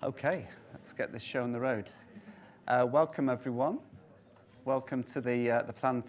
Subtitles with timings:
[0.00, 1.90] Okay, let's get this show on the road.
[2.68, 3.80] Uh, welcome, everyone.
[4.64, 6.04] Welcome to the, uh, the Plan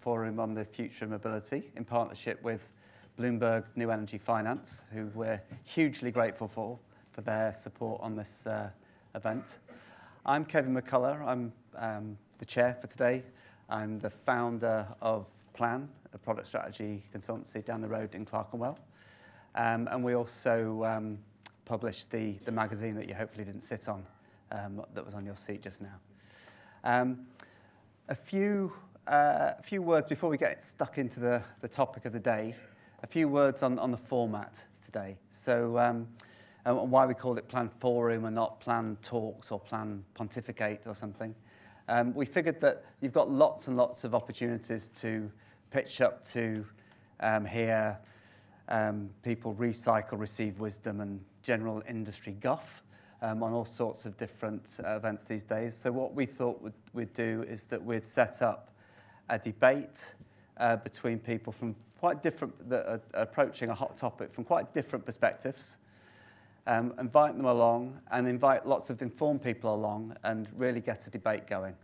[0.00, 2.60] Forum on the Future of Mobility in partnership with
[3.16, 6.76] Bloomberg New Energy Finance, who we're hugely grateful for,
[7.12, 8.68] for their support on this uh,
[9.14, 9.44] event.
[10.26, 11.24] I'm Kevin McCullough.
[11.24, 13.22] I'm um, the chair for today.
[13.68, 18.76] I'm the founder of Plan, a product strategy consultancy down the road in Clerkenwell.
[19.54, 21.18] Um, and we also um,
[21.70, 24.04] published the, the magazine that you hopefully didn't sit on,
[24.50, 25.94] um, that was on your seat just now.
[26.82, 27.20] Um,
[28.08, 28.72] a few,
[29.06, 32.56] uh, a few words before we get stuck into the, the topic of the day,
[33.04, 34.52] a few words on, on the format
[34.84, 35.16] today.
[35.30, 36.08] So, um,
[36.64, 40.94] and why we called it Plan Forum and not Plan Talks or Plan Pontificate or
[40.96, 41.36] something.
[41.86, 45.30] Um, we figured that you've got lots and lots of opportunities to
[45.70, 46.66] pitch up to
[47.20, 47.96] um, hear
[48.70, 52.82] um, people recycle, receive wisdom, and general industry guff
[53.22, 55.76] um, on all sorts of different uh, events these days.
[55.76, 58.70] So what we thought would, we'd do is that we'd set up
[59.28, 60.14] a debate
[60.56, 65.04] uh, between people from quite different, that are approaching a hot topic from quite different
[65.04, 65.76] perspectives.
[66.66, 71.10] Um, invite them along and invite lots of informed people along and really get a
[71.10, 71.74] debate going.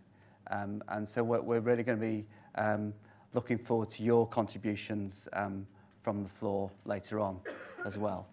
[0.50, 2.94] Um, and so we're, we're really going to be um,
[3.34, 5.66] looking forward to your contributions um,
[6.06, 7.36] from the floor later on
[7.84, 8.28] as well.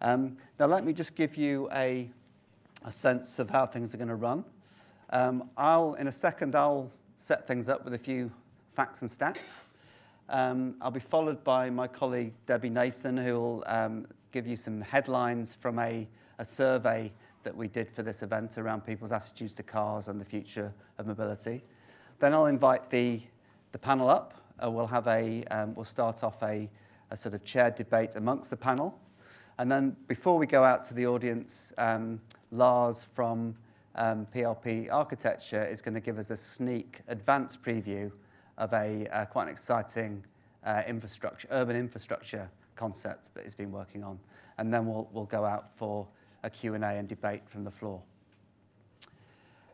[0.00, 2.08] Um, now, let me just give you a,
[2.86, 4.46] a sense of how things are going to run.
[5.10, 8.32] Um, I'll, in a second, I'll set things up with a few
[8.74, 9.60] facts and stats.
[10.30, 14.80] Um, I'll be followed by my colleague Debbie Nathan, who will um, give you some
[14.80, 19.62] headlines from a, a survey that we did for this event around people's attitudes to
[19.62, 21.62] cars and the future of mobility.
[22.20, 23.20] Then I'll invite the,
[23.72, 24.32] the panel up.
[24.64, 26.70] Uh, we'll have a, um, we'll start off a,
[27.12, 28.98] a sort of chaired debate amongst the panel.
[29.58, 33.54] And then before we go out to the audience, um, Lars from
[33.94, 38.10] um, PLP Architecture is going to give us a sneak advanced preview
[38.56, 40.24] of a uh, quite an exciting
[40.64, 44.18] uh, infrastructure, urban infrastructure concept that he's been working on.
[44.56, 46.06] And then we'll, we'll go out for
[46.42, 48.00] a Q&A and debate from the floor.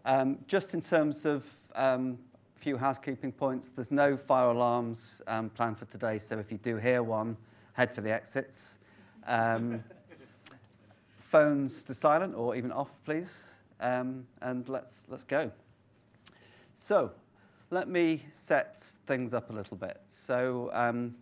[0.05, 1.45] Um, just in terms of
[1.77, 2.19] um,
[2.59, 6.77] few housekeeping points, there's no fire alarms um, planned for today, so if you do
[6.77, 7.37] hear one,
[7.73, 8.79] head for the exits.
[9.27, 9.83] Um,
[11.19, 13.31] phones to silent or even off, please.
[13.81, 15.53] Um, and let's, let's go.
[16.75, 17.13] So,
[17.71, 20.01] let me set things up a little bit.
[20.09, 21.15] So, um,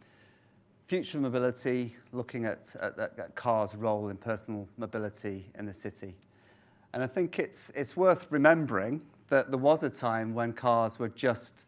[0.86, 6.14] future mobility, looking at, at, at, cars' role in personal mobility in the city.
[6.94, 11.08] And I think it's, it's worth remembering that there was a time when cars were
[11.08, 11.64] just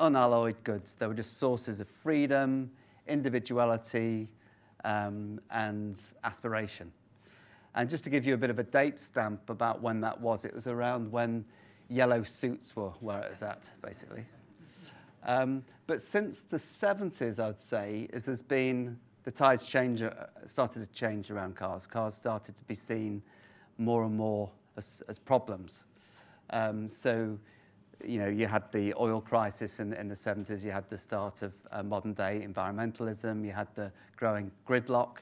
[0.00, 0.94] unalloyed goods.
[0.94, 2.70] They were just sources of freedom,
[3.06, 4.28] individuality,
[4.84, 6.92] um, and aspiration.
[7.74, 10.44] And just to give you a bit of a date stamp about when that was,
[10.44, 11.44] it was around when
[11.88, 14.24] yellow suits were where it was at, basically.
[15.24, 20.10] Um, but since the 70s, I'd say, is there's been the tides change, uh,
[20.46, 21.86] started to change around cars.
[21.86, 23.22] Cars started to be seen
[23.78, 25.84] more and more as, as problems.
[26.52, 27.38] Um, so
[28.04, 31.42] you know, you had the oil crisis in, in the 70s, you had the start
[31.42, 35.18] of uh, modern day environmentalism, you had the growing gridlock.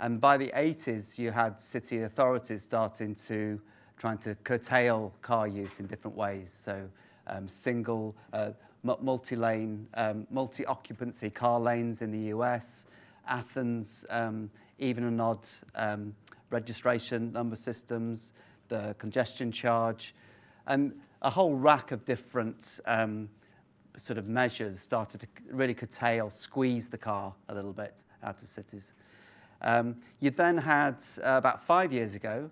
[0.00, 3.60] And by the 80s, you had city authorities starting to
[3.96, 6.54] trying to curtail car use in different ways.
[6.64, 6.88] So
[7.26, 8.50] um, single, uh,
[8.82, 12.86] multi-lane, um, multi-occupancy car lanes in the US,
[13.26, 16.14] Athens, um, even and odd um,
[16.50, 18.32] registration number systems,
[18.68, 20.14] the congestion charge.
[20.66, 20.92] And
[21.22, 23.28] a whole rack of different um,
[23.96, 28.48] sort of measures started to really curtail, squeeze the car a little bit out of
[28.48, 28.92] cities.
[29.62, 32.50] Um, you then had, uh, about five years ago,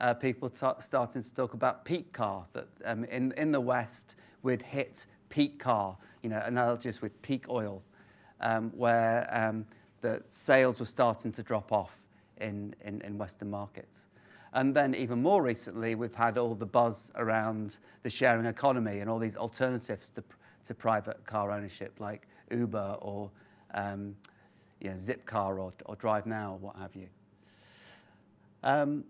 [0.00, 4.62] uh, people starting to talk about peak car, that um, in, in the West, we'd
[4.62, 7.82] hit peak car, you know, analogous with peak oil,
[8.40, 9.66] um, where um,
[10.00, 11.96] the sales were starting to drop off
[12.40, 14.06] in, in, in Western markets.
[14.54, 19.10] And then even more recently, we've had all the buzz around the sharing economy and
[19.10, 20.22] all these alternatives to,
[20.66, 23.30] to private car ownership, like Uber or
[23.74, 24.14] um,
[24.80, 27.08] you know, Zipcar or, or DriveNow, or what have you.
[28.62, 29.04] Um,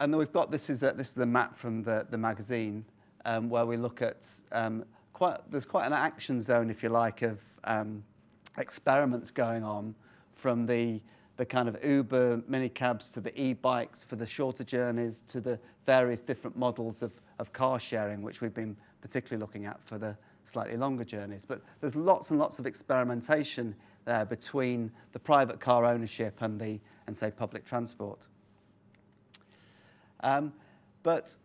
[0.00, 2.84] and then we've got this is a, this is a map from the, the magazine
[3.24, 7.22] um, where we look at um, quite there's quite an action zone, if you like,
[7.22, 8.02] of um,
[8.58, 9.94] experiments going on
[10.34, 11.00] from the
[11.36, 16.20] the kind of Uber minicabs to the e-bikes for the shorter journeys to the various
[16.20, 20.76] different models of, of car sharing, which we've been particularly looking at for the slightly
[20.76, 21.42] longer journeys.
[21.46, 23.74] But there's lots and lots of experimentation
[24.04, 28.20] there between the private car ownership and the and say public transport.
[30.20, 30.52] Um,
[31.02, 31.36] but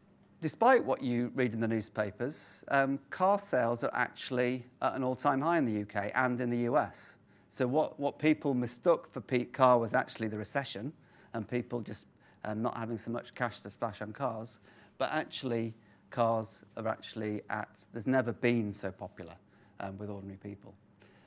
[0.42, 5.42] despite what you read in the newspapers, um, car sales are actually at an all-time
[5.42, 7.16] high in the UK and in the US.
[7.58, 10.94] So what, what people mistook for peak car was actually the recession
[11.34, 12.06] and people just
[12.46, 14.60] um, not having so much cash to splash on cars.
[15.00, 15.74] But actually,
[16.12, 19.34] cars are actually at, there's never been so popular
[19.80, 20.76] um, with ordinary people.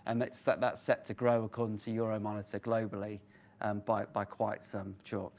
[0.07, 3.19] And that's, that, that's set to grow according to Euromonitor globally
[3.61, 5.33] um, by, by quite some chalk.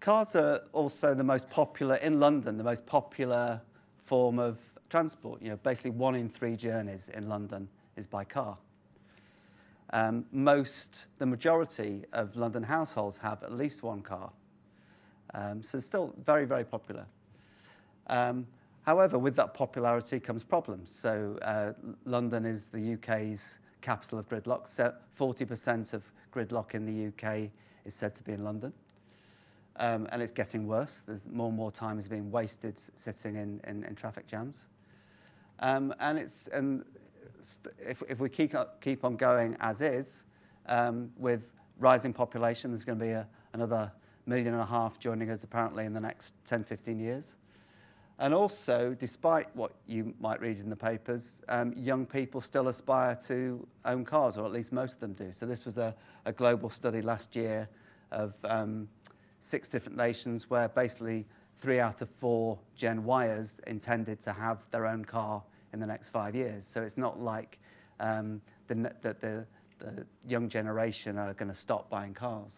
[0.00, 3.60] Cars are also the most popular, in London, the most popular
[4.04, 5.42] form of transport.
[5.42, 7.68] You know, basically one in three journeys in London
[7.98, 8.56] is by car.
[9.92, 14.30] Um, most, the majority of London households have at least one car.
[15.34, 17.06] Um, so it's still very, very popular.
[18.06, 18.46] Um,
[18.86, 20.94] however, with that popularity comes problems.
[20.94, 21.72] So uh,
[22.04, 24.68] London is the UK's capital of gridlock.
[24.68, 26.04] So 40% of
[26.34, 27.50] gridlock in the UK
[27.84, 28.72] is said to be in London.
[29.76, 31.00] Um, and it's getting worse.
[31.06, 34.56] There's more and more time is being wasted sitting in, in, in traffic jams.
[35.60, 36.84] Um, and it's, and
[37.78, 40.22] if, if we keep, up, keep on going as is,
[40.66, 43.90] um, with rising population, there's going to be a, another
[44.26, 47.24] million and a half joining us apparently in the next 10, 15 years.
[48.18, 53.18] And also, despite what you might read in the papers, um, young people still aspire
[53.26, 55.32] to own cars, or at least most of them do.
[55.32, 55.94] So this was a,
[56.24, 57.68] a global study last year
[58.12, 58.88] of um,
[59.40, 61.26] six different nations where basically
[61.60, 65.42] three out of four Gen Yers intended to have their own car
[65.72, 66.66] in the next five years.
[66.66, 67.58] So it's not like
[68.00, 69.46] um, the, the, the,
[69.78, 72.52] the young generation are going to stop buying cars.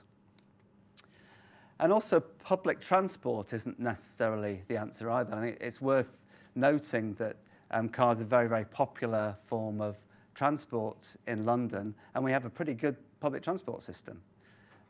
[1.81, 5.35] And also, public transport isn't necessarily the answer either.
[5.35, 6.17] I think it's worth
[6.55, 7.37] noting that
[7.73, 9.97] um, cars are a very, very popular form of
[10.35, 14.21] transport in London, and we have a pretty good public transport system.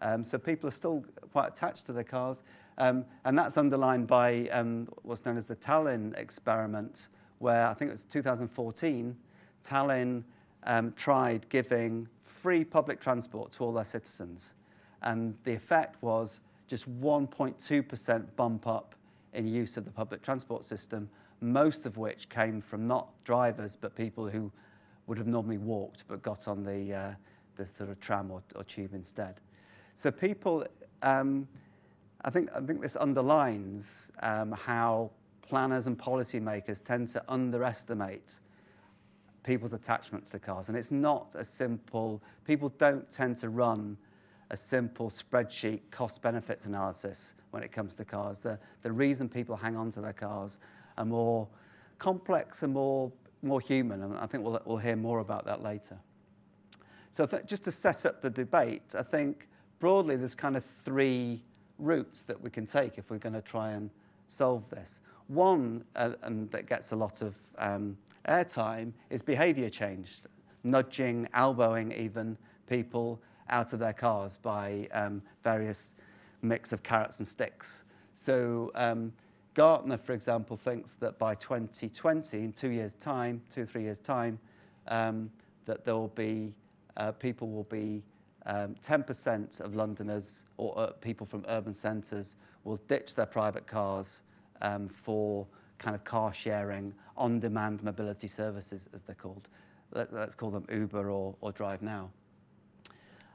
[0.02, 2.38] Um, so people are still quite attached to their cars,
[2.76, 7.08] um, and that's underlined by um, what's known as the Tallinn experiment,
[7.44, 9.14] where I think it was 2014,
[9.68, 10.22] Tallinn
[10.62, 14.54] um, tried giving free public transport to all their citizens.
[15.02, 18.94] And the effect was just 1.2% bump up
[19.34, 21.06] in use of the public transport system,
[21.42, 24.50] most of which came from not drivers, but people who
[25.06, 27.12] would have normally walked but got on the, uh,
[27.56, 29.34] the sort of tram or, or tube instead.
[29.94, 30.64] So people,
[31.02, 31.46] um,
[32.24, 35.10] I, think, I think this underlines um, how
[35.48, 38.32] planners and policymakers tend to underestimate
[39.42, 40.68] people's attachments to cars.
[40.68, 43.96] And it's not a simple, people don't tend to run
[44.50, 48.40] a simple spreadsheet cost benefits analysis when it comes to cars.
[48.40, 50.58] The, the reason people hang on to their cars
[50.96, 51.46] are more
[51.98, 53.12] complex and more,
[53.42, 54.02] more human.
[54.02, 55.98] And I think we'll, we'll hear more about that later.
[57.10, 59.46] So just to set up the debate, I think
[59.78, 61.42] broadly there's kind of three
[61.78, 63.90] routes that we can take if we're going to try and
[64.26, 64.98] solve this.
[65.28, 67.96] One, uh, and that gets a lot of um,
[68.28, 70.20] airtime, is behavior change,
[70.62, 72.36] nudging, elbowing even
[72.66, 75.92] people out of their cars by um, various
[76.42, 77.82] mix of carrots and sticks.
[78.14, 79.12] So um,
[79.54, 84.38] Gartner, for example, thinks that by 2020, in two years' time, two, three years' time,
[84.88, 85.30] um,
[85.64, 86.52] that there will be,
[86.96, 88.02] uh, people will be,
[88.46, 94.20] 10% um, of Londoners or uh, people from urban centres will ditch their private cars
[94.20, 94.23] um,
[95.02, 95.46] for
[95.78, 99.48] kind of car sharing, on-demand mobility services, as they're called.
[99.92, 102.08] Let, us call them Uber or, DriveNow.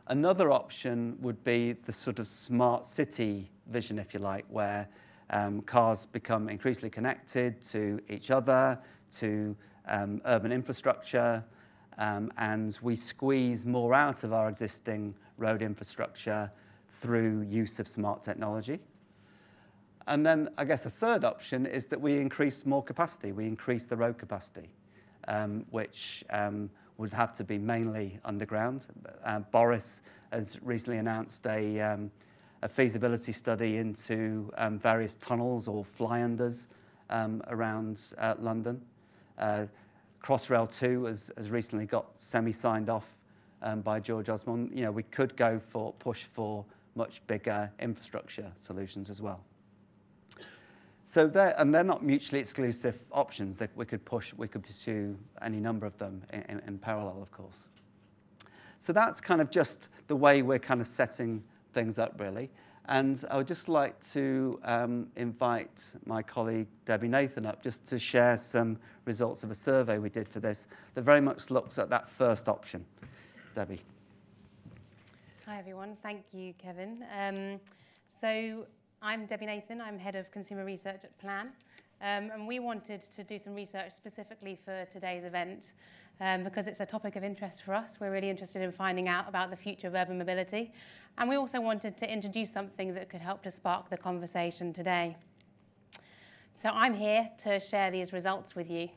[0.07, 4.87] Another option would be the sort of smart city vision, if you like, where
[5.29, 8.79] um, cars become increasingly connected to each other,
[9.19, 9.55] to
[9.87, 11.43] um, urban infrastructure,
[11.99, 16.51] um, and we squeeze more out of our existing road infrastructure
[17.01, 18.79] through use of smart technology.
[20.09, 23.31] And then I guess a third option is that we increase more capacity.
[23.31, 24.69] We increase the road capacity,
[25.27, 28.87] um, which um, would have to be mainly underground.
[29.23, 30.01] Uh, Boris
[30.33, 32.09] has recently announced a, um,
[32.63, 36.65] a feasibility study into um, various tunnels or fly-unders
[37.11, 38.81] um, around uh, London.
[39.37, 39.65] Uh,
[40.23, 43.15] Crossrail 2 has, has recently got semi-signed off
[43.61, 44.71] um, by George Osborne.
[44.73, 49.41] You know, we could go for push for much bigger infrastructure solutions as well.
[51.11, 55.17] So they're, and they're not mutually exclusive options that we could push, we could pursue
[55.41, 57.55] any number of them in, in, in parallel, of course.
[58.79, 62.51] So that's kind of just the way we're kind of setting things up, really.
[62.85, 67.97] And I would just like to um, invite my colleague Debbie Nathan up just to
[67.97, 71.89] share some results of a survey we did for this that very much looks at
[71.89, 72.85] that first option.
[73.55, 73.81] Debbie.
[75.47, 75.97] Hi, everyone.
[76.03, 77.03] Thank you, Kevin.
[77.19, 77.59] Um,
[78.07, 78.67] so
[79.01, 79.79] I'm Debbie Nathan.
[79.79, 81.51] I'm head of consumer research at Plan.
[82.01, 85.71] Um, and we wanted to do some research specifically for today's event
[86.19, 87.93] um, because it's a topic of interest for us.
[88.01, 90.73] We're really interested in finding out about the future of urban mobility.
[91.17, 95.15] And we also wanted to introduce something that could help to spark the conversation today.
[96.53, 98.89] So I'm here to share these results with you.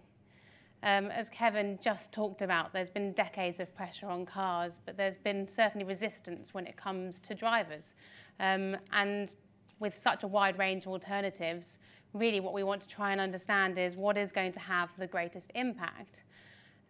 [0.82, 5.16] Um, as Kevin just talked about, there's been decades of pressure on cars, but there's
[5.16, 7.94] been certainly resistance when it comes to drivers.
[8.40, 9.36] Um, and
[9.82, 11.78] with such a wide range of alternatives,
[12.14, 15.06] really what we want to try and understand is what is going to have the
[15.06, 16.22] greatest impact.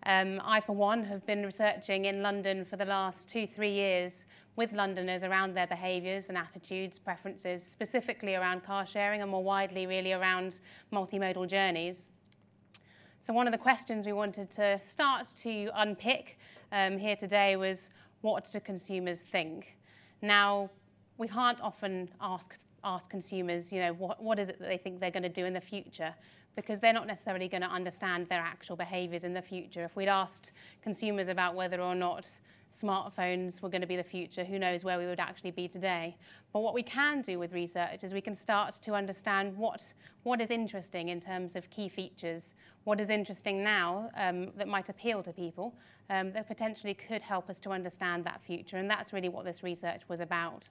[0.05, 4.27] Um, I, for one, have been researching in London for the last two, three years
[4.57, 9.87] with Londoners around their behaviours and attitudes, preferences, specifically around car sharing and more widely,
[9.87, 10.61] really, around
[10.93, 12.11] multimodal journeys.
[13.23, 16.39] So, one of the questions we wanted to start to unpick
[16.73, 17.89] um, here today was
[18.21, 19.77] what do consumers think?
[20.21, 20.69] Now,
[21.17, 25.01] we can't often ask, ask consumers, you know, what, what is it that they think
[25.01, 26.15] they're going to do in the future?
[26.57, 29.85] Because they're not necessarily going to understand their actual behaviours in the future.
[29.85, 32.31] If we'd asked consumers about whether or not
[32.73, 36.17] smartphones were going to be the future, who knows where we would actually be today.
[36.53, 39.83] But what we can do with research is we can start to understand what,
[40.23, 44.89] what is interesting in terms of key features, what is interesting now um, that might
[44.89, 45.75] appeal to people,
[46.11, 48.79] um, that potentially could help us to understand that future.
[48.79, 50.69] And that's really what this research was about.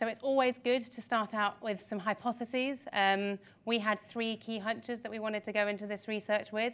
[0.00, 2.78] So it's always good to start out with some hypotheses.
[2.94, 6.72] Um, we had three key hunches that we wanted to go into this research with.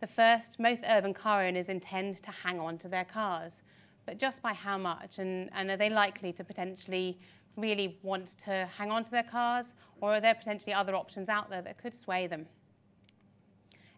[0.00, 3.62] The first, most urban car owners intend to hang on to their cars,
[4.06, 5.18] but just by how much?
[5.18, 7.18] And, and are they likely to potentially
[7.56, 11.50] really want to hang on to their cars, or are there potentially other options out
[11.50, 12.46] there that could sway them?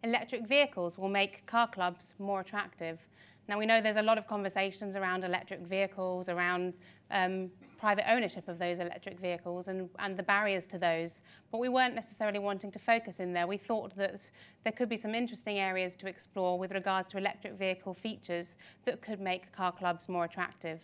[0.05, 2.99] Electric vehicles will make car clubs more attractive.
[3.47, 6.73] Now, we know there's a lot of conversations around electric vehicles, around
[7.11, 11.21] um, private ownership of those electric vehicles and, and the barriers to those.
[11.53, 13.47] But we weren't necessarily wanting to focus in there.
[13.47, 14.23] We thought that
[14.63, 19.03] there could be some interesting areas to explore with regards to electric vehicle features that
[19.03, 20.81] could make car clubs more attractive.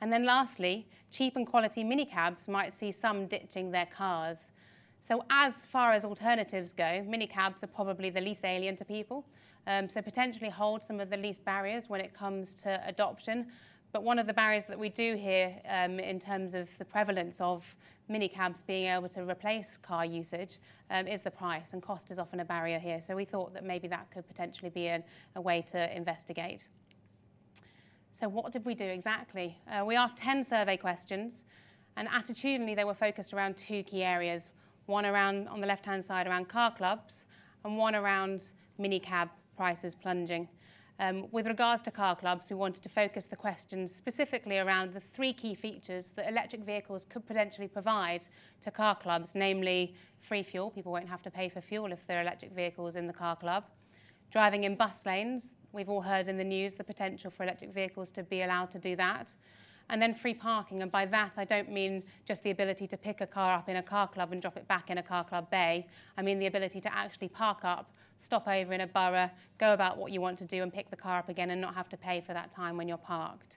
[0.00, 4.50] And then lastly, cheap and quality minicabs might see some ditching their cars.
[5.00, 9.24] So as far as alternatives go, minicabs are probably the least alien to people.
[9.70, 13.46] Um, so potentially hold some of the least barriers when it comes to adoption.
[13.92, 17.40] But one of the barriers that we do hear um, in terms of the prevalence
[17.40, 17.64] of
[18.10, 20.58] minicabs being able to replace car usage
[20.90, 23.00] um, is the price, and cost is often a barrier here.
[23.00, 25.04] So we thought that maybe that could potentially be a,
[25.36, 26.66] way to investigate.
[28.10, 29.56] So what did we do exactly?
[29.70, 31.44] Uh, we asked 10 survey questions,
[31.96, 34.50] and attitudinally they were focused around two key areas.
[34.86, 37.24] One around, on the left-hand side, around car clubs,
[37.64, 38.50] and one around
[38.80, 39.28] minicab
[39.60, 40.48] prices plunging.
[41.00, 45.02] Um, with regards to car clubs, we wanted to focus the questions specifically around the
[45.14, 48.22] three key features that electric vehicles could potentially provide
[48.62, 52.22] to car clubs, namely free fuel, people won't have to pay for fuel if they're
[52.22, 53.64] electric vehicles in the car club,
[54.32, 58.10] driving in bus lanes, we've all heard in the news the potential for electric vehicles
[58.12, 59.34] to be allowed to do that,
[59.90, 60.80] and then free parking.
[60.80, 63.76] And by that, I don't mean just the ability to pick a car up in
[63.76, 65.86] a car club and drop it back in a car club bay.
[66.16, 67.90] I mean the ability to actually park up,
[68.20, 70.96] stop over in a borough, go about what you want to do, and pick the
[70.96, 73.56] car up again and not have to pay for that time when you're parked.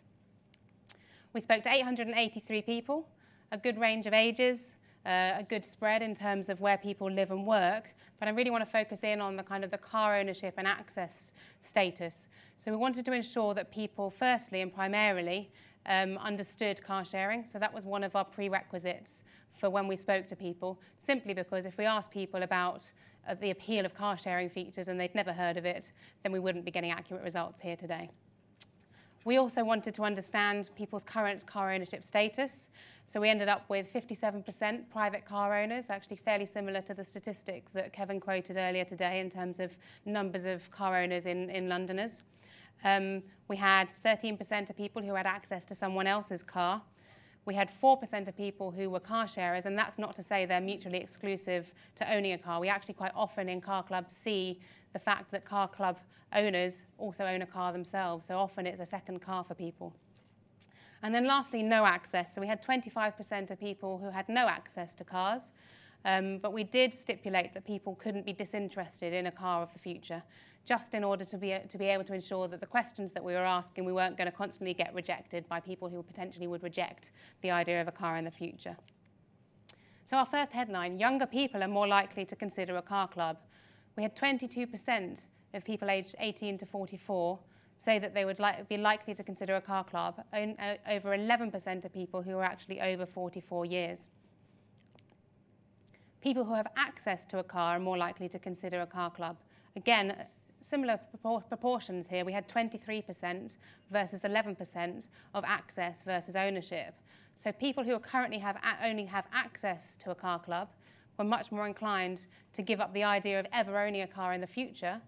[1.33, 3.07] We spoke to 883 people,
[3.51, 7.31] a good range of ages, uh, a good spread in terms of where people live
[7.31, 7.89] and work,
[8.19, 10.65] but I really want to focus in on the kind of the car ownership and
[10.65, 12.29] access status.
[12.55, 15.51] So we wanted to ensure that people, firstly and primarily,
[15.87, 17.45] um, understood car sharing.
[17.45, 19.23] So that was one of our prerequisites
[19.59, 22.89] for when we spoke to people, simply because if we asked people about
[23.39, 25.91] the appeal of car sharing features and they'd never heard of it,
[26.23, 28.09] then we wouldn't be getting accurate results here today.
[29.25, 32.67] We also wanted to understand people's current car ownership status.
[33.05, 37.65] So we ended up with 57% private car owners, actually fairly similar to the statistic
[37.73, 39.71] that Kevin quoted earlier today in terms of
[40.05, 42.21] numbers of car owners in, in Londoners.
[42.83, 46.81] Um, we had 13% of people who had access to someone else's car.
[47.45, 50.61] We had 4% of people who were car sharers, and that's not to say they're
[50.61, 52.59] mutually exclusive to owning a car.
[52.59, 54.59] We actually quite often in car clubs see
[54.93, 55.97] the fact that car club
[56.33, 59.93] owners also own a car themselves, so often it's a second car for people.
[61.01, 62.33] And then lastly, no access.
[62.33, 65.51] So we had 25% of people who had no access to cars,
[66.05, 69.79] um, but we did stipulate that people couldn't be disinterested in a car of the
[69.79, 70.21] future,
[70.65, 73.33] just in order to be, to be able to ensure that the questions that we
[73.33, 77.11] were asking, we weren't going to constantly get rejected by people who potentially would reject
[77.41, 78.75] the idea of a car in the future.
[80.05, 83.37] So our first headline, younger people are more likely to consider a car club.
[83.95, 87.39] We had 22% of people aged 18 to 44
[87.83, 91.85] say that they would li- be likely to consider a car club, uh, over 11%
[91.85, 94.07] of people who are actually over 44 years.
[96.23, 99.35] People who have access to a car are more likely to consider a car club.
[99.75, 100.23] Again, uh,
[100.61, 100.97] similar
[101.49, 102.23] proportions here.
[102.23, 103.57] We had 23%
[103.91, 106.93] versus 11% of access versus ownership.
[107.35, 110.69] So people who currently have only have access to a car club
[111.17, 114.39] were much more inclined to give up the idea of ever owning a car in
[114.39, 115.01] the future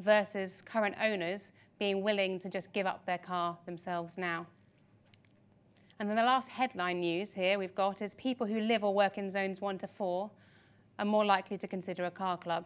[0.00, 4.46] versus current owners being willing to just give up their car themselves now.
[5.98, 9.16] And then the last headline news here we've got is people who live or work
[9.16, 10.30] in zones 1 to 4
[10.98, 12.64] are more likely to consider a car club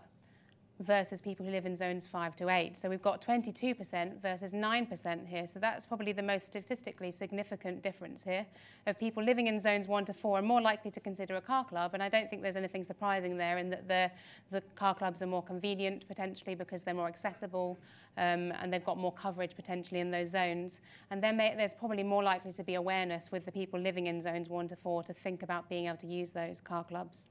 [0.83, 2.77] versus people who live in zones 5 to 8.
[2.77, 5.47] So we've got 22% versus 9% here.
[5.47, 8.47] So that's probably the most statistically significant difference here
[8.87, 11.65] of people living in zones 1 to 4 are more likely to consider a car
[11.65, 11.95] club.
[11.95, 14.11] And I don't think there's anything surprising there in that the,
[14.51, 17.79] the car clubs are more convenient potentially because they're more accessible
[18.17, 20.81] um, and they've got more coverage potentially in those zones.
[21.11, 24.49] And may, there's probably more likely to be awareness with the people living in zones
[24.49, 27.27] 1 to 4 to think about being able to use those car clubs.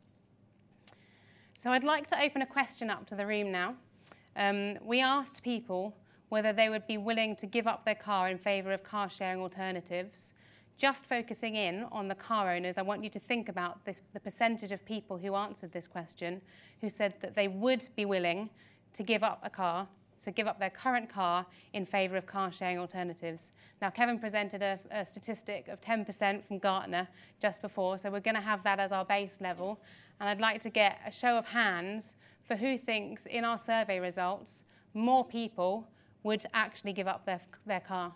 [1.61, 3.75] So I'd like to open a question up to the room now.
[4.35, 5.95] Um, we asked people
[6.29, 9.39] whether they would be willing to give up their car in favour of car sharing
[9.39, 10.33] alternatives.
[10.79, 14.19] Just focusing in on the car owners, I want you to think about this, the
[14.19, 16.41] percentage of people who answered this question
[16.79, 18.49] who said that they would be willing
[18.93, 19.87] to give up a car,
[20.23, 23.51] to give up their current car in favour of car sharing alternatives.
[23.83, 27.07] Now, Kevin presented a, a statistic of 10% from Gartner
[27.39, 29.79] just before, so we're going to have that as our base level.
[30.21, 32.11] And I'd like to get a show of hands
[32.47, 35.87] for who thinks in our survey results more people
[36.21, 38.13] would actually give up their, their car.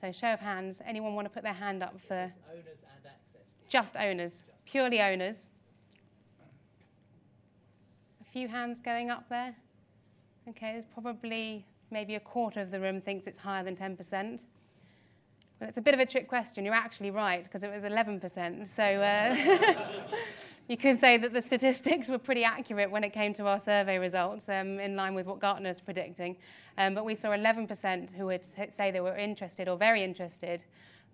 [0.00, 0.80] So show of hands.
[0.86, 2.26] Anyone want to put their hand up for?
[2.26, 3.42] Just owners and access.
[3.68, 5.46] Just owners, purely owners.
[8.22, 9.54] A few hands going up there.
[10.48, 14.38] Okay, there's probably maybe a quarter of the room thinks it's higher than 10%.
[15.58, 16.64] But it's a bit of a trick question.
[16.64, 18.74] You're actually right because it was 11%.
[18.74, 18.82] So.
[18.82, 20.06] Uh,
[20.68, 23.98] you could say that the statistics were pretty accurate when it came to our survey
[23.98, 26.36] results, um, in line with what Gartner is predicting.
[26.78, 30.62] Um, but we saw 11% who would say they were interested or very interested,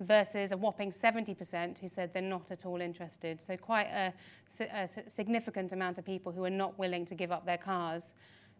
[0.01, 3.43] versus a whopping 70% who said they're not at all interested.
[3.43, 4.13] So quite a,
[4.73, 8.13] a significant amount of people who are not willing to give up their cars.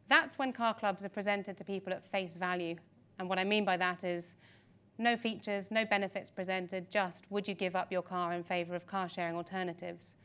[0.09, 2.77] That's when car clubs are presented to people at face value.
[3.19, 4.35] And what I mean by that is
[4.97, 8.87] no features, no benefits presented, just would you give up your car in favour of
[8.87, 10.17] car sharing alternatives?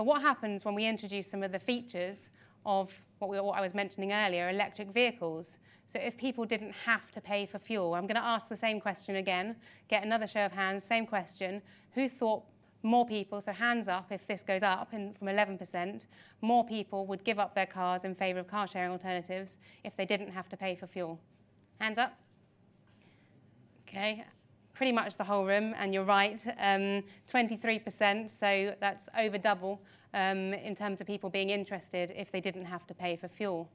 [0.00, 2.30] But what happens when we introduce some of the features
[2.64, 5.58] of what, we, what I was mentioning earlier, electric vehicles?
[5.92, 8.80] So if people didn't have to pay for fuel, I'm going to ask the same
[8.80, 9.56] question again,
[9.88, 11.60] get another show of hands, same question.
[11.92, 12.44] Who thought
[12.82, 16.06] more people, so hands up if this goes up in, from 11%,
[16.40, 20.06] more people would give up their cars in favour of car sharing alternatives if they
[20.06, 21.20] didn't have to pay for fuel?
[21.78, 22.18] Hands up.
[23.86, 24.24] Okay,
[24.80, 29.78] pretty much the whole room, and you're right, um, 23%, so that's over double
[30.14, 33.68] um, in terms of people being interested if they didn't have to pay for fuel.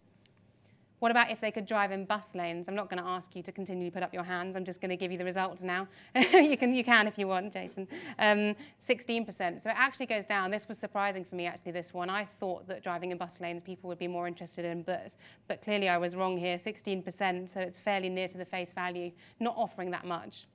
[0.97, 2.67] What about if they could drive in bus lanes?
[2.67, 4.55] I'm not going to ask you to continue to put up your hands.
[4.55, 5.87] I'm just going to give you the results now.
[6.15, 7.87] you, can, you can if you want, Jason.
[8.17, 9.61] Um, 16%.
[9.61, 10.49] So it actually goes down.
[10.49, 12.09] This was surprising for me, actually, this one.
[12.09, 15.11] I thought that driving in bus lanes people would be more interested in, but,
[15.47, 16.57] but clearly I was wrong here.
[16.57, 20.47] 16%, so it's fairly near to the face value, not offering that much.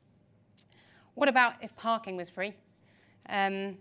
[1.14, 2.54] What about if parking was free?
[3.28, 3.76] Um,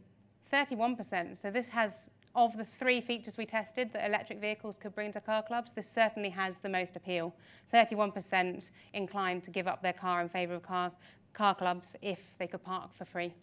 [0.51, 1.37] 31%.
[1.37, 5.21] So this has, of the three features we tested that electric vehicles could bring to
[5.21, 7.33] car clubs, this certainly has the most appeal.
[7.73, 10.91] 31% inclined to give up their car in favour of car,
[11.33, 13.33] car clubs if they could park for free.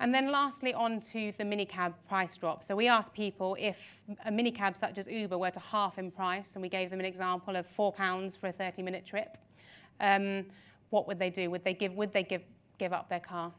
[0.00, 2.64] And then lastly, on to the minicab price drop.
[2.64, 3.78] So we asked people if
[4.26, 7.06] a minicab such as Uber were to half in price, and we gave them an
[7.06, 9.38] example of £4 for a 30-minute trip.
[10.00, 10.46] Um,
[10.94, 11.50] what would they do?
[11.50, 12.42] Would they give, would they give,
[12.78, 13.52] give up their car?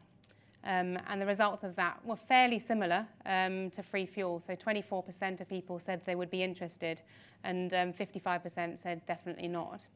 [0.64, 4.40] Um, and the results of that were fairly similar um, to free fuel.
[4.40, 7.02] So 24% of people said they would be interested,
[7.44, 9.86] and um, 55% said definitely not.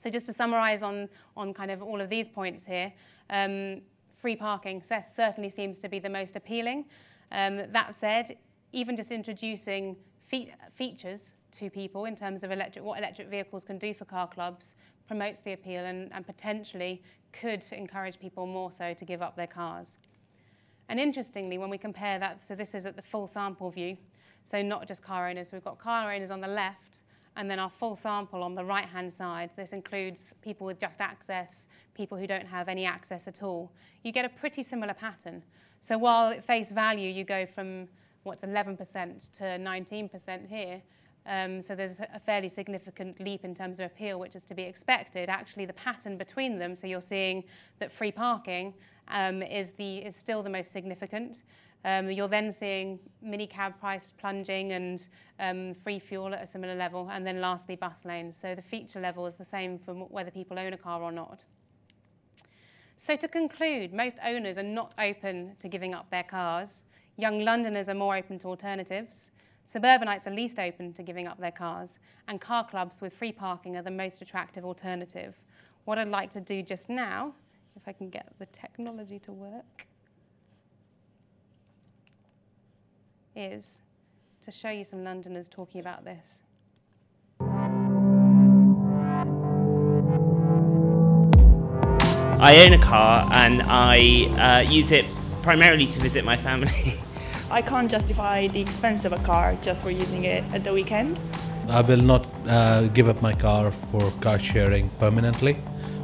[0.00, 2.92] So just to summarize on, on kind of all of these points here,
[3.28, 3.82] um,
[4.14, 6.84] free parking certainly seems to be the most appealing.
[7.32, 8.36] Um, that said,
[8.72, 9.96] even just introducing
[10.28, 14.28] fe- features to people in terms of electric, what electric vehicles can do for car
[14.28, 14.74] clubs
[15.06, 19.46] promotes the appeal and, and potentially could encourage people more so to give up their
[19.46, 19.96] cars.
[20.88, 23.96] And interestingly, when we compare that, so this is at the full sample view,
[24.44, 27.02] so not just car owners, we've got car owners on the left,
[27.36, 29.50] and then our full sample on the right hand side.
[29.56, 33.70] This includes people with just access, people who don't have any access at all.
[34.02, 35.42] You get a pretty similar pattern.
[35.80, 37.88] So while at face value you go from
[38.24, 40.82] what's 11% to 19% here,
[41.26, 44.62] Um, so there's a fairly significant leap in terms of appeal, which is to be
[44.62, 45.28] expected.
[45.28, 47.44] Actually, the pattern between them, so you're seeing
[47.78, 48.74] that free parking
[49.08, 51.42] um, is, the, is still the most significant.
[51.84, 55.08] Um, you're then seeing minicab price plunging and
[55.40, 58.36] um, free fuel at a similar level, and then lastly, bus lanes.
[58.36, 61.44] So the feature level is the same for whether people own a car or not.
[62.96, 66.82] So to conclude, most owners are not open to giving up their cars.
[67.16, 69.31] Young Londoners are more open to alternatives.
[69.72, 73.74] Suburbanites are least open to giving up their cars, and car clubs with free parking
[73.74, 75.34] are the most attractive alternative.
[75.86, 77.32] What I'd like to do just now,
[77.74, 79.86] if I can get the technology to work,
[83.34, 83.80] is
[84.44, 86.40] to show you some Londoners talking about this.
[92.44, 95.06] I own a car and I uh, use it
[95.40, 97.00] primarily to visit my family.
[97.52, 101.20] I can't justify the expense of a car just for using it at the weekend.
[101.68, 105.58] I will not uh, give up my car for car sharing permanently.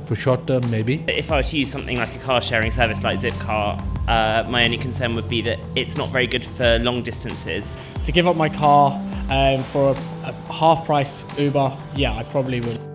[0.04, 1.04] For short term, maybe.
[1.08, 4.64] If I was to use something like a car sharing service like Zipcar, uh, my
[4.64, 7.78] only concern would be that it's not very good for long distances.
[8.02, 8.92] To give up my car
[9.30, 12.87] um, for a, a half price Uber, yeah, I probably would.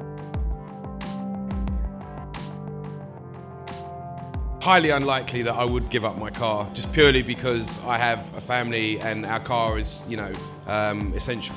[4.63, 8.39] Highly unlikely that I would give up my car just purely because I have a
[8.39, 10.31] family and our car is, you know,
[10.67, 11.53] um, essential.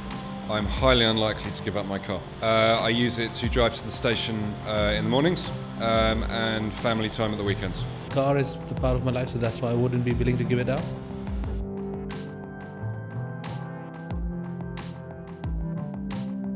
[0.51, 2.21] I'm highly unlikely to give up my car.
[2.43, 6.75] Uh, I use it to drive to the station uh, in the mornings um, and
[6.75, 7.85] family time at the weekends.
[8.11, 10.45] Car is the part of my life, so that's why I wouldn't be willing to
[10.45, 10.83] give it up.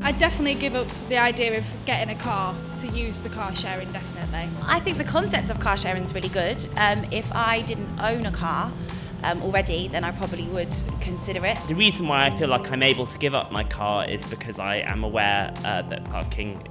[0.03, 3.91] I'd definitely give up the idea of getting a car to use the car sharing,
[3.91, 4.49] definitely.
[4.63, 6.67] I think the concept of car sharing is really good.
[6.75, 8.73] Um, if I didn't own a car
[9.21, 11.59] um, already, then I probably would consider it.
[11.67, 14.57] The reason why I feel like I'm able to give up my car is because
[14.57, 16.67] I am aware uh, that parking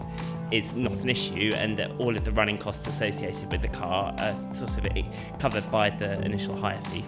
[0.50, 4.12] is not an issue and that all of the running costs associated with the car
[4.18, 5.04] are sort of
[5.38, 7.04] covered by the initial hire fee.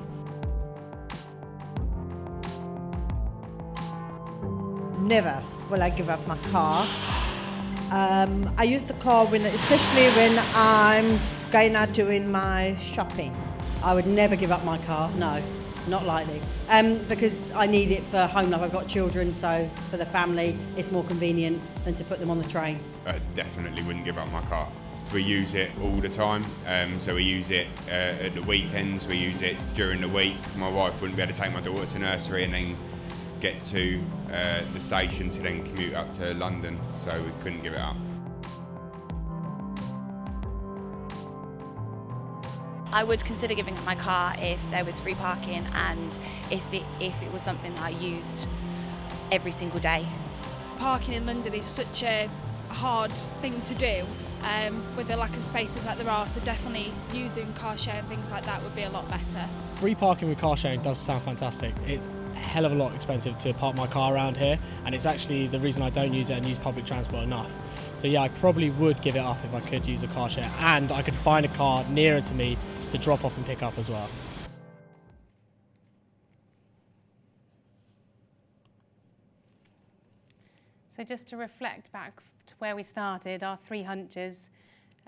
[5.02, 6.86] Never will I give up my car.
[7.90, 11.18] Um, I use the car when, especially when I'm
[11.50, 13.36] going out doing my shopping.
[13.82, 15.10] I would never give up my car.
[15.16, 15.42] No,
[15.88, 16.40] not likely.
[16.68, 18.62] Um, because I need it for home life.
[18.62, 22.38] I've got children, so for the family, it's more convenient than to put them on
[22.38, 22.78] the train.
[23.04, 24.70] I definitely wouldn't give up my car.
[25.12, 29.04] We use it all the time, um, so we use it uh, at the weekends.
[29.08, 30.36] We use it during the week.
[30.56, 32.76] My wife wouldn't be able to take my daughter to nursery and then
[33.42, 34.00] get to
[34.32, 37.96] uh, the station to then commute up to London, so we couldn't give it up.
[42.92, 46.84] I would consider giving up my car if there was free parking and if it
[47.00, 48.48] if it was something that I used
[49.32, 50.06] every single day.
[50.76, 52.30] Parking in London is such a
[52.68, 54.06] hard thing to do
[54.42, 58.30] um, with the lack of spaces that there are, so definitely using car sharing things
[58.30, 59.48] like that would be a lot better.
[59.76, 61.74] Free parking with car sharing does sound fantastic.
[61.86, 65.06] It's a hell of a lot expensive to park my car around here, and it's
[65.06, 67.52] actually the reason I don't use it and use public transport enough.
[67.94, 70.50] So yeah, I probably would give it up if I could use a car share,
[70.58, 72.58] and I could find a car nearer to me
[72.90, 74.08] to drop off and pick up as well.
[80.94, 84.50] So just to reflect back to where we started, our three hunches,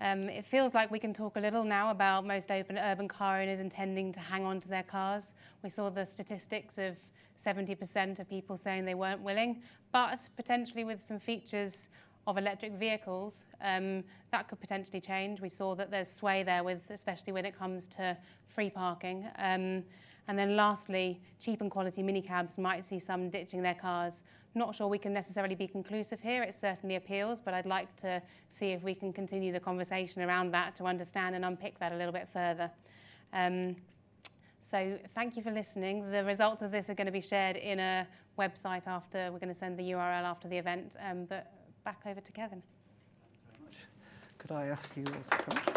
[0.01, 3.40] um, it feels like we can talk a little now about most open urban car
[3.40, 5.35] owners intending to hang on to their cars.
[5.62, 6.97] We saw the statistics of
[7.42, 11.88] 70% of people saying they weren't willing, but potentially with some features
[12.27, 15.40] of electric vehicles, um, that could potentially change.
[15.40, 18.16] We saw that there's sway there, with especially when it comes to
[18.49, 19.27] free parking.
[19.38, 19.85] Um,
[20.27, 24.23] and then lastly, cheap and quality minicabs might see some ditching their cars.
[24.55, 26.42] Not sure we can necessarily be conclusive here.
[26.42, 30.53] It certainly appeals, but I'd like to see if we can continue the conversation around
[30.53, 32.70] that to understand and unpick that a little bit further.
[33.33, 33.77] Um,
[34.64, 36.11] so thank you for listening.
[36.11, 39.48] The results of this are going to be shared in a website after, we're going
[39.48, 41.53] to send the URL after the event, um, but
[41.85, 42.62] back over to Kevin.
[44.38, 45.74] Could I ask you all to come?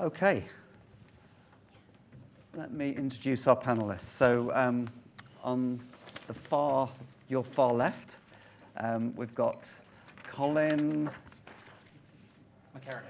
[0.00, 0.46] Okay.
[2.56, 4.00] Let me introduce our panelists.
[4.00, 4.88] So um,
[5.44, 5.80] on
[6.26, 6.88] the far,
[7.30, 8.16] your far left,
[8.76, 9.66] um, we've got
[10.24, 11.08] Colin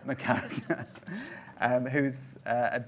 [0.06, 0.86] McKerracher.
[1.60, 2.80] um, who's uh,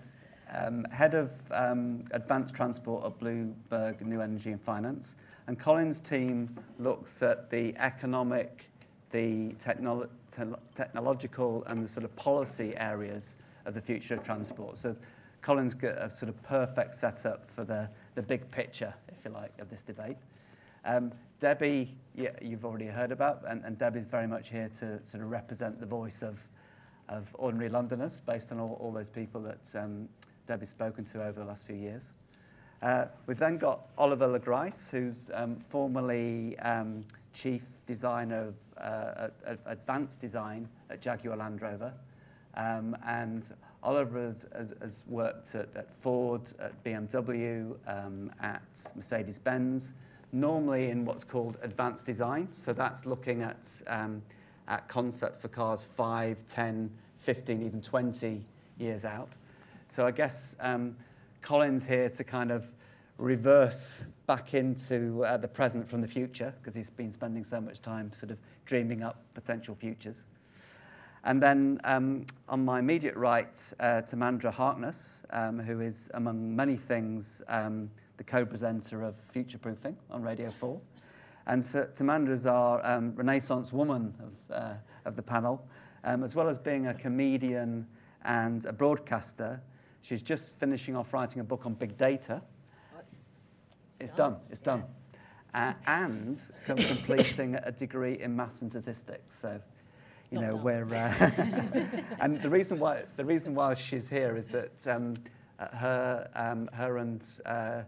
[0.53, 5.17] um, head of um, advanced transport at Bloomberg New Energy and Finance.
[5.47, 8.71] And Colin's team looks at the economic,
[9.11, 14.77] the technolo- te- technological and the sort of policy areas of the future of transport.
[14.77, 14.95] So
[15.41, 19.53] Colin's got a sort of perfect setup for the, the big picture, if you like,
[19.59, 20.17] of this debate.
[20.85, 25.23] Um, Debbie, yeah, you've already heard about, and, and Debbie's very much here to sort
[25.23, 26.39] of represent the voice of,
[27.09, 30.09] of ordinary Londoners based on all, all those people that um,
[30.47, 32.13] Debbie's spoken to over the last few years.
[32.83, 39.29] Uh, we've then got Oliver Le Grice, who's um, formerly um, chief designer of uh,
[39.67, 41.93] advanced design at Jaguar Land Rover.
[42.55, 43.45] Um, and
[43.83, 48.63] Oliver has, has, has worked at, at, Ford, at BMW, um, at
[48.97, 49.95] Mercedes Benz,
[50.33, 52.49] normally in what's called advanced design.
[52.53, 54.23] So that's looking at, um,
[54.67, 56.91] at concepts for cars 5, 10,
[57.21, 58.45] 15, even 20
[58.79, 59.29] years out.
[59.89, 60.97] So I guess um,
[61.43, 62.67] Colin's here to kind of
[63.19, 67.83] reverse back into uh, the present from the future because he's been spending so much
[67.83, 70.25] time sort of dreaming up potential futures.
[71.25, 76.77] And then um, on my immediate right, uh, Timandra Harkness, um, who is, among many
[76.77, 77.91] things, um,
[78.23, 80.81] the co-presenter of Future Proofing on Radio 4.
[81.49, 85.67] And so Timandra is our um, Renaissance woman of, uh, of the panel,
[86.05, 87.85] um, as well as being a comedian
[88.25, 89.61] and a broadcaster.
[90.03, 92.43] She's just finishing off writing a book on big data.
[93.01, 93.29] it's,
[93.99, 94.37] it's done.
[94.39, 94.65] It's yeah.
[94.65, 94.85] done.
[95.53, 99.37] Uh, and completing a degree in maths and statistics.
[99.41, 99.61] So
[100.31, 100.87] you know, where.
[100.87, 101.31] Uh,
[102.21, 105.17] and the reason why the reason why she's here is that um,
[105.59, 107.83] her um, her and uh,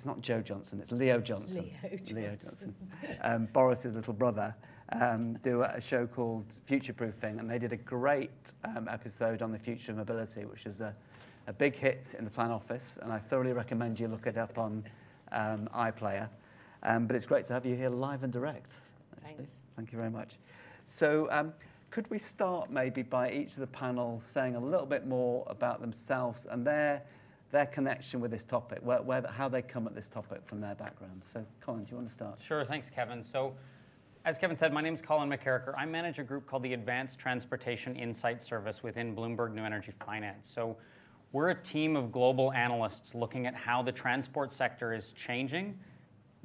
[0.00, 1.70] it's not Joe Johnson, it's Leo Johnson.
[1.82, 2.16] Leo Johnson.
[2.16, 2.74] Leo Johnson.
[3.20, 4.54] Um, Boris's little brother.
[4.98, 8.30] Um, do a show called Future Proofing, and they did a great
[8.64, 10.94] um, episode on the future of mobility, which was a,
[11.48, 14.56] a big hit in the Plan office, and I thoroughly recommend you look it up
[14.56, 14.84] on
[15.32, 16.30] um, iPlayer.
[16.82, 18.70] Um, but it's great to have you here live and direct.
[19.12, 19.34] Actually.
[19.36, 19.62] Thanks.
[19.76, 20.38] Thank you very much.
[20.86, 21.52] So um,
[21.90, 25.82] could we start maybe by each of the panel saying a little bit more about
[25.82, 27.02] themselves and their,
[27.50, 30.74] their connection with this topic, where, where, how they come at this topic from their
[30.74, 31.22] background.
[31.32, 32.40] So Colin, do you want to start?
[32.40, 33.22] Sure, thanks Kevin.
[33.22, 33.54] So
[34.24, 35.74] as Kevin said, my name is Colin McKerracher.
[35.78, 40.50] I manage a group called the Advanced Transportation Insight Service within Bloomberg New Energy Finance.
[40.52, 40.76] So
[41.32, 45.78] we're a team of global analysts looking at how the transport sector is changing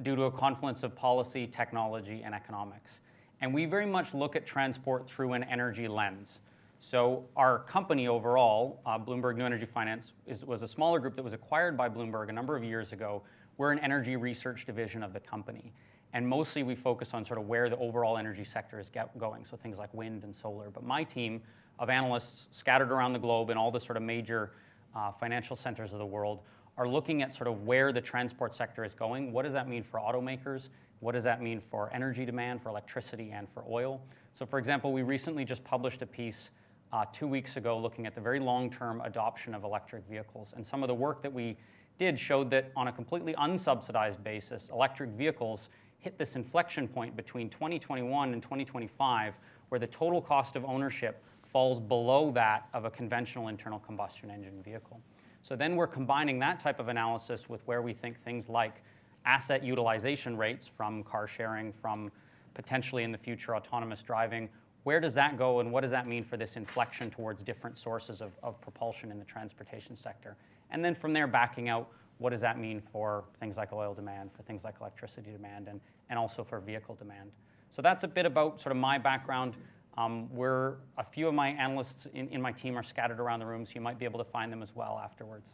[0.02, 2.92] due to a confluence of policy, technology, and economics.
[3.40, 6.40] And we very much look at transport through an energy lens.
[6.78, 11.22] So our company overall, uh, Bloomberg New Energy Finance, is, was a smaller group that
[11.22, 13.22] was acquired by Bloomberg a number of years ago.
[13.56, 15.72] We're an energy research division of the company.
[16.12, 19.56] And mostly we focus on sort of where the overall energy sector is going, so
[19.56, 20.70] things like wind and solar.
[20.70, 21.42] But my team
[21.78, 24.52] of analysts scattered around the globe in all the sort of major
[24.94, 26.40] uh, financial centers of the world
[26.78, 29.32] are looking at sort of where the transport sector is going.
[29.32, 30.68] What does that mean for automakers?
[31.00, 34.00] What does that mean for energy demand, for electricity, and for oil?
[34.34, 36.50] So, for example, we recently just published a piece
[36.92, 40.52] uh, two weeks ago looking at the very long term adoption of electric vehicles.
[40.56, 41.56] And some of the work that we
[41.98, 45.68] did showed that on a completely unsubsidized basis, electric vehicles
[45.98, 49.34] hit this inflection point between 2021 and 2025
[49.68, 54.62] where the total cost of ownership falls below that of a conventional internal combustion engine
[54.62, 55.00] vehicle.
[55.42, 58.82] So then we're combining that type of analysis with where we think things like
[59.24, 62.10] asset utilization rates from car sharing, from
[62.54, 64.48] potentially in the future autonomous driving.
[64.86, 68.20] Where does that go, and what does that mean for this inflection towards different sources
[68.20, 70.36] of, of propulsion in the transportation sector?
[70.70, 74.30] And then from there, backing out what does that mean for things like oil demand,
[74.32, 77.32] for things like electricity demand, and, and also for vehicle demand.
[77.68, 79.56] So that's a bit about sort of my background.
[79.98, 83.46] Um, we're, a few of my analysts in, in my team are scattered around the
[83.46, 85.50] room, so you might be able to find them as well afterwards.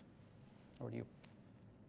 [0.79, 1.07] Over to you.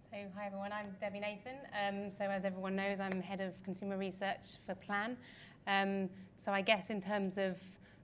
[0.10, 1.58] So, hi everyone, I'm Debbie Nathan.
[1.74, 5.18] Um, so, as everyone knows, I'm head of consumer research for Plan.
[5.68, 7.58] Um, so, I guess in terms of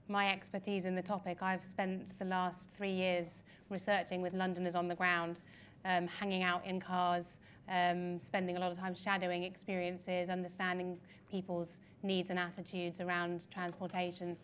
[0.08, 4.88] my expertise in the topic, I've spent the last three years researching with Londoners on
[4.88, 5.42] the ground,
[5.84, 7.36] um, hanging out in cars,
[7.68, 10.98] um, spending a lot of time shadowing experiences, understanding
[11.30, 14.36] people's needs and attitudes around transportation,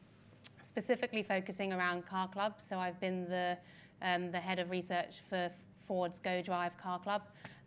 [0.63, 2.65] specifically focusing around car clubs.
[2.65, 3.57] So, I've been the,
[4.03, 5.51] um, the head of research for
[5.87, 7.23] Ford's GoDrive Car Club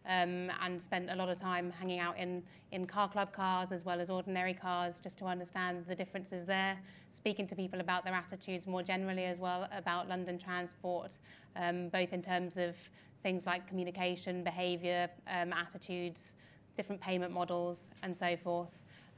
[0.06, 3.86] um, and spent a lot of time hanging out in, in car club cars as
[3.86, 6.78] well as ordinary cars just to understand the differences there,
[7.12, 11.18] speaking to people about their attitudes more generally as well about London transport,
[11.56, 12.76] um, both in terms of
[13.24, 16.36] things like communication, behaviour, um, attitudes,
[16.78, 18.70] different payment models, and so forth.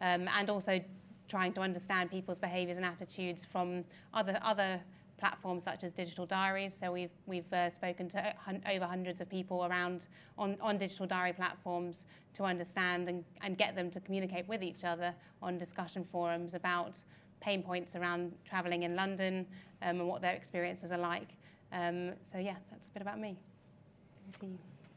[0.01, 0.81] Um, and also
[1.27, 4.81] trying to understand people's behaviours and attitudes from other other
[5.21, 6.73] platforms such as digital diaries.
[6.73, 8.33] So we've, we've uh, spoken to
[8.67, 10.07] over hundreds of people around
[10.37, 14.83] on, on digital diary platforms to understand and, and get them to communicate with each
[14.83, 16.99] other on discussion forums about
[17.39, 19.45] pain points around travelling in London
[19.83, 21.29] um, and what their experiences are like.
[21.71, 23.37] Um, so yeah, that's a bit about me.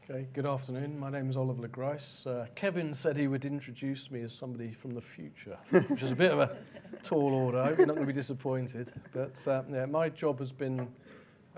[0.07, 0.99] Okay, good afternoon.
[0.99, 2.27] My name is Oliver Grice.
[2.27, 6.15] Uh, Kevin said he would introduce me as somebody from the future, which is a
[6.15, 6.55] bit of a
[7.03, 7.59] tall order.
[7.59, 8.91] I hope you're not going to be disappointed.
[9.13, 10.87] But uh, yeah, my job has been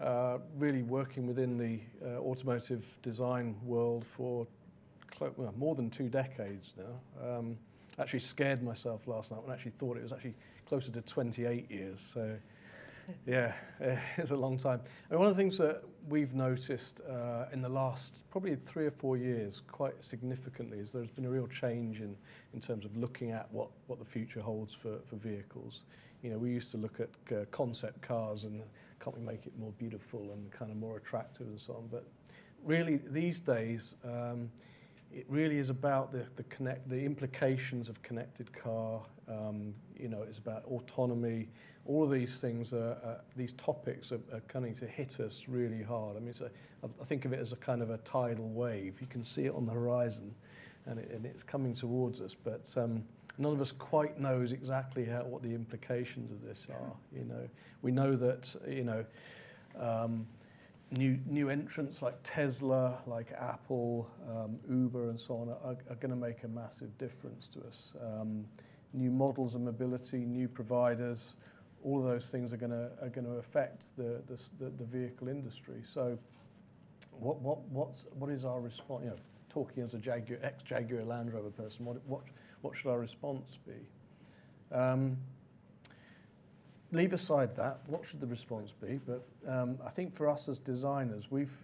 [0.02, 4.48] uh, really working within the uh, automotive design world for
[5.20, 7.30] well, more than two decades now.
[7.30, 7.58] Um,
[8.00, 10.36] actually scared myself last night when I actually thought it was actually
[10.70, 12.00] closer to 28 years.
[12.14, 12.34] So
[13.26, 13.52] yeah,
[14.18, 14.80] it's a long time.
[15.10, 18.92] And one of the things that we've noticed uh, in the last probably three or
[18.92, 22.16] four years quite significantly is there's been a real change in,
[22.54, 25.84] in terms of looking at what, what the future holds for, for vehicles.
[26.24, 28.62] You know, we used to look at uh, concept cars and
[29.00, 31.88] can't we make it more beautiful and kind of more attractive and so on.
[31.92, 32.06] But
[32.64, 34.50] really, these days, um,
[35.14, 39.02] it really is about the, the, connect, the implications of connected car.
[39.28, 41.50] Um, you know, it's about autonomy.
[41.86, 45.82] All of these things, are, uh, these topics are, are coming to hit us really
[45.82, 46.18] hard.
[46.18, 46.52] I mean, it's a,
[46.84, 49.00] I think of it as a kind of a tidal wave.
[49.02, 50.34] You can see it on the horizon,
[50.86, 52.36] and, it, and it's coming towards us.
[52.36, 53.04] But um,
[53.38, 56.94] none of us quite knows exactly how, what the implications of this are.
[57.16, 57.50] You know,
[57.82, 59.06] we know that you know.
[59.80, 60.26] Um,
[60.92, 66.12] new new entrants like Tesla, like Apple, um, Uber, and so on are, are going
[66.12, 67.94] to make a massive difference to us.
[68.02, 68.46] Um,
[68.94, 71.34] new models of mobility, new providers,
[71.84, 75.28] all of those things are going to are going to affect the, the the vehicle
[75.28, 75.82] industry.
[75.84, 76.18] So,
[77.12, 79.04] what what what's, what is our response?
[79.04, 79.16] You know,
[79.50, 82.22] talking as a Jaguar ex Jaguar Land Rover person, what what
[82.62, 84.76] what should our response be?
[84.76, 85.18] Um,
[86.92, 89.00] leave aside that, what should the response be?
[89.06, 91.56] But um, I think for us as designers, we've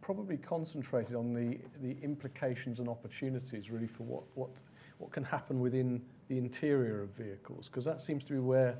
[0.00, 4.50] probably concentrated on the, the implications and opportunities really for what, what,
[4.98, 8.78] what can happen within the interior of vehicles, because that seems to be where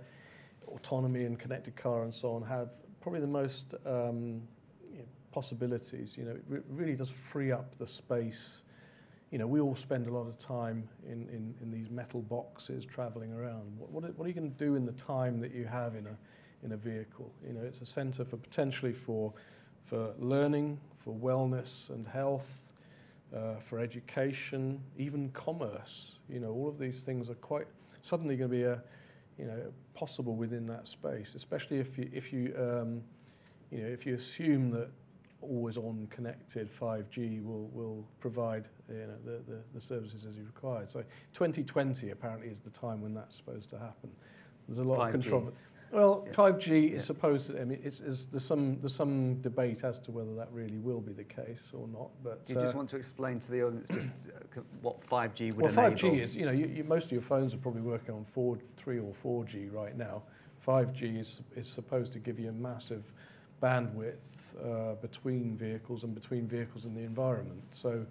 [0.68, 4.40] autonomy and connected car and so on have probably the most um,
[4.92, 6.16] you know, possibilities.
[6.16, 8.62] You know, it re really does free up the space
[9.30, 12.84] you know, we all spend a lot of time in, in, in these metal boxes
[12.84, 13.78] traveling around.
[13.78, 16.06] What, what, what are you going to do in the time that you have in
[16.06, 16.16] a,
[16.64, 17.32] in a vehicle?
[17.46, 19.32] You know, it's a center for potentially for,
[19.84, 22.64] for learning, for wellness and health,
[23.34, 26.18] uh, for education, even commerce.
[26.28, 27.68] You know, all of these things are quite
[28.02, 28.82] suddenly going to be a,
[29.38, 33.02] you know, possible within that space, especially if you, if you, um,
[33.70, 34.90] you know, if you assume that
[35.42, 40.44] always on connected 5G will, will provide you know, the, the, the services as you
[40.44, 40.90] required.
[40.90, 41.00] So
[41.32, 44.10] 2020 apparently is the time when that's supposed to happen.
[44.68, 45.06] There's a lot 5G.
[45.06, 45.56] of controversy.
[45.92, 46.32] Well, yeah.
[46.32, 47.60] 5G is supposed to.
[47.60, 51.00] I mean, it's, it's, there's some there's some debate as to whether that really will
[51.00, 52.10] be the case or not.
[52.22, 54.06] But you uh, just want to explain to the audience just
[54.56, 55.96] uh, what 5G would well, enable?
[55.96, 58.58] 5G is you know you, you, most of your phones are probably working on 4,
[58.76, 60.22] 3 or 4G right now.
[60.64, 63.12] 5G is is supposed to give you a massive
[63.62, 67.62] bandwidth uh, between vehicles and between vehicles and the environment.
[67.72, 68.04] So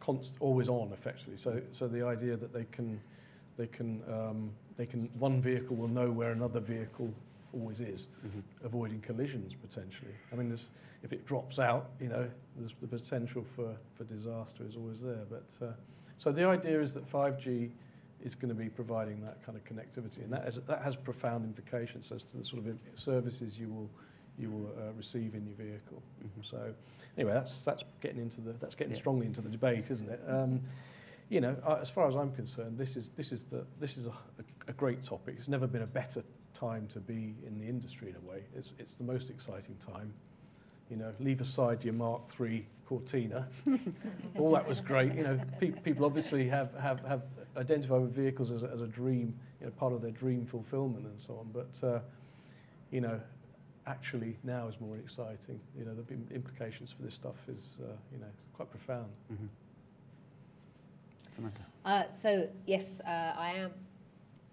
[0.00, 1.36] const- always on effectively.
[1.36, 3.00] So, so the idea that they can,
[3.56, 7.12] they can, um, they can, one vehicle will know where another vehicle
[7.52, 8.40] always is, mm-hmm.
[8.64, 10.12] avoiding collisions potentially.
[10.32, 10.56] I mean,
[11.02, 15.24] if it drops out, you know, there's the potential for, for disaster is always there.
[15.30, 15.72] But uh,
[16.18, 17.70] so the idea is that 5G
[18.24, 21.44] is going to be providing that kind of connectivity, and that has, that has profound
[21.44, 23.90] implications as to the sort of services you will
[24.38, 26.02] you will uh, receive in your vehicle.
[26.22, 26.40] Mm-hmm.
[26.42, 26.72] So,
[27.16, 28.98] anyway, that's that's getting into the that's getting yeah.
[28.98, 30.20] strongly into the debate, isn't it?
[30.28, 30.60] Um,
[31.28, 34.10] you know, as far as I'm concerned, this is this is the this is a,
[34.10, 35.34] a, a, great topic.
[35.38, 36.22] It's never been a better
[36.54, 38.42] time to be in the industry in a way.
[38.54, 40.12] It's it's the most exciting time.
[40.90, 43.48] You know, leave aside your Mark III Cortina.
[44.38, 45.14] All that was great.
[45.14, 47.22] You know, pe- people obviously have have have
[47.56, 51.06] identified with vehicles as a, as a dream, you know, part of their dream fulfillment
[51.06, 51.50] and so on.
[51.52, 52.00] But uh,
[52.92, 53.20] you know,
[53.86, 55.60] actually now is more exciting.
[55.78, 59.10] You know, the implications for this stuff is, uh, you know, quite profound.
[59.32, 59.46] Mm-hmm.
[61.84, 63.70] Uh, so, yes, uh, I am,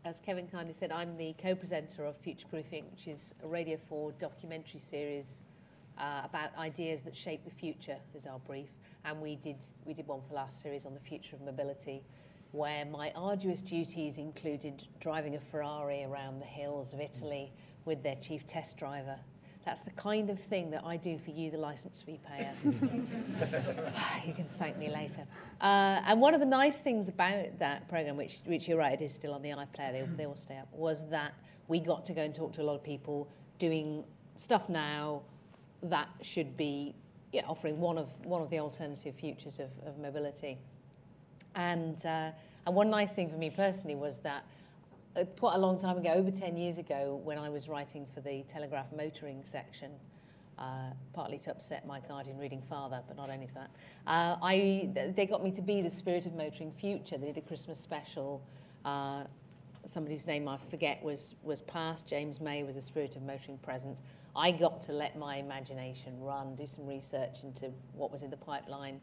[0.06, 4.12] as Kevin kindly said, I'm the co-presenter of Future Proofing, which is a Radio 4
[4.20, 5.42] documentary series
[5.98, 8.70] uh, about ideas that shape the future, is our brief.
[9.06, 12.04] And we did, we did one for the last series on the future of mobility,
[12.52, 17.52] where my arduous duties included driving a Ferrari around the hills of Italy
[17.86, 19.18] with their chief test driver.
[19.66, 22.52] That's the kind of thing that I do for you, the license fee payer.
[22.66, 25.26] you can thank me later.
[25.62, 29.04] Uh, and one of the nice things about that program, which, which you're right, it
[29.04, 31.34] is still on the iPlayer, they, they all stay up, was that
[31.70, 34.04] we got to go and talk to a lot of people doing
[34.36, 35.22] stuff now
[35.84, 36.94] that should be
[37.32, 40.58] yeah, offering one of, one of the alternative futures of, of mobility.
[41.56, 42.32] And, uh,
[42.66, 44.46] and one nice thing for me personally was that
[45.38, 48.44] quite a long time ago, over 10 years ago, when I was writing for the
[48.44, 49.92] Telegraph motoring section,
[50.58, 53.72] uh, partly to upset my guardian reading father, but not only for that.
[54.08, 57.18] Uh, I, they got me to be the Spirit of Motoring Future.
[57.18, 58.42] They did a Christmas special.
[58.86, 59.24] Uh,
[59.86, 62.08] somebody's name I forget was, was past.
[62.08, 64.00] James May was the Spirit of Motoring Present.
[64.36, 68.38] I got to let my imagination run, do some research into what was in the
[68.38, 69.00] pipeline,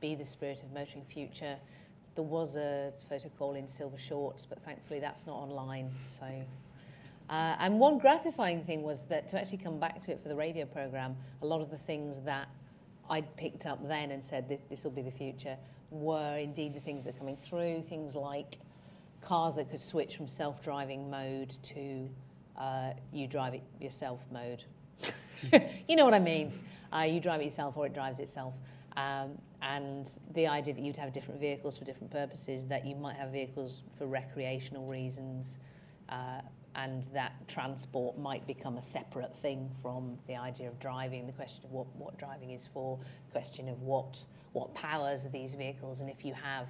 [0.00, 1.56] be the Spirit of Motoring Future.
[2.20, 5.90] There was a photo call in Silver Shorts, but thankfully that's not online.
[6.04, 6.26] So
[7.30, 10.36] uh, and one gratifying thing was that to actually come back to it for the
[10.36, 12.50] radio program, a lot of the things that
[13.08, 15.56] I'd picked up then and said this, this will be the future
[15.90, 17.84] were indeed the things that are coming through.
[17.88, 18.58] Things like
[19.22, 22.06] cars that could switch from self-driving mode to
[22.58, 24.64] uh, you drive it yourself mode.
[25.88, 26.52] you know what I mean?
[26.92, 28.52] Uh, you drive it yourself or it drives itself.
[28.94, 33.16] Um, and the idea that you'd have different vehicles for different purposes, that you might
[33.16, 35.58] have vehicles for recreational reasons,
[36.08, 36.40] uh,
[36.76, 41.64] and that transport might become a separate thing from the idea of driving, the question
[41.64, 46.08] of what, what driving is for, the question of what, what powers these vehicles, and
[46.08, 46.68] if you have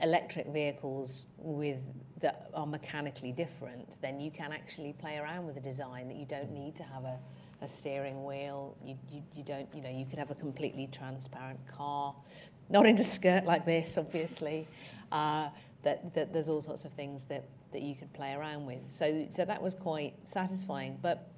[0.00, 1.80] electric vehicles with
[2.20, 6.26] that are mechanically different, then you can actually play around with the design that you
[6.26, 7.18] don't need to have a,
[7.60, 8.76] a steering wheel.
[8.84, 12.14] You, you, you don't, you know, you could have a completely transparent car,
[12.68, 14.66] not in a skirt like this, obviously.
[15.10, 15.48] Uh,
[15.82, 18.80] that, that there's all sorts of things that that you could play around with.
[18.86, 20.98] So, so that was quite satisfying.
[21.02, 21.28] But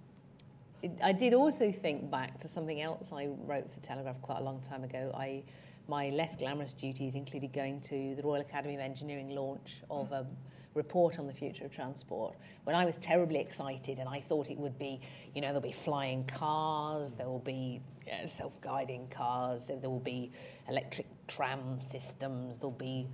[0.83, 4.43] it, I did also think back to something else I wrote for Telegraph quite a
[4.45, 5.13] long time ago.
[5.17, 5.43] I,
[5.89, 10.27] my less glamorous duties included going to the Royal Academy of Engineering launch of a
[10.75, 14.59] report on the future of transport when I was terribly excited and I thought it
[14.59, 15.01] would be,
[15.35, 20.31] you know, there'll be flying cars, there will be uh, self-guiding cars, there will be
[20.69, 23.09] electric tram systems, there'll be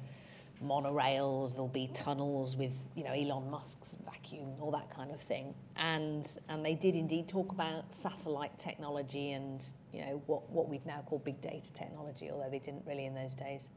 [0.65, 5.55] monorails, there'll be tunnels with, you know, Elon Musk's vacuum, all that kind of thing.
[5.77, 10.87] And, and they did indeed talk about satellite technology and, you know, what, what we've
[10.87, 13.71] now called big data technology, although they didn't really in those days.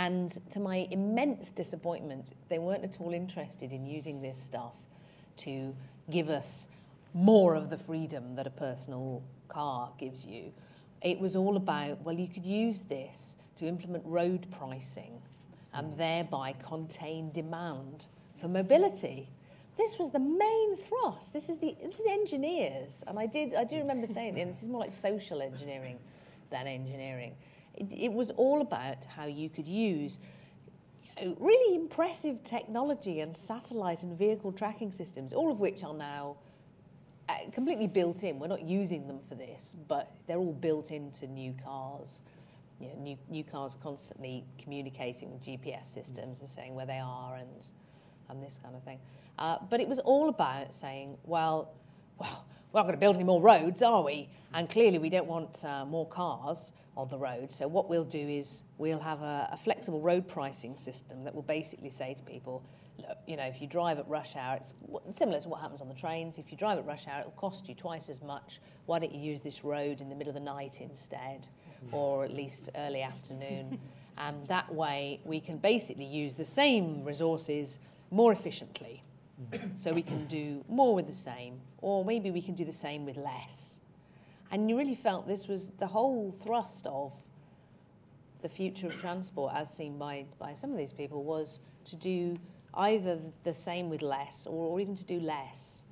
[0.00, 4.76] And to my immense disappointment, they weren't at all interested in using this stuff
[5.44, 5.76] to
[6.08, 6.68] give us
[7.12, 10.54] more of the freedom that a personal car gives you.
[11.02, 15.20] It was all about, well, you could use this to implement road pricing
[15.74, 15.96] and mm.
[15.98, 19.28] thereby contain demand for mobility.
[19.76, 21.34] This was the main thrust.
[21.34, 24.68] This is the this is engineers, and I did I do remember saying, this is
[24.68, 25.98] more like social engineering
[26.50, 27.34] than engineering.
[27.74, 30.18] It, it was all about how you could use
[31.38, 36.36] really impressive technology and satellite and vehicle tracking systems, all of which are now
[37.28, 38.38] uh, completely built in.
[38.38, 42.22] We're not using them for this, but they're all built into new cars
[42.80, 47.36] you know, new, new cars constantly communicating with GPS systems and saying where they are
[47.36, 47.70] and,
[48.30, 48.98] and this kind of thing.
[49.38, 51.74] Uh, but it was all about saying, well,
[52.20, 54.28] well, we're not going to build any more roads, are we?
[54.54, 57.50] And clearly we don't want uh, more cars on the road.
[57.50, 61.42] So what we'll do is we'll have a, a flexible road pricing system that will
[61.42, 62.62] basically say to people,
[62.98, 64.74] look, you know, if you drive at rush hour, it's
[65.12, 66.38] similar to what happens on the trains.
[66.38, 68.60] If you drive at rush hour, it'll cost you twice as much.
[68.86, 71.48] Why don't you use this road in the middle of the night instead?
[71.92, 73.78] or at least early afternoon.
[74.18, 77.78] and that way we can basically use the same resources
[78.10, 79.02] more efficiently.
[79.74, 83.04] so we can do more with the same, or maybe we can do the same
[83.04, 83.80] with less.
[84.50, 87.12] And you really felt this was the whole thrust of
[88.42, 92.38] the future of transport, as seen by, by some of these people, was to do
[92.74, 95.82] either the same with less or, or even to do less.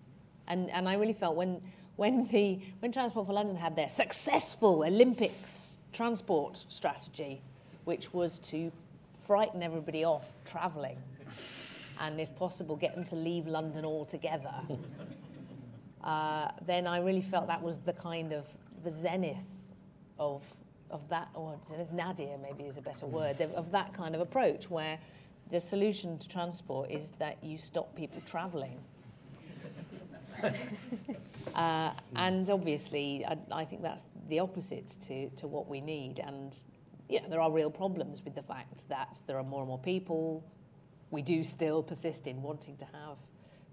[0.46, 1.60] And, and I really felt when,
[1.96, 7.42] when, the, when Transport for London had their successful Olympics transport strategy,
[7.84, 8.72] which was to
[9.20, 10.96] frighten everybody off travelling
[12.00, 14.54] and, if possible, get them to leave London altogether.
[16.08, 18.48] Uh, then I really felt that was the kind of
[18.82, 19.66] the zenith
[20.18, 20.42] of
[20.90, 24.70] of that, or zenith nadir maybe is a better word, of that kind of approach
[24.70, 24.98] where
[25.50, 28.78] the solution to transport is that you stop people travelling.
[31.54, 36.20] Uh, and obviously, I, I, think that's the opposite to, to what we need.
[36.20, 36.56] And
[37.10, 40.44] know, there are real problems with the fact that there are more and more people.
[41.10, 43.16] We do still persist in wanting to have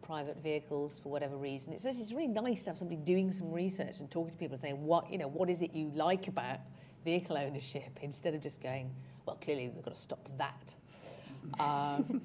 [0.05, 1.73] private vehicles for whatever reason.
[1.73, 4.61] It's, it's really nice to have somebody doing some research and talking to people and
[4.61, 6.59] saying, what, you know, what is it you like about
[7.03, 8.91] vehicle ownership instead of just going,
[9.25, 10.75] well, clearly we've got to stop that.
[11.59, 12.21] Um,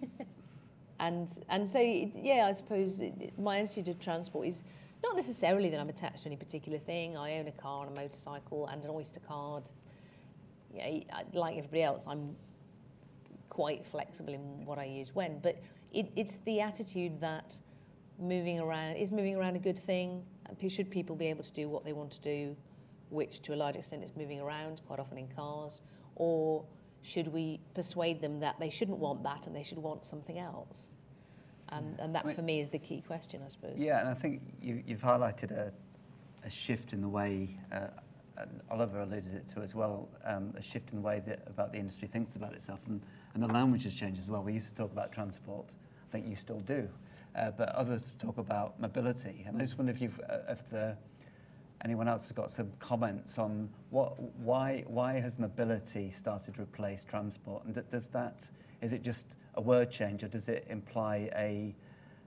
[0.98, 3.02] and, and so, yeah, I suppose
[3.38, 4.64] my attitude to transport is
[5.02, 7.18] not necessarily that I'm attached to any particular thing.
[7.18, 9.68] I own a car and a motorcycle and an Oyster card.
[10.74, 11.00] Yeah,
[11.34, 12.34] like everybody else, I'm
[13.50, 15.38] quite flexible in what I use when.
[15.40, 15.62] But
[15.92, 17.58] it, it's the attitude that
[18.20, 20.22] moving around is moving around a good thing.
[20.68, 22.56] Should people be able to do what they want to do,
[23.08, 25.80] which to a large extent is moving around, quite often in cars,
[26.16, 26.64] or
[27.02, 30.90] should we persuade them that they shouldn't want that and they should want something else?
[31.70, 33.76] And, and that, for me, is the key question, I suppose.
[33.76, 35.72] Yeah, and I think you, you've highlighted a,
[36.44, 37.86] a shift in the way, uh,
[38.38, 41.72] and Oliver alluded it to as well, um, a shift in the way that about
[41.72, 43.00] the industry thinks about itself, and,
[43.34, 44.42] and the language has changed as well.
[44.42, 45.66] We used to talk about transport,
[46.08, 46.88] I think you still do, uh,
[47.34, 49.44] but others talk about mobility.
[49.46, 50.96] And I just wonder if you've, uh, if the,
[51.84, 57.04] anyone else has got some comments on what, why, why has mobility started to replace
[57.04, 58.48] transport, and does that,
[58.80, 61.74] is it just a word change, or does it imply a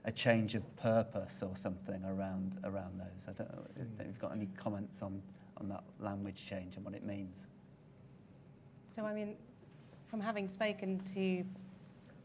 [0.06, 3.28] a change of purpose or something around around those?
[3.28, 5.22] I don't know if you've got any comments on
[5.56, 7.46] on that language change and what it means.
[8.88, 9.36] So I mean,
[10.06, 11.44] from having spoken to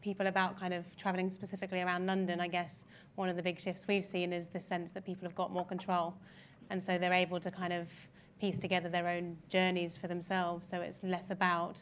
[0.00, 2.84] people about kind of travelling specifically around London, I guess
[3.16, 5.66] one of the big shifts we've seen is the sense that people have got more
[5.66, 6.14] control,
[6.70, 7.88] and so they're able to kind of
[8.40, 10.68] piece together their own journeys for themselves.
[10.68, 11.80] So it's less about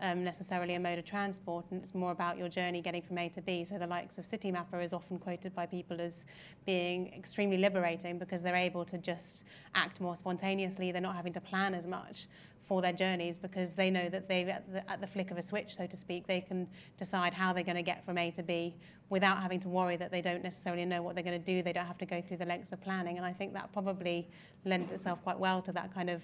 [0.00, 3.28] um, necessarily a mode of transport, and it's more about your journey getting from A
[3.30, 3.64] to B.
[3.64, 6.24] So the likes of Citymapper is often quoted by people as
[6.66, 9.44] being extremely liberating because they're able to just
[9.76, 10.90] act more spontaneously.
[10.90, 12.26] They're not having to plan as much
[12.66, 15.42] for their journeys because they know that they at the, at the flick of a
[15.42, 16.66] switch, so to speak, they can
[16.98, 18.74] decide how they're going to get from A to B
[19.10, 21.62] without having to worry that they don't necessarily know what they're going to do.
[21.62, 24.28] They don't have to go through the lengths of planning, and I think that probably
[24.64, 26.22] lends itself quite well to that kind of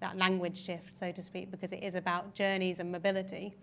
[0.00, 3.54] that language shift, so to speak, because it is about journeys and mobility.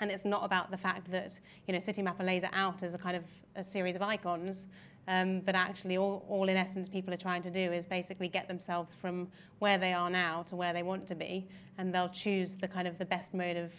[0.00, 2.98] And it's not about the fact that, you know, Citymapper lays it out as a
[2.98, 3.24] kind of
[3.56, 4.66] a series of icons,
[5.08, 8.46] um, but actually all, all in essence people are trying to do is basically get
[8.46, 9.26] themselves from
[9.58, 11.48] where they are now to where they want to be,
[11.78, 13.72] and they'll choose the kind of the best mode of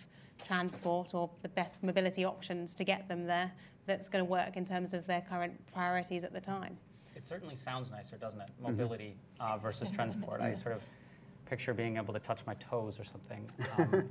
[0.46, 3.52] transport or the best mobility options to get them there
[3.86, 6.76] that's going to work in terms of their current priorities at the time.
[7.16, 8.50] It certainly sounds nicer, doesn't it?
[8.62, 10.42] Mobility uh, versus transport.
[10.42, 10.82] I sort of
[11.46, 13.50] picture being able to touch my toes or something.
[13.78, 14.10] Um,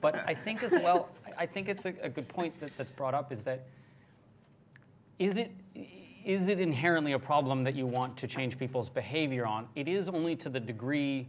[0.00, 1.08] but I think as well,
[1.38, 3.66] I think it's a, a good point that, that's brought up is that
[5.18, 5.52] is it
[6.24, 9.68] is it inherently a problem that you want to change people's behavior on?
[9.74, 11.26] It is only to the degree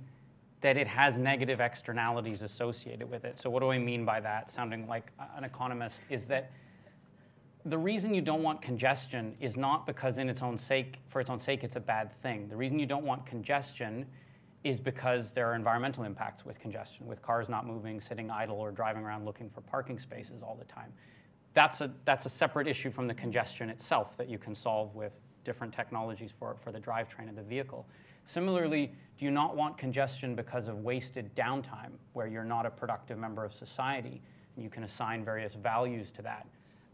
[0.62, 3.38] that it has negative externalities associated with it.
[3.38, 4.50] So what do I mean by that?
[4.50, 6.52] Sounding like an economist is that
[7.66, 11.30] the reason you don't want congestion is not because in its own sake for its
[11.30, 12.48] own sake it's a bad thing.
[12.48, 14.06] The reason you don't want congestion
[14.64, 18.72] is because there are environmental impacts with congestion, with cars not moving, sitting idle, or
[18.72, 20.92] driving around looking for parking spaces all the time.
[21.54, 25.14] That's a, that's a separate issue from the congestion itself that you can solve with
[25.44, 27.86] different technologies for, for the drivetrain of the vehicle.
[28.26, 33.18] Similarly, do you not want congestion because of wasted downtime where you're not a productive
[33.18, 34.22] member of society?
[34.56, 36.48] And you can assign various values to that.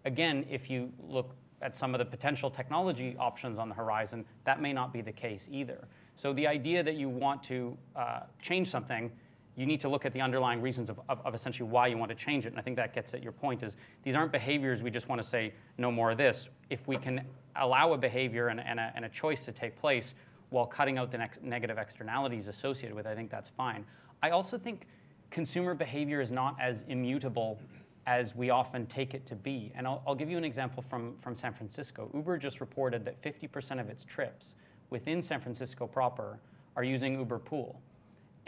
[0.05, 4.61] Again, if you look at some of the potential technology options on the horizon, that
[4.61, 5.87] may not be the case either.
[6.15, 9.11] So the idea that you want to uh, change something,
[9.59, 12.07] you need to look at the underlying reasons of, of, of, essentially why you want
[12.07, 12.49] to change it.
[12.49, 15.21] And I think that gets at your point is these aren't behaviors we just want
[15.21, 16.47] to say no more of this.
[16.69, 17.25] If we can
[17.57, 20.13] allow a behavior and, and, a, and a choice to take place
[20.49, 23.83] while cutting out the negative externalities associated with it, I think that's fine.
[24.23, 24.87] I also think
[25.29, 27.59] consumer behavior is not as immutable
[28.07, 29.73] as we often take it to be.
[29.75, 32.09] And I'll, I'll give you an example from, from San Francisco.
[32.13, 34.53] Uber just reported that 50% of its trips
[34.89, 36.39] within San Francisco proper
[36.77, 37.77] are using Uber Pool.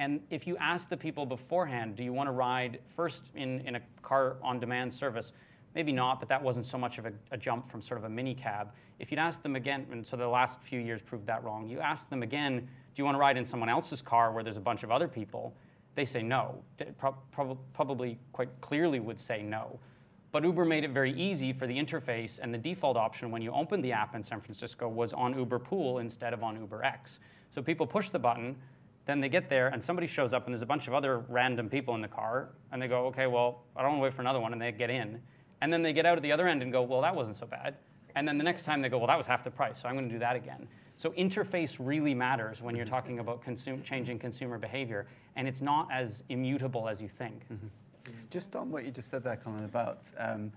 [0.02, 3.76] And if you ask the people beforehand, do you want to ride first in, in
[3.76, 5.32] a car on demand service?
[5.76, 8.10] Maybe not, but that wasn't so much of a, a, jump from sort of a
[8.10, 8.72] mini cab.
[8.98, 11.80] If you'd ask them again, and so the last few years proved that wrong, you
[11.80, 14.62] ask them again, do you want to ride in someone else's car where there's a
[14.62, 15.54] bunch of other people?
[15.94, 16.64] They say no.
[16.98, 17.16] Pro-
[17.72, 19.80] probably quite clearly would say no.
[20.32, 23.52] But Uber made it very easy for the interface, and the default option when you
[23.52, 27.20] opened the app in San Francisco was on Uber Pool instead of on Uber X.
[27.52, 28.56] So people push the button,
[29.06, 31.70] then they get there, and somebody shows up, and there's a bunch of other random
[31.70, 34.22] people in the car, and they go, okay, well, I don't want to wait for
[34.22, 35.20] another one, and they get in.
[35.62, 37.46] And then they get out at the other end and go, well, that wasn't so
[37.46, 37.76] bad.
[38.16, 39.96] And then the next time they go, well, that was half the price, so I'm
[39.96, 40.68] going to do that again.
[40.98, 45.88] So interface really matters when you're talking about consum- changing consumer behavior, and it's not
[45.92, 47.44] as immutable as you think.
[47.52, 47.68] Mm-hmm.
[48.30, 50.52] Just on what you just said there, Colin, about um,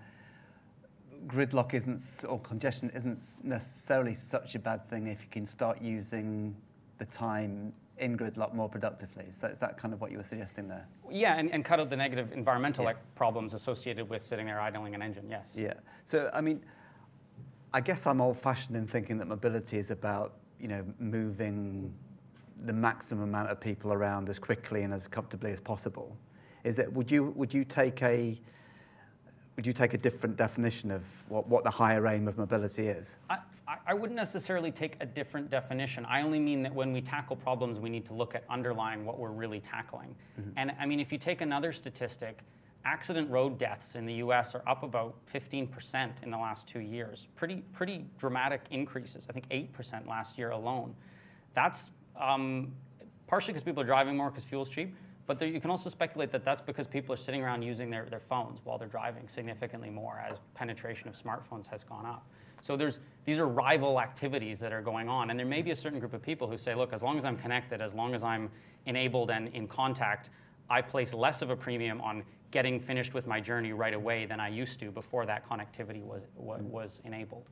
[1.27, 6.55] gridlock isn't, or congestion isn't necessarily such a bad thing if you can start using
[6.97, 9.25] the time in grid a lot more productively.
[9.29, 10.87] Is that, is that kind of what you were suggesting there?
[11.09, 12.89] Yeah, and, and cut out the negative environmental yeah.
[12.89, 15.49] like, problems associated with sitting there idling an engine, yes.
[15.55, 15.73] Yeah.
[16.03, 16.61] So, I mean,
[17.73, 21.93] I guess I'm old fashioned in thinking that mobility is about, you know, moving
[22.65, 26.17] the maximum amount of people around as quickly and as comfortably as possible
[26.63, 28.39] is that would you would you take a
[29.55, 33.15] would you take a different definition of what, what the higher aim of mobility is?
[33.29, 33.37] I,
[33.87, 36.05] I wouldn't necessarily take a different definition.
[36.05, 39.17] I only mean that when we tackle problems, we need to look at underlying what
[39.17, 40.15] we're really tackling.
[40.39, 40.49] Mm-hmm.
[40.57, 42.39] And I mean, if you take another statistic,
[42.83, 47.27] accident road deaths in the US are up about 15% in the last two years.
[47.35, 50.93] Pretty, pretty dramatic increases, I think 8% last year alone.
[51.53, 52.73] That's um,
[53.27, 54.95] partially because people are driving more because fuel's cheap,
[55.27, 58.05] but there, you can also speculate that that's because people are sitting around using their,
[58.05, 62.27] their phones while they're driving significantly more as penetration of smartphones has gone up.
[62.61, 65.29] So there's, these are rival activities that are going on.
[65.29, 67.25] And there may be a certain group of people who say, look, as long as
[67.25, 68.49] I'm connected, as long as I'm
[68.85, 70.29] enabled and in contact,
[70.69, 74.39] I place less of a premium on getting finished with my journey right away than
[74.39, 76.69] I used to before that connectivity was, was, mm.
[76.69, 77.45] was enabled.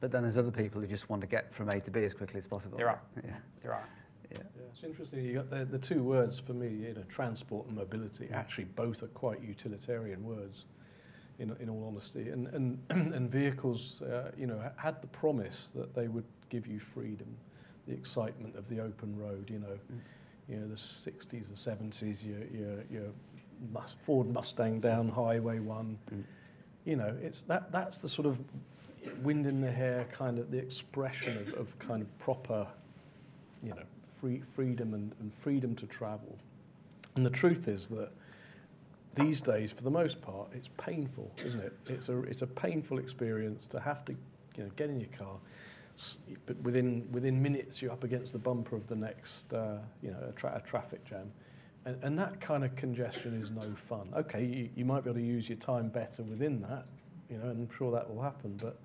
[0.00, 2.14] But then there's other people who just want to get from A to B as
[2.14, 2.76] quickly as possible.
[2.76, 3.00] There are.
[3.24, 3.30] Yeah.
[3.62, 3.88] There are.
[4.30, 4.38] Yeah.
[4.56, 5.24] Yeah, it's interesting.
[5.24, 8.28] You got the, the two words for me, you know, transport and mobility.
[8.32, 10.64] Actually, both are quite utilitarian words,
[11.38, 12.30] in, in all honesty.
[12.30, 12.78] And and
[13.14, 17.36] and vehicles, uh, you know, had the promise that they would give you freedom,
[17.86, 19.50] the excitement of the open road.
[19.50, 20.00] You know, mm.
[20.48, 23.12] you know, the 60s, the 70s, your your your
[24.04, 25.98] Ford Mustang down Highway One.
[26.12, 26.24] Mm.
[26.84, 28.40] You know, it's that that's the sort of
[29.22, 32.66] wind in the hair kind of the expression of, of kind of proper,
[33.62, 33.82] you know,
[34.20, 36.38] free, freedom and, and freedom to travel.
[37.14, 38.10] And the truth is that
[39.14, 41.72] these days, for the most part, it's painful, isn't it?
[41.88, 44.12] It's a, it's a painful experience to have to
[44.56, 45.36] you know, get in your car,
[46.44, 50.18] but within, within minutes you're up against the bumper of the next uh, you know,
[50.28, 51.30] a, tra- a traffic jam.
[51.86, 54.08] And, and that kind of congestion is no fun.
[54.14, 56.84] Okay, you, you might be able to use your time better within that,
[57.30, 58.58] you know, and I'm sure that will happen.
[58.60, 58.78] But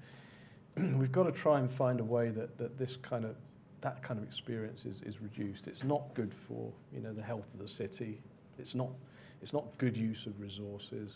[0.98, 3.36] we've got to try and find a way that, that this kind of
[3.82, 5.68] that kind of experience is, is reduced.
[5.68, 8.22] It's not good for you know the health of the city.
[8.60, 8.90] It's not
[9.42, 11.16] it's not good use of resources.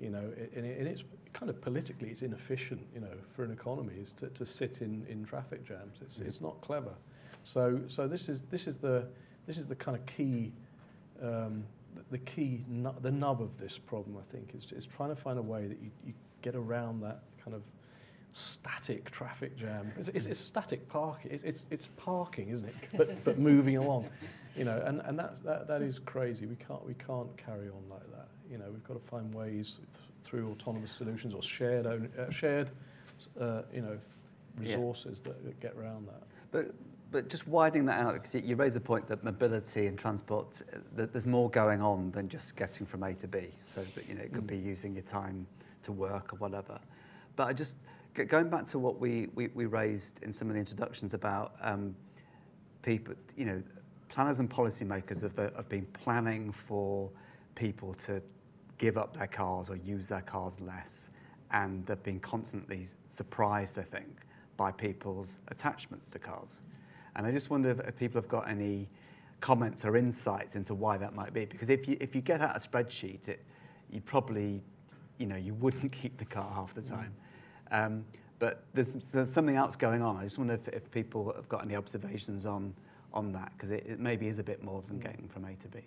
[0.00, 2.80] You know, and, it, and it's kind of politically it's inefficient.
[2.94, 5.98] You know, for an economy is to, to sit in, in traffic jams.
[6.00, 6.26] It's mm.
[6.26, 6.94] it's not clever.
[7.44, 9.06] So so this is this is the
[9.46, 10.52] this is the kind of key.
[11.22, 11.64] Um,
[12.10, 12.64] the key,
[13.02, 15.78] the nub of this problem, I think, is, is trying to find a way that
[15.80, 17.62] you, you get around that kind of
[18.32, 19.92] static traffic jam.
[19.98, 21.30] It's, it's, it's static parking.
[21.30, 22.74] It's, it's, it's parking, isn't it?
[22.96, 24.08] But, but moving along,
[24.56, 26.46] you know, and, and that's, that, that is crazy.
[26.46, 28.28] We can't, we can't carry on like that.
[28.50, 32.30] You know, we've got to find ways th- through autonomous solutions or shared, own, uh,
[32.30, 32.70] shared
[33.40, 33.98] uh, you know,
[34.56, 35.32] resources yeah.
[35.32, 36.22] that, that get around that.
[36.50, 36.74] But,
[37.10, 40.78] but just widening that out, because you raise the point that mobility and transport, uh,
[40.96, 43.48] that there's more going on than just getting from A to B.
[43.64, 44.48] So that, you know, it could mm.
[44.48, 45.46] be using your time
[45.82, 46.78] to work or whatever.
[47.36, 47.76] But I just,
[48.14, 51.94] going back to what we, we, we, raised in some of the introductions about um,
[52.82, 53.62] people, you know,
[54.08, 57.10] planners and policymakers have, have been planning for
[57.54, 58.22] people to
[58.78, 61.08] give up their cars or use their cars less.
[61.52, 64.08] And they've been constantly surprised, I think,
[64.56, 66.60] by people's attachments to cars.
[67.16, 68.88] And I just wonder if, if people have got any
[69.40, 71.44] comments or insights into why that might be.
[71.44, 73.44] Because if you, if you get out a spreadsheet, it,
[73.90, 74.62] you probably,
[75.18, 77.14] you know, you wouldn't keep the car half the time.
[77.72, 78.04] Um,
[78.38, 80.16] but there's, there's something else going on.
[80.16, 82.74] I just wonder if, if people have got any observations on,
[83.12, 85.68] on that, because it, it maybe is a bit more than getting from A to
[85.68, 85.80] B.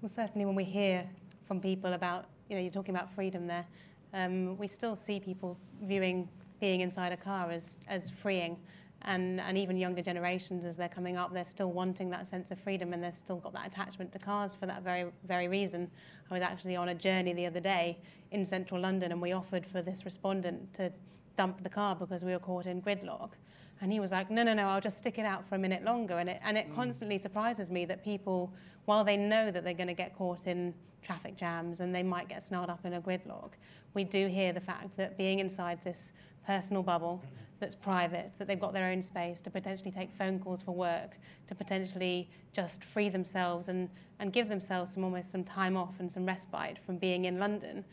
[0.00, 1.04] Well, certainly when we hear
[1.46, 3.66] from people about, you know, you're talking about freedom there,
[4.14, 6.28] um, we still see people viewing
[6.60, 8.56] being inside a car as, as freeing.
[9.02, 12.58] And, and even younger generations, as they're coming up, they're still wanting that sense of
[12.58, 15.88] freedom and they've still got that attachment to cars for that very, very reason.
[16.30, 17.98] I was actually on a journey the other day
[18.30, 20.92] in central London and we offered for this respondent to
[21.36, 23.30] dump the car because we were caught in gridlock.
[23.80, 25.84] And he was like, no, no, no, I'll just stick it out for a minute
[25.84, 26.18] longer.
[26.18, 26.74] And it, and it mm.
[26.74, 28.52] constantly surprises me that people,
[28.86, 32.28] while they know that they're going to get caught in traffic jams and they might
[32.28, 33.52] get snarled up in a gridlock,
[33.94, 36.10] we do hear the fact that being inside this
[36.44, 37.22] personal bubble
[37.60, 41.16] that's private, that they've got their own space to potentially take phone calls for work,
[41.46, 46.10] to potentially just free themselves and, and give themselves some almost some time off and
[46.10, 47.84] some respite from being in London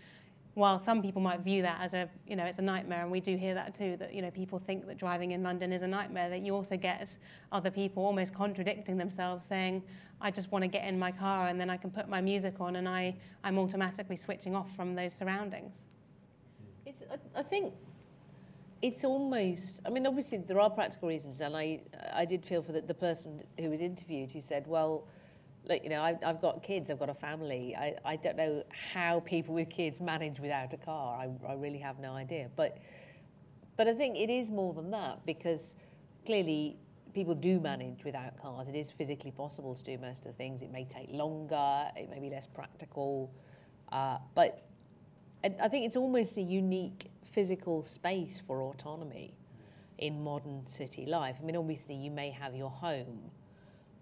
[0.55, 3.19] while some people might view that as a, you know, it's a nightmare, and we
[3.19, 5.87] do hear that too, that, you know, people think that driving in London is a
[5.87, 7.09] nightmare, that you also get
[7.51, 9.83] other people almost contradicting themselves saying,
[10.21, 12.55] I just want to get in my car and then I can put my music
[12.61, 15.83] on and I, I'm automatically switching off from those surroundings.
[16.85, 17.73] It's, I, I think
[18.81, 21.81] it's almost, I mean, obviously there are practical reasons, and I,
[22.13, 25.05] I did feel for the, the person who was interviewed who said, well,
[25.67, 27.75] like, you know, I, I've got kids, I've got a family.
[27.75, 31.19] I, I don't know how people with kids manage without a car.
[31.19, 32.49] I, I really have no idea.
[32.55, 32.77] But,
[33.77, 35.75] but I think it is more than that because
[36.25, 36.77] clearly
[37.13, 38.67] people do manage without cars.
[38.67, 40.61] It is physically possible to do most of the things.
[40.61, 43.31] It may take longer, it may be less practical.
[43.91, 44.65] Uh, but
[45.43, 49.33] I think it's almost a unique physical space for autonomy
[49.97, 51.37] in modern city life.
[51.41, 53.31] I mean, obviously, you may have your home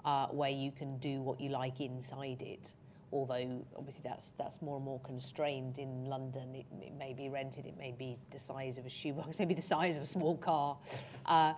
[0.05, 2.73] uh, where you can do what you like inside it.
[3.11, 6.55] Although obviously that's that's more and more constrained in London.
[6.55, 7.65] It, it may be rented.
[7.65, 9.37] It may be the size of a shoebox.
[9.39, 10.77] Maybe the size of a small car.
[11.25, 11.53] Uh,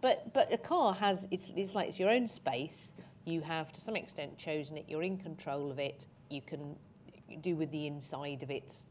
[0.00, 2.94] but but a car has it's it's like it's your own space.
[3.24, 4.84] You have to some extent chosen it.
[4.88, 6.06] You're in control of it.
[6.30, 6.76] You can
[7.40, 8.86] do with the inside of it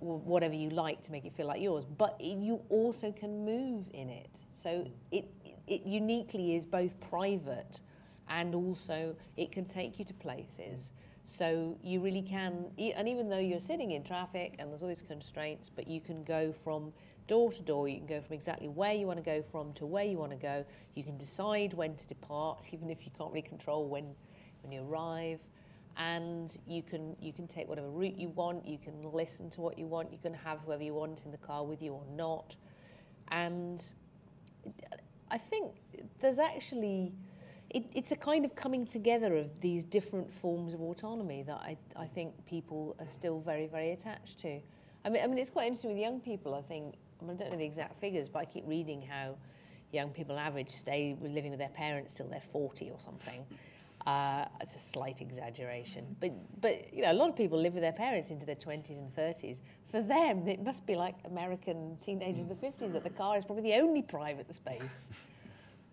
[0.00, 4.08] whatever you like to make it feel like yours, but you also can move in
[4.08, 4.30] it.
[4.52, 5.26] So it,
[5.66, 7.80] it uniquely is both private
[8.30, 10.92] and also it can take you to places.
[11.24, 15.68] So you really can, and even though you're sitting in traffic and there's always constraints,
[15.68, 16.92] but you can go from
[17.26, 19.84] door to door, you can go from exactly where you want to go from to
[19.84, 20.64] where you want to go.
[20.94, 24.06] You can decide when to depart, even if you can't really control when,
[24.62, 25.40] when you arrive
[25.96, 29.76] and you can you can take whatever route you want you can listen to what
[29.76, 32.56] you want you can have whoever you want in the car with you or not
[33.28, 33.92] and
[35.30, 35.72] i think
[36.20, 37.12] there's actually
[37.70, 41.76] it, it's a kind of coming together of these different forms of autonomy that I,
[41.96, 44.60] I think people are still very very attached to
[45.04, 47.38] I mean, I mean it's quite interesting with young people I think I, mean, I
[47.38, 49.36] don't know the exact figures but I keep reading how
[49.92, 53.44] young people average stay living with their parents till they're 40 or something
[54.06, 57.82] uh, it's a slight exaggeration, but but you know a lot of people live with
[57.82, 59.60] their parents into their 20s and 30s.
[59.90, 63.44] For them, it must be like American teenagers in the 50s that the car is
[63.44, 65.10] probably the only private space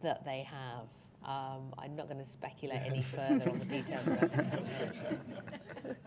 [0.01, 0.88] that they have.
[1.26, 4.32] Um, I'm not going to speculate any further on the details of it.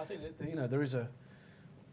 [0.00, 1.08] I think that, you know there is a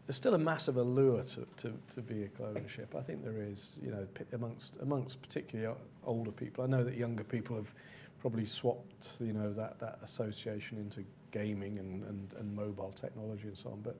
[0.06, 2.96] there's still a massive allure to, to, to vehicle ownership.
[2.98, 5.72] I think there is, you know, amongst amongst particularly
[6.04, 6.64] older people.
[6.64, 7.72] I know that younger people have
[8.20, 13.56] probably swapped you know that that association into gaming and, and, and mobile technology and
[13.56, 13.80] so on.
[13.82, 13.96] But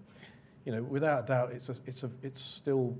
[0.65, 2.97] you know, without doubt, it's a, it's a, it's still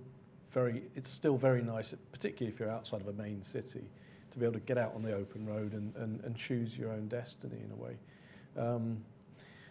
[0.51, 3.85] very it's still very nice, particularly if you're outside of a main city,
[4.33, 6.93] to be able to get out on the open road and, and, and choose your
[6.93, 7.97] own destiny in a way.
[8.57, 9.05] Um,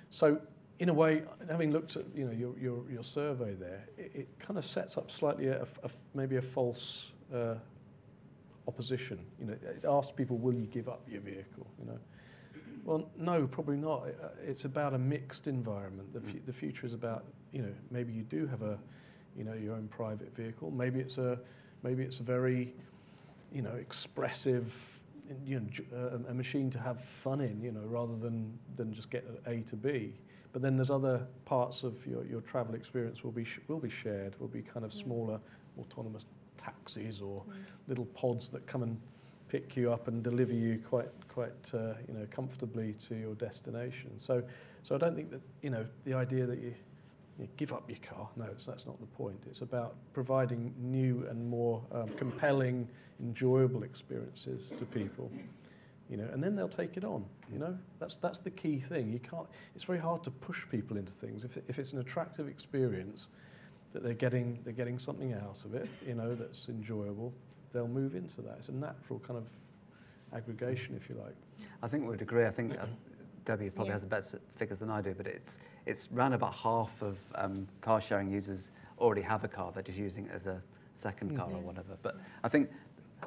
[0.10, 0.39] so
[0.80, 4.28] in a way, having looked at you know your your, your survey there, it, it
[4.39, 7.55] kind of sets up slightly a, a, maybe a false uh,
[8.68, 9.20] opposition.
[9.39, 11.68] You know, it asks people, will you give up your vehicle?
[11.80, 11.99] You know,
[12.86, 14.03] well, no, probably not.
[14.03, 16.14] Uh, it's about a mixed environment.
[16.14, 18.78] The, the future is about, you know, maybe you do have a,
[19.38, 20.72] you know, your own private vehicle.
[20.72, 21.39] Maybe it's a,
[21.84, 22.74] maybe it's a very,
[23.54, 25.02] you know, expressive,
[25.45, 29.10] you know, uh, a machine to have fun in, you know, rather than than just
[29.10, 30.14] get A to B.
[30.52, 33.89] But then there's other parts of your, your travel experience will be sh- will be
[33.89, 35.39] shared, will be kind of smaller,
[35.80, 36.26] autonomous
[36.58, 37.54] taxis or mm.
[37.88, 39.00] little pods that come and
[39.47, 44.12] pick you up and deliver you quite quite uh, you know comfortably to your destination.
[44.18, 44.43] So
[44.84, 46.74] so I don't think that you know the idea that you,
[47.39, 48.27] you give up your car.
[48.35, 49.37] No, that's not the point.
[49.49, 52.87] It's about providing new and more um, compelling,
[53.21, 55.31] enjoyable experiences to people.
[56.09, 57.23] You know, and then they'll take it on.
[57.53, 59.13] You know, that's that's the key thing.
[59.13, 59.47] You can't.
[59.75, 61.45] It's very hard to push people into things.
[61.45, 63.27] If if it's an attractive experience,
[63.93, 67.33] that they're getting they're getting something out of it, you know, that's enjoyable,
[67.73, 68.55] they'll move into that.
[68.59, 69.47] It's a natural kind of
[70.35, 71.35] aggregation, if you like.
[71.81, 72.45] I think we would agree.
[72.45, 72.85] I think uh,
[73.50, 73.93] Debbie probably yeah.
[73.93, 78.00] has better figures than I do, but it's it's around about half of um, car
[78.00, 78.70] sharing users
[79.00, 80.62] already have a car; they're just using it as a
[80.93, 81.56] second car mm-hmm.
[81.56, 81.97] or whatever.
[82.04, 82.70] But I think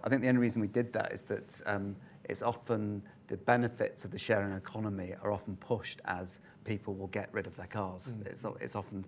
[0.05, 1.97] I think the only reason we did that is that um,
[2.29, 7.29] it's often the benefits of the sharing economy are often pushed as people will get
[7.33, 8.05] rid of their cars.
[8.07, 8.27] Mm.
[8.27, 9.05] It's, it's often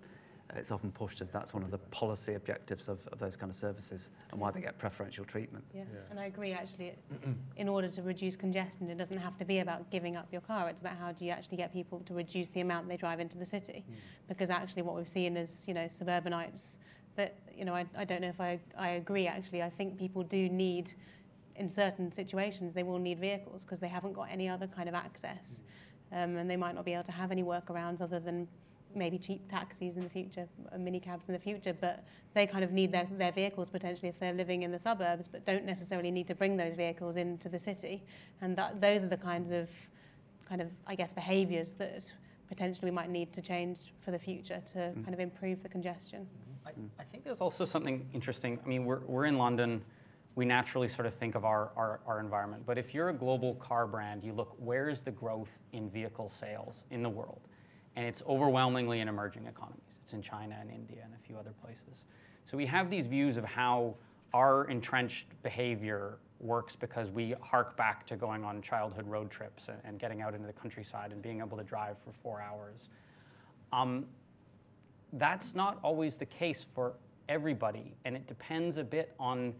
[0.53, 3.55] it's often pushed as that's one of the policy objectives of, of those kind of
[3.55, 5.63] services and why they get preferential treatment.
[5.73, 5.99] Yeah, yeah.
[6.11, 6.99] and I agree actually, it,
[7.57, 10.69] in order to reduce congestion, it doesn't have to be about giving up your car,
[10.69, 13.37] it's about how do you actually get people to reduce the amount they drive into
[13.37, 13.83] the city.
[13.89, 13.95] Mm.
[14.27, 16.77] Because actually what we've seen is, you know, suburbanites
[17.15, 20.23] that, you know, I, I don't know if I, I agree actually, I think people
[20.23, 20.93] do need,
[21.55, 24.95] in certain situations, they will need vehicles because they haven't got any other kind of
[24.95, 25.39] access.
[26.13, 26.23] Mm.
[26.23, 28.47] Um, and they might not be able to have any workarounds other than
[28.95, 32.91] maybe cheap taxis in the future, minicabs in the future, but they kind of need
[32.91, 36.35] their, their vehicles potentially if they're living in the suburbs, but don't necessarily need to
[36.35, 38.03] bring those vehicles into the city.
[38.41, 39.69] And that, those are the kinds of,
[40.47, 42.11] kind of, I guess, behaviours that
[42.47, 45.03] potentially we might need to change for the future to mm.
[45.03, 46.27] kind of improve the congestion.
[46.65, 48.59] I, I think there's also something interesting.
[48.63, 49.81] I mean, we're, we're in London.
[50.35, 52.63] We naturally sort of think of our, our, our environment.
[52.65, 56.83] But if you're a global car brand, you look, where's the growth in vehicle sales
[56.91, 57.41] in the world?
[57.95, 59.81] And it's overwhelmingly in emerging economies.
[60.03, 62.03] It's in China and India and a few other places.
[62.45, 63.95] So we have these views of how
[64.33, 69.97] our entrenched behavior works because we hark back to going on childhood road trips and,
[69.99, 72.89] getting out into the countryside and being able to drive for four hours.
[73.71, 74.05] Um,
[75.13, 76.93] that's not always the case for
[77.29, 79.53] everybody, and it depends a bit on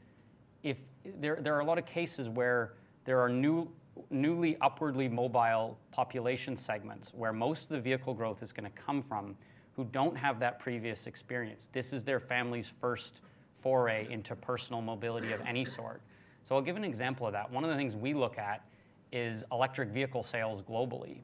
[0.64, 0.80] if
[1.20, 2.74] there, there are a lot of cases where
[3.06, 3.70] there are new,
[4.10, 9.02] newly upwardly mobile population segments where most of the vehicle growth is going to come
[9.02, 9.36] from
[9.76, 11.70] who don't have that previous experience.
[11.74, 13.22] This is their family's first
[13.56, 16.02] foray into personal mobility of any sort.
[16.44, 17.52] So I'll give an example of that.
[17.52, 18.64] One of the things we look at
[19.12, 21.18] is electric vehicle sales globally.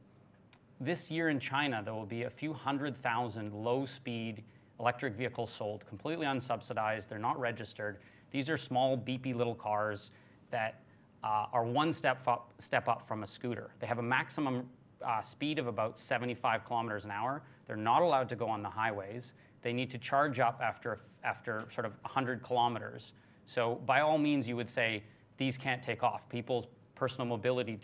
[0.79, 4.43] This year in China, there will be a few hundred thousand low speed
[4.79, 7.07] electric vehicles sold, completely unsubsidized.
[7.07, 7.99] They're not registered.
[8.31, 10.09] These are small, beepy little cars
[10.49, 10.80] that
[11.23, 13.71] uh, are one step up, step up from a scooter.
[13.79, 14.67] They have a maximum
[15.05, 17.41] uh, speed of about 75 kilometers an hour.
[17.67, 19.33] They're not allowed to go on the highways.
[19.61, 23.13] They need to charge up after, after sort of 100 kilometers.
[23.45, 25.03] So by all means, you would say
[25.37, 26.27] these can't take off.
[26.29, 27.79] People's personal mobility,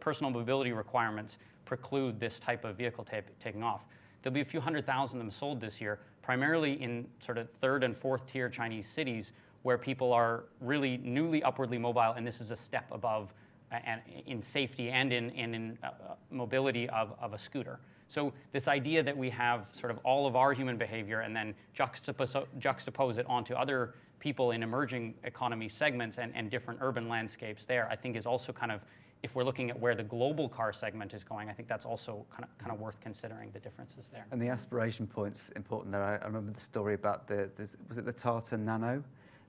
[0.00, 3.86] personal mobility requirements preclude this type of vehicle ta- taking off.
[4.22, 7.50] There'll be a few hundred thousand of them sold this year, primarily in sort of
[7.60, 9.32] third and fourth tier Chinese cities
[9.62, 13.32] where people are really newly upwardly mobile, and this is a step above
[13.72, 13.78] uh,
[14.26, 17.80] in safety and in, and in uh, uh, mobility of, of a scooter.
[18.08, 21.54] So this idea that we have sort of all of our human behavior and then
[21.74, 27.64] juxtapose, juxtapose it onto other people in emerging economy segments and, and different urban landscapes
[27.64, 28.82] there, I think is also kind of,
[29.22, 32.26] if we're looking at where the global car segment is going, I think that's also
[32.30, 34.26] kind of, kind of worth considering the differences there.
[34.30, 36.04] And the aspiration point's important there.
[36.04, 37.48] I, I remember the story about the,
[37.88, 39.02] was it the Tata Nano?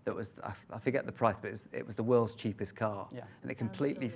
[0.06, 3.08] That was I, forget the price, but it was, it was the world's cheapest car,
[3.14, 3.22] yeah.
[3.42, 4.14] and it completely.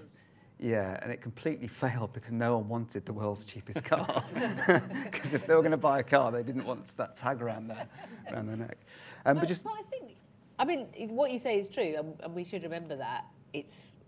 [0.59, 4.23] Yeah, and it completely failed because no one wanted the world's cheapest car.
[5.11, 7.67] Because if they were going to buy a car, they didn't want that tag around
[7.67, 7.87] their,
[8.31, 8.77] around their neck.
[9.25, 10.15] Um, well, but just, well, I think,
[10.57, 13.99] I mean, what you say is true, and, and we should remember that it's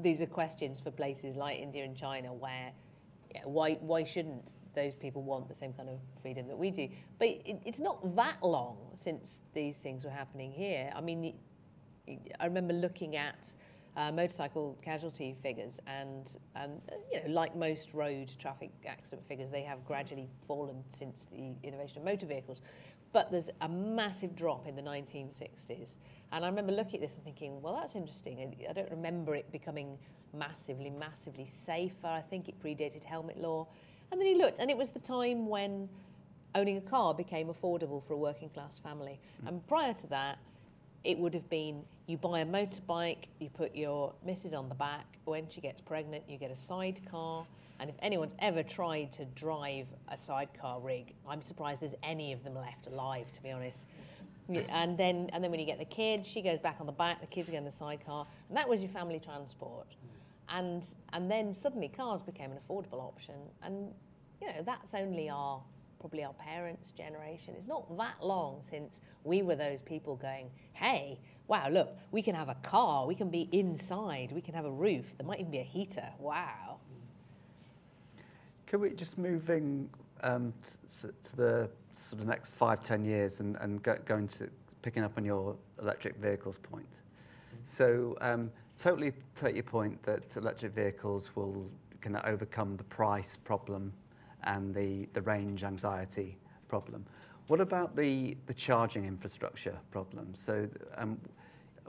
[0.00, 2.72] these are questions for places like India and China where
[3.34, 6.88] yeah, why why shouldn't those people want the same kind of freedom that we do.
[7.18, 10.92] But it, it's not that long since these things were happening here.
[10.94, 11.34] I mean,
[12.38, 13.54] I remember looking at
[13.96, 16.70] uh, motorcycle casualty figures, and um,
[17.12, 21.98] you know, like most road traffic accident figures, they have gradually fallen since the innovation
[21.98, 22.62] of motor vehicles.
[23.12, 25.96] But there's a massive drop in the 1960s.
[26.30, 28.54] And I remember looking at this and thinking, well, that's interesting.
[28.68, 29.98] I don't remember it becoming
[30.32, 32.06] massively, massively safer.
[32.06, 33.68] I think it predated helmet law.
[34.10, 35.88] And then he looked, and it was the time when
[36.54, 39.20] owning a car became affordable for a working class family.
[39.44, 39.48] Mm.
[39.48, 40.38] And prior to that,
[41.04, 45.18] it would have been you buy a motorbike, you put your missus on the back.
[45.24, 47.46] When she gets pregnant, you get a sidecar.
[47.80, 52.42] And if anyone's ever tried to drive a sidecar rig, I'm surprised there's any of
[52.42, 53.86] them left alive, to be honest.
[54.70, 57.20] And then, and then when you get the kids, she goes back on the back,
[57.20, 59.86] the kids go in the sidecar, and that was your family transport.
[60.50, 63.34] And, and then suddenly cars became an affordable option.
[63.62, 63.92] And,
[64.40, 65.62] you know, that's only our,
[66.00, 67.54] probably our parents' generation.
[67.56, 72.34] It's not that long since we were those people going, hey, wow, look, we can
[72.34, 75.50] have a car, we can be inside, we can have a roof, there might even
[75.50, 76.08] be a heater.
[76.18, 76.78] Wow.
[78.66, 79.88] Can we just moving
[80.22, 80.52] um,
[81.00, 84.48] to, to, the sort of next five, ten years and, and go, going to
[84.82, 86.86] picking up on your electric vehicles point?
[87.64, 91.70] So, um, totally take your point that electric vehicles will
[92.00, 93.92] kind of overcome the price problem
[94.44, 97.04] and the, the range anxiety problem.
[97.48, 100.34] What about the, the charging infrastructure problem?
[100.34, 101.18] So um,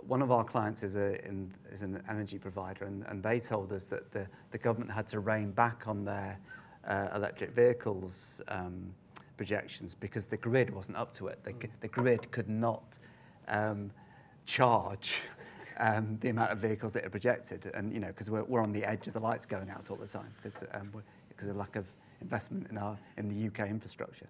[0.07, 3.71] one of our clients is, a, in, is an energy provider, and, and they told
[3.73, 6.39] us that the, the government had to rein back on their
[6.87, 8.93] uh, electric vehicles um,
[9.37, 11.43] projections because the grid wasn't up to it.
[11.43, 12.83] The, the grid could not
[13.47, 13.91] um,
[14.45, 15.21] charge
[15.79, 18.71] um, the amount of vehicles that are projected, and you know, because we're, we're on
[18.71, 20.91] the edge of the lights going out all the time because um,
[21.41, 21.85] of lack of
[22.21, 24.27] investment in our in the UK infrastructure.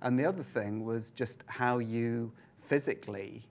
[0.00, 3.42] And the other thing was just how you physically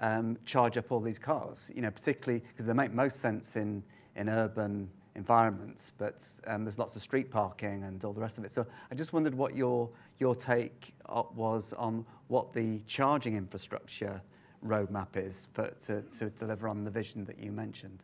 [0.00, 1.70] um, charge up all these cars.
[1.74, 3.82] You know, particularly because they make most sense in
[4.14, 8.44] in urban environments, but um, there's lots of street parking and all the rest of
[8.44, 8.50] it.
[8.50, 10.94] So I just wondered what your your take
[11.34, 14.20] was on what the charging infrastructure
[14.66, 18.02] roadmap is for, to, to deliver on the vision that you mentioned?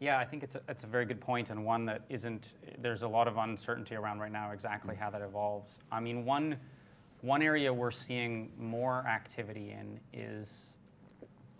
[0.00, 3.02] Yeah, I think it's a, it's a very good point and one that isn't, there's
[3.02, 5.80] a lot of uncertainty around right now exactly how that evolves.
[5.90, 6.56] I mean, one,
[7.22, 10.76] one area we're seeing more activity in is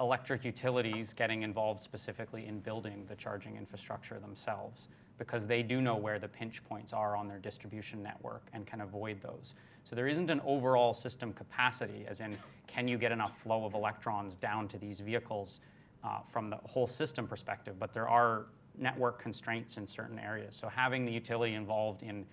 [0.01, 5.97] electric utilities getting involved specifically in building the charging infrastructure themselves because they do know
[5.97, 9.55] where the pinch points are on their distribution network and can avoid those.
[9.89, 12.37] So there isn't an overall system capacity, as in,
[12.67, 15.61] can you get enough flow of electrons down to these vehicles
[16.05, 20.55] uh, from the whole system perspective, but there are network constraints in certain areas.
[20.55, 22.27] So having the utility involved in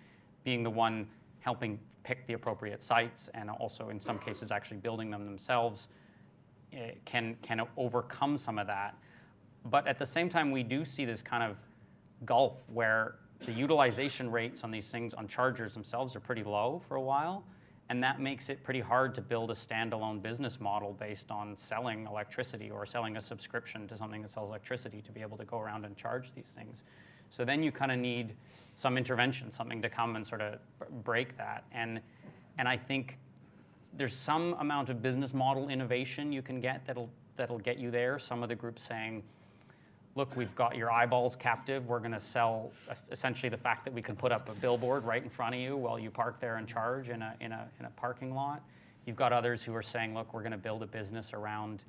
[0.44, 1.08] being the one
[1.40, 5.88] helping pick the appropriate sites and also in some cases actually building them themselves
[6.74, 8.96] eh, can, can overcome some of that.
[9.64, 11.58] But at the same time, we do see this kind of
[12.26, 16.96] gulf where the utilization rates on these things on chargers themselves are pretty low for
[16.96, 17.44] a while.
[17.90, 22.08] And that makes it pretty hard to build a standalone business model based on selling
[22.08, 25.60] electricity or selling a subscription to something that sells electricity to be able to go
[25.60, 26.84] around and charge these things.
[27.30, 28.34] So then you kind of need
[28.76, 30.60] some intervention, something to come and sort of
[31.04, 31.64] break that.
[31.72, 32.02] And,
[32.58, 33.20] and I think
[33.94, 38.18] there's some amount of business model innovation you can get that'll, that'll get you there.
[38.18, 39.22] Some of the groups saying,
[40.16, 41.88] look, we've got your eyeballs captive.
[41.88, 42.72] We're going to sell
[43.12, 45.76] essentially the fact that we can put up a billboard right in front of you
[45.76, 48.64] while you park there and charge in a, in a, in a parking lot.
[49.06, 51.84] You've got others who are saying, look, we're going to build a business around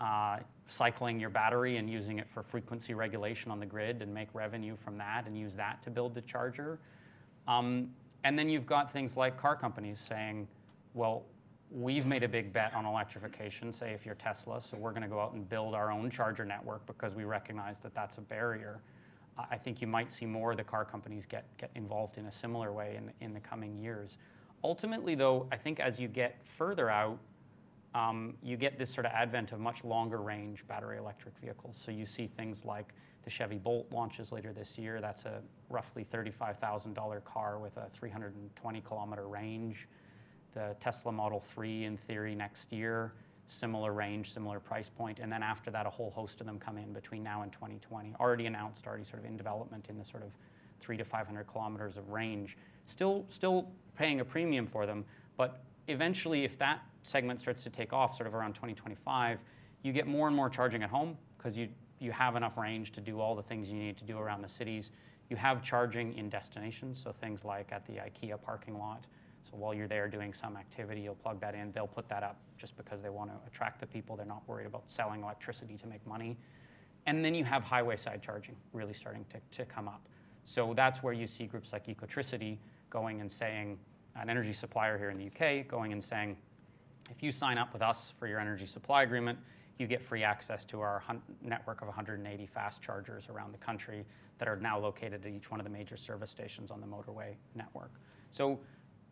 [0.00, 4.28] uh, cycling your battery and using it for frequency regulation on the grid and make
[4.32, 6.78] revenue from that and use that to build the charger.
[7.46, 7.90] Um,
[8.24, 10.48] and then you've got things like car companies saying,
[10.94, 11.24] well,
[11.70, 15.08] we've made a big bet on electrification, say if you're Tesla, so we're going to
[15.08, 18.80] go out and build our own charger network because we recognize that that's a barrier.
[19.50, 22.32] I think you might see more of the car companies get, get involved in a
[22.32, 24.16] similar way in, in the coming years.
[24.64, 27.18] Ultimately, though, I think as you get further out,
[27.94, 31.80] um, you get this sort of advent of much longer range battery electric vehicles.
[31.82, 32.92] So you see things like
[33.24, 35.00] the Chevy Bolt launches later this year.
[35.00, 35.40] That's a
[35.70, 39.86] roughly $35,000 car with a 320 kilometer range
[40.54, 43.12] the Tesla Model 3 in theory next year,
[43.48, 46.78] similar range, similar price point, and then after that, a whole host of them come
[46.78, 48.14] in between now and 2020.
[48.20, 50.30] Already announced, already sort of in development in the sort of
[50.80, 52.56] three to 500 kilometers of range.
[52.86, 55.04] Still, still paying a premium for them,
[55.36, 59.38] but eventually, if that segment starts to take off, sort of around 2025,
[59.82, 61.68] you get more and more charging at home because you
[62.00, 64.48] you have enough range to do all the things you need to do around the
[64.48, 64.92] cities.
[65.30, 69.04] You have charging in destinations, so things like at the IKEA parking lot
[69.44, 71.72] so while you're there doing some activity, you'll plug that in.
[71.72, 74.16] They'll put that up just because they want to attract the people.
[74.16, 76.36] They're not worried about selling electricity to make money.
[77.06, 80.02] And then you have highway side charging really starting to, to come up.
[80.44, 82.58] So that's where you see groups like Ecotricity
[82.90, 83.78] going and saying,
[84.16, 86.36] an energy supplier here in the UK going and saying,
[87.10, 89.38] if you sign up with us for your energy supply agreement,
[89.78, 91.02] you get free access to our
[91.40, 94.04] network of 180 fast chargers around the country
[94.38, 97.34] that are now located at each one of the major service stations on the motorway
[97.54, 97.92] network.
[98.32, 98.58] So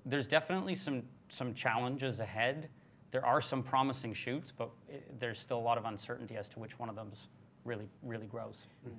[0.07, 2.69] there's definitely some, some challenges ahead.
[3.11, 6.61] There are some promising shoots, but it, there's still a lot of uncertainty as to
[6.61, 7.11] which one of them
[7.65, 8.67] really, really grows.
[8.87, 8.93] Mm.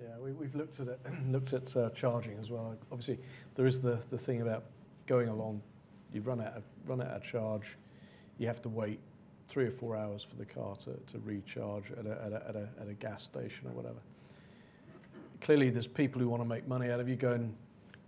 [0.00, 1.00] Yeah, we, have looked at it,
[1.30, 2.76] looked at uh, charging as well.
[2.90, 3.18] Obviously,
[3.54, 4.64] there is the, the thing about
[5.06, 5.62] going along.
[6.12, 7.76] You've run out of, run out of charge.
[8.38, 9.00] You have to wait
[9.48, 12.56] three or four hours for the car to, to recharge at a, at, a, at,
[12.56, 14.00] a, at a gas station or whatever.
[15.40, 17.54] Clearly, there's people who want to make money out of you going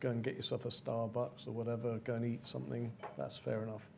[0.05, 3.89] go and get yourself a Starbucks or whatever, go and eat something, that's fair enough.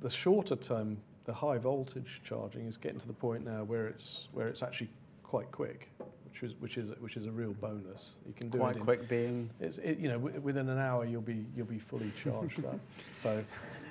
[0.00, 4.28] The shorter term, the high voltage charging is getting to the point now where it's
[4.32, 4.90] where it's actually
[5.22, 5.88] quite quick,
[6.26, 8.10] which is which is which is a real bonus.
[8.26, 11.06] You can do quite it in, quick being it's it, you know within an hour
[11.06, 12.78] you'll be you'll be fully charged up.
[13.22, 13.42] So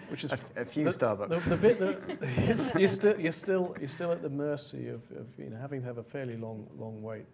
[0.09, 1.29] which is a, a few the, Starbucks.
[1.29, 1.97] The, the bit that
[2.75, 5.81] you're, you're, still you're still you're still at the mercy of, of you know having
[5.81, 7.25] to have a fairly long long wait.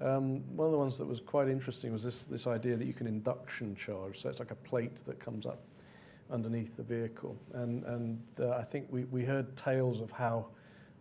[0.00, 2.94] Um, one of the ones that was quite interesting was this, this idea that you
[2.94, 4.22] can induction charge.
[4.22, 5.60] So it's like a plate that comes up
[6.30, 7.36] underneath the vehicle.
[7.52, 10.46] And, and uh, I think we, we heard tales of how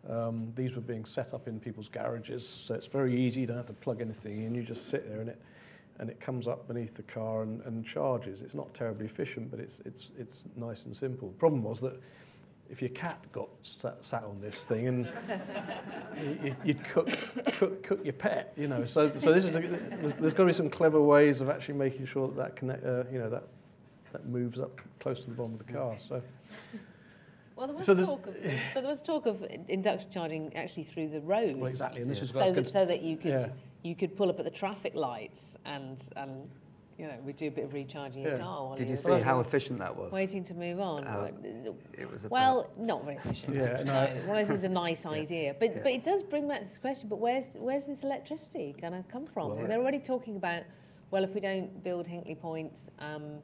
[0.10, 2.48] um, these were being set up in people's garages.
[2.48, 5.22] So it's very easy, you don't have to plug anything in, you just sit there
[5.22, 5.42] and it,
[6.00, 8.42] and it comes up beneath the car and, and charges.
[8.42, 11.30] It's not terribly efficient, but it's, it's, it's nice and simple.
[11.30, 12.02] The problem was that
[12.70, 15.12] if your cat got sat, sat on this thing and
[16.44, 17.10] you, would cook,
[17.58, 18.86] cook, cook your pet, you know.
[18.86, 21.76] So, so this is a, there's, there's got to be some clever ways of actually
[21.76, 23.44] making sure that that connect, uh, you know, that
[24.12, 25.96] that moves up close to the bottom of the car.
[25.98, 26.22] So.
[27.56, 28.36] Well, there was so talk of,
[28.74, 31.56] but there was talk of induction charging actually through the roads.
[31.56, 32.24] Well, exactly, and this yeah.
[32.24, 33.48] is so that, so that you could yeah.
[33.84, 36.50] you could pull up at the traffic lights and and
[37.00, 38.30] you know, we do a bit of recharging yeah.
[38.30, 38.76] your car.
[38.76, 40.12] Did you see how efficient that was?
[40.12, 41.08] Waiting to move on.
[41.08, 41.32] Uh,
[41.94, 43.56] it was well, not very efficient.
[43.56, 44.10] yeah, no.
[44.28, 45.12] One of those is a nice yeah.
[45.12, 45.82] idea, but yeah.
[45.82, 47.08] but it does bring back this question.
[47.08, 49.56] But where's where's this electricity going to come from?
[49.56, 50.64] Well, They're already talking about,
[51.10, 53.36] well, if we don't build Hinkley points, um,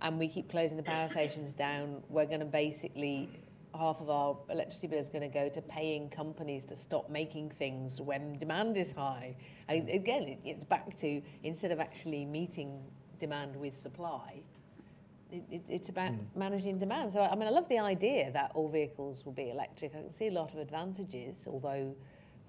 [0.00, 3.28] and we keep closing the power stations down, we're going to basically
[3.76, 7.50] half of our electricity bill is going to go to paying companies to stop making
[7.50, 9.36] things when demand is high.
[9.68, 12.82] And again, it's back to instead of actually meeting
[13.18, 14.42] demand with supply,
[15.30, 16.24] it, it, it's about mm.
[16.36, 17.12] managing demand.
[17.12, 19.94] So, I mean, I love the idea that all vehicles will be electric.
[19.94, 21.94] I can see a lot of advantages, although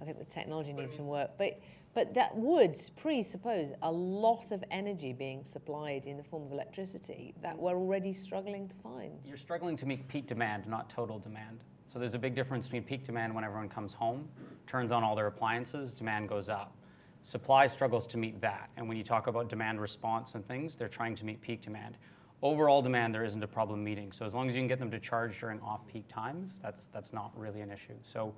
[0.02, 1.32] I think the technology needs some work.
[1.38, 1.60] But,
[1.96, 7.34] but that would presuppose a lot of energy being supplied in the form of electricity
[7.42, 9.14] that we're already struggling to find.
[9.26, 11.64] You're struggling to meet peak demand, not total demand.
[11.88, 14.28] So there's a big difference between peak demand when everyone comes home,
[14.68, 16.76] turns on all their appliances, demand goes up.
[17.24, 18.70] Supply struggles to meet that.
[18.76, 21.98] And when you talk about demand response and things, they're trying to meet peak demand.
[22.42, 24.12] Overall demand, there isn't a problem meeting.
[24.12, 27.14] So as long as you can get them to charge during off-peak times, that's, that's
[27.14, 27.96] not really an issue.
[28.04, 28.36] So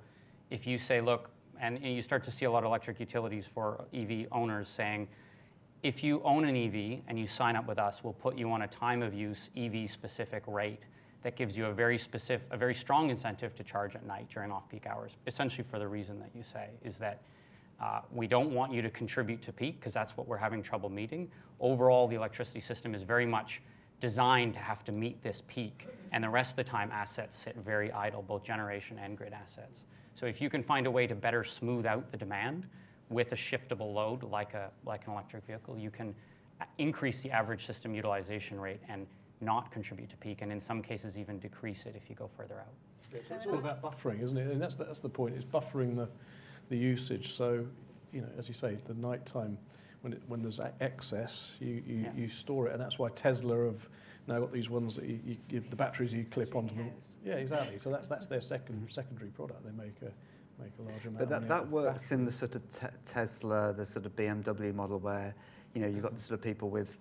[0.50, 1.30] if you say, look,
[1.60, 5.08] and, and you start to see a lot of electric utilities for EV owners saying,
[5.82, 8.62] if you own an EV and you sign up with us, we'll put you on
[8.62, 10.82] a time of use EV specific rate
[11.22, 14.50] that gives you a very specific, a very strong incentive to charge at night during
[14.50, 15.12] off-peak hours.
[15.26, 17.22] Essentially, for the reason that you say is that
[17.80, 20.88] uh, we don't want you to contribute to peak because that's what we're having trouble
[20.88, 21.30] meeting.
[21.60, 23.62] Overall, the electricity system is very much
[24.00, 27.56] designed to have to meet this peak, and the rest of the time, assets sit
[27.56, 29.84] very idle, both generation and grid assets.
[30.18, 32.66] So if you can find a way to better smooth out the demand
[33.08, 36.12] with a shiftable load like a like an electric vehicle, you can
[36.60, 39.06] uh, increase the average system utilization rate and
[39.40, 42.56] not contribute to peak, and in some cases even decrease it if you go further
[42.58, 42.74] out.
[43.12, 44.50] It's all about buffering, isn't it?
[44.50, 45.36] And that's the, that's the point.
[45.36, 46.08] It's buffering the,
[46.68, 47.32] the usage.
[47.32, 47.64] So,
[48.12, 49.56] you know, as you say, the nighttime,
[50.00, 52.10] when it, when there's excess, you, you, yeah.
[52.16, 53.88] you store it, and that's why Tesla have
[54.28, 56.90] now got these ones that you, you, you the batteries you clip onto them.
[57.24, 57.78] Yeah, exactly.
[57.78, 59.64] So that's that's their second secondary product.
[59.64, 61.18] They make a make a large amount.
[61.18, 62.18] But that, that works battery.
[62.18, 65.34] in the sort of te Tesla, the sort of BMW model where
[65.74, 66.98] you know you've got the sort of people with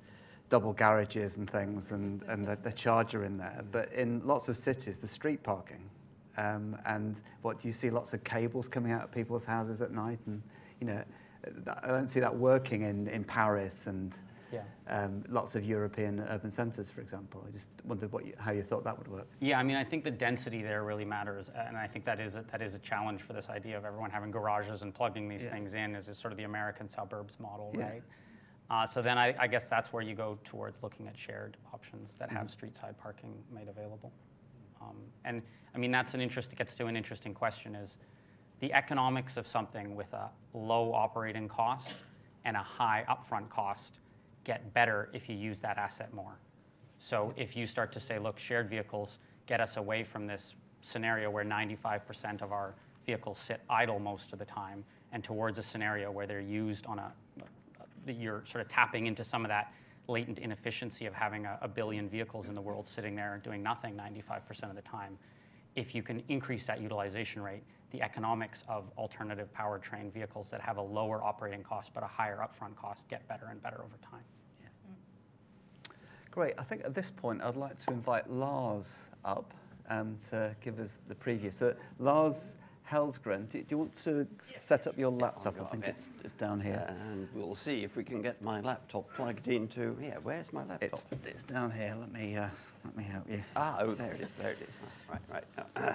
[0.49, 3.63] double garages and things and, and the, the charger in there.
[3.71, 5.89] But in lots of cities, the street parking.
[6.37, 9.91] Um, and what do you see lots of cables coming out of people's houses at
[9.91, 10.19] night?
[10.27, 10.41] And,
[10.79, 11.03] you know,
[11.83, 14.15] I don't see that working in, in Paris and
[14.51, 14.61] yeah.
[14.87, 17.43] um, lots of European urban centres, for example.
[17.47, 19.27] I just wondered what you, how you thought that would work.
[19.39, 22.35] Yeah, I mean, I think the density there really matters, and I think that is
[22.35, 25.43] a, that is a challenge for this idea of everyone having garages and plugging these
[25.43, 25.51] yeah.
[25.51, 25.95] things in.
[25.95, 27.83] Is, is sort of the American suburbs model, yeah.
[27.83, 28.03] right?
[28.69, 32.09] Uh, so then I, I, guess that's where you go towards looking at shared options
[32.19, 32.47] that have mm-hmm.
[32.49, 34.11] street side parking made available.
[34.81, 35.41] Um, and
[35.73, 37.97] I mean, that's an interest, gets to an interesting question is
[38.59, 41.87] the economics of something with a low operating cost
[42.43, 43.99] and a high upfront cost
[44.47, 46.39] get better if you use that asset more.
[46.99, 51.29] So if you start to say, look, shared vehicles get us away from this scenario
[51.29, 52.73] where 95% of our
[53.05, 56.99] vehicles sit idle most of the time and towards a scenario where they're used on
[56.99, 57.11] a
[58.07, 59.73] you're sort of tapping into some of that
[60.07, 63.95] latent inefficiency of having a, a billion vehicles in the world sitting there doing nothing
[63.95, 65.17] 95% of the time.
[65.75, 70.77] If you can increase that utilization rate, the economics of alternative powertrain vehicles that have
[70.77, 74.23] a lower operating cost but a higher upfront cost get better and better over time.
[76.37, 76.43] Yeah.
[76.43, 76.53] Great.
[76.57, 79.53] I think at this point I'd like to invite Lars up
[79.89, 81.51] um, to give us the preview.
[81.51, 82.55] So Lars
[82.89, 84.27] Hesselgren, do, do you want to
[84.57, 85.59] set up your laptop?
[85.59, 86.85] I think it's, it's down here.
[86.87, 90.17] And we'll see if we can get my laptop plugged into here.
[90.23, 90.83] Where's my laptop?
[90.83, 91.95] It's, it's down here.
[91.99, 92.47] Let me, uh,
[92.85, 93.43] let me help you.
[93.55, 94.33] Ah, oh, there it is.
[94.33, 94.69] There it is.
[95.09, 95.43] Right, right.
[95.75, 95.93] Uh,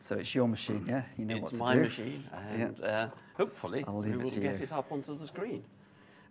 [0.00, 1.02] so it's your machine, yeah?
[1.18, 1.64] You know it's what to do.
[1.64, 2.86] It's my machine, and yeah.
[2.86, 5.62] uh, hopefully we will get it up onto the screen.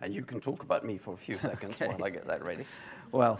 [0.02, 1.88] And you can talk about me for a few seconds okay.
[1.88, 2.66] while I get that ready.
[3.12, 3.40] Well,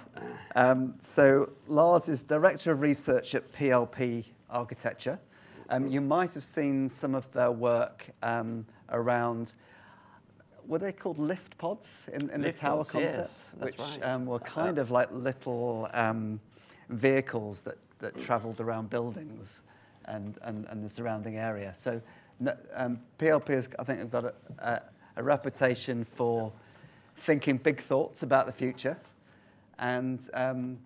[0.56, 5.20] um, so Lars is Director of Research at PLP Architecture.
[5.70, 9.54] Um, you might have seen some of their work um, around,
[10.66, 13.18] were they called lift pods in, in lift the tower pods, concept?
[13.18, 13.30] Yes,
[13.60, 14.04] which right.
[14.04, 16.40] um, were kind uh, of like little um,
[16.90, 19.62] vehicles that, that travelled around buildings
[20.06, 21.74] and, and, and the surrounding area.
[21.76, 22.02] So
[22.74, 24.82] um, PLP has, I think, have got a, a,
[25.18, 26.54] a reputation for
[27.18, 28.98] thinking big thoughts about the future.
[29.80, 30.78] And um,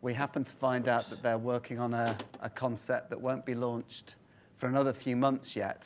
[0.00, 3.54] we happen to find out that they're working on a, a concept that won't be
[3.54, 4.14] launched
[4.56, 5.84] for another few months yet,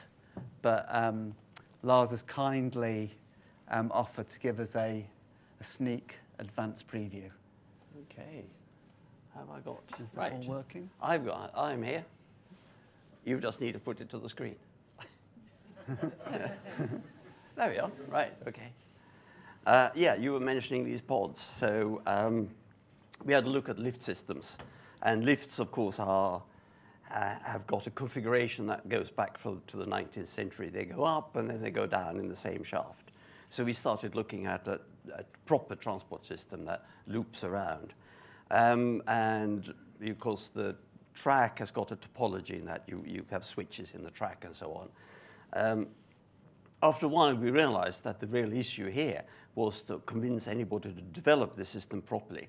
[0.61, 1.35] but um,
[1.83, 3.11] Lars has kindly
[3.71, 5.05] um, offered to give us a,
[5.61, 7.31] a sneak advance preview.
[8.11, 8.45] Okay.
[9.35, 9.81] Have I got?
[9.99, 10.33] Is that right.
[10.33, 10.91] all working?
[11.01, 11.53] I've got.
[11.57, 12.05] I'm here.
[13.25, 14.57] You just need to put it to the screen.
[17.57, 17.91] there we are.
[18.09, 18.33] Right.
[18.47, 18.73] Okay.
[19.67, 21.41] Uh, yeah, you were mentioning these pods.
[21.41, 22.51] So um,
[23.25, 24.57] we had a look at lift systems,
[25.03, 26.43] and lifts, of course, are
[27.11, 30.69] uh, have got a configuration that goes back to the 19th century.
[30.69, 33.13] They go up and then they go down in the same shaft.
[33.51, 34.81] So we started looking at a,
[35.15, 37.95] a proper transport system that loops around.
[38.51, 39.73] Um, and
[40.05, 40.75] of course, the
[41.15, 44.55] track has got a topology in that you, you have switches in the track and
[44.55, 44.89] so on.
[45.53, 45.87] Um,
[46.85, 49.23] after a while, we realized that the real issue here
[49.55, 52.49] was to convince anybody to develop the system properly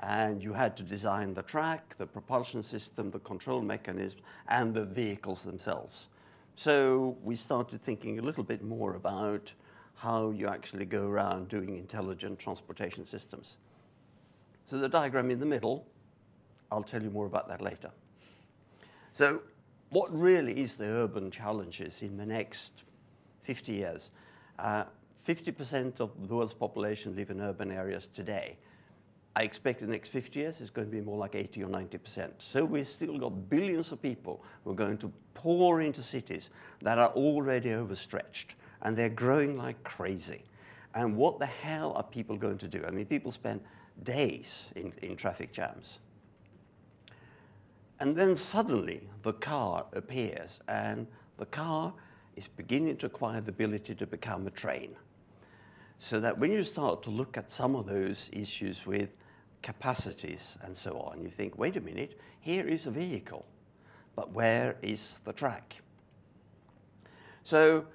[0.00, 4.18] and you had to design the track, the propulsion system, the control mechanism,
[4.48, 6.08] and the vehicles themselves.
[6.56, 9.52] So we started thinking a little bit more about
[9.94, 13.56] how you actually go around doing intelligent transportation systems.
[14.68, 15.86] So the diagram in the middle,
[16.72, 17.90] I'll tell you more about that later.
[19.12, 19.42] So
[19.90, 22.82] what really is the urban challenges in the next
[23.46, 24.10] 50 years?
[24.58, 24.84] Uh,
[25.26, 28.58] 50% of the world's population live in urban areas today.
[29.34, 32.30] I expect the next 50 years is going to be more like 80 or 90%.
[32.38, 36.50] So we've still got billions of people who are going to pour into cities
[36.82, 40.42] that are already overstretched and they're growing like crazy.
[40.94, 42.82] And what the hell are people going to do?
[42.86, 43.60] I mean, people spend
[44.02, 45.98] days in, in traffic jams.
[48.00, 51.06] And then suddenly the car appears, and
[51.38, 51.94] the car
[52.36, 54.94] is beginning to acquire the ability to become a train.
[55.98, 59.10] So that when you start to look at some of those issues with
[59.62, 63.46] capacities and so on, you think, wait a minute, here is a vehicle,
[64.14, 65.76] but where is the track?
[67.44, 67.86] So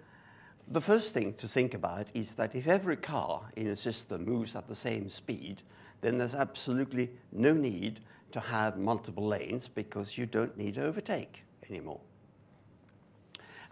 [0.67, 4.55] the first thing to think about is that if every car in a system moves
[4.55, 5.61] at the same speed,
[6.01, 7.99] then there's absolutely no need
[8.31, 11.99] to have multiple lanes because you don't need to overtake anymore.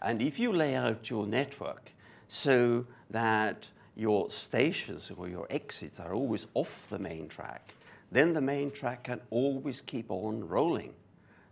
[0.01, 1.91] And if you lay out your network
[2.27, 7.73] so that your stations or your exits are always off the main track,
[8.11, 10.93] then the main track can always keep on rolling.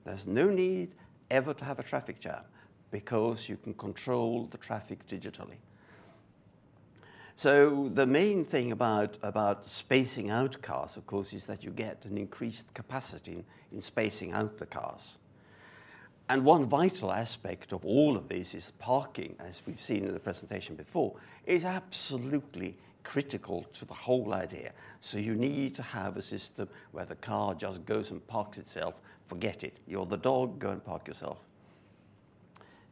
[0.06, 0.94] There's no need
[1.30, 2.44] ever to have a traffic jam
[2.90, 5.58] because you can control the traffic digitally.
[7.36, 12.04] So the main thing about, about spacing out cars, of course, is that you get
[12.06, 15.18] an increased capacity in, in spacing out the cars.
[16.30, 20.20] And one vital aspect of all of this is parking, as we've seen in the
[20.20, 24.74] presentation before, is absolutely critical to the whole idea.
[25.00, 28.96] So you need to have a system where the car just goes and parks itself.
[29.28, 29.78] Forget it.
[29.88, 31.38] You're the dog, go and park yourself.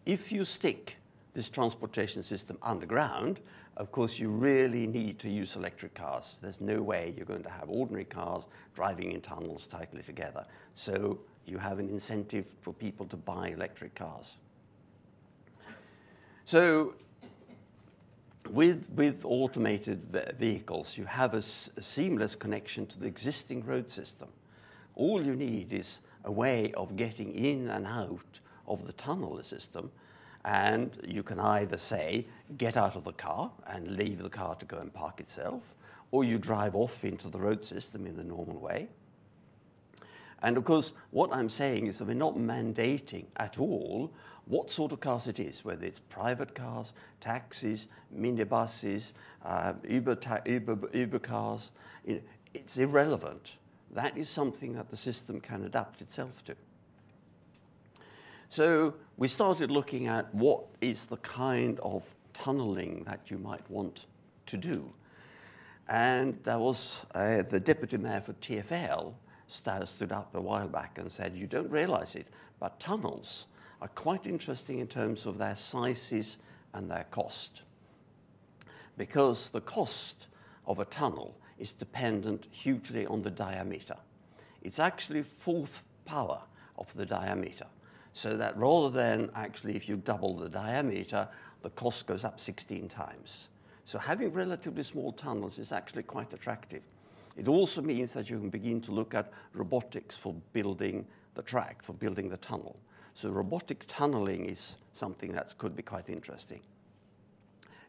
[0.05, 0.95] If you stick
[1.33, 3.41] this transportation system underground,
[3.75, 6.37] of course, you really need to use electric cars.
[6.41, 10.45] There's no way you're going to have ordinary cars driving in tunnels tightly together.
[10.75, 14.35] So you have an incentive for people to buy electric cars.
[16.45, 16.93] So
[18.49, 21.43] with, with automated vehicles, you have a,
[21.77, 24.29] a seamless connection to the existing road system.
[24.95, 29.91] All you need is a way of getting in and out of the tunnel system
[30.45, 32.27] and you can either say,
[32.57, 35.75] get out of the car and leave the car to go and park itself,
[36.11, 38.87] or you drive off into the road system in the normal way.
[40.41, 44.11] And of course, what I'm saying is that we're not mandating at all
[44.45, 49.13] what sort of cars it is, whether it's private cars, taxis, minibuses,
[49.43, 51.71] uh, Uber, Uber, Uber cars.
[52.53, 53.53] It's irrelevant.
[53.91, 56.55] That is something that the system can adapt itself to.
[58.49, 62.03] So we started looking at what is the kind of
[62.33, 64.05] tunneling that you might want
[64.45, 64.93] to do.
[65.87, 69.13] And there was uh, the deputy mayor for TFL
[69.47, 72.27] stood up a while back and said, you don't realize it,
[72.59, 73.45] but tunnels
[73.81, 76.37] are quite interesting in terms of their sizes
[76.73, 77.61] and their cost.
[78.97, 80.27] Because the cost
[80.65, 83.95] of a tunnel is dependent hugely on the diameter.
[84.63, 86.41] It's actually fourth power
[86.77, 87.65] of the diameter.
[88.13, 91.27] So that rather than actually, if you double the diameter,
[91.61, 93.49] the cost goes up 16 times.
[93.83, 96.81] So having relatively small tunnels is actually quite attractive.
[97.35, 101.05] It also means that you can begin to look at robotics for building
[101.35, 102.77] the track, for building the tunnel.
[103.13, 106.61] So robotic tunneling is something that could be quite interesting.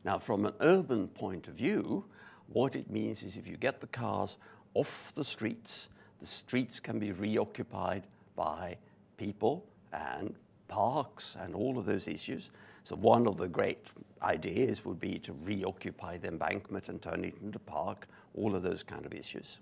[0.04, 2.04] Now, from an urban point of view,
[2.52, 4.36] what it means is if you get the cars
[4.74, 5.88] off the streets,
[6.20, 8.04] the streets can be reoccupied
[8.36, 8.76] by
[9.16, 10.34] people and
[10.68, 12.50] parks and all of those issues.
[12.84, 13.86] So one of the great
[14.22, 18.06] ideas would be to reoccupy the embankment and turn it into park,
[18.36, 19.58] all of those kind of issues.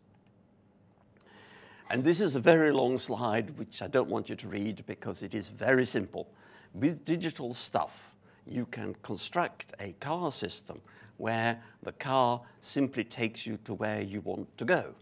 [1.90, 5.22] And this is a very long slide, which I don't want you to read because
[5.22, 6.28] it is very simple.
[6.72, 8.14] With digital stuff,
[8.46, 10.80] you can construct a car system
[11.18, 14.94] where the car simply takes you to where you want to go.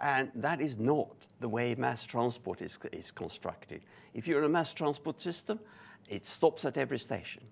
[0.00, 3.82] And that is not the way mass transport is, is constructed.
[4.14, 5.60] If you're in a mass transport system,
[6.08, 7.42] it stops at every station.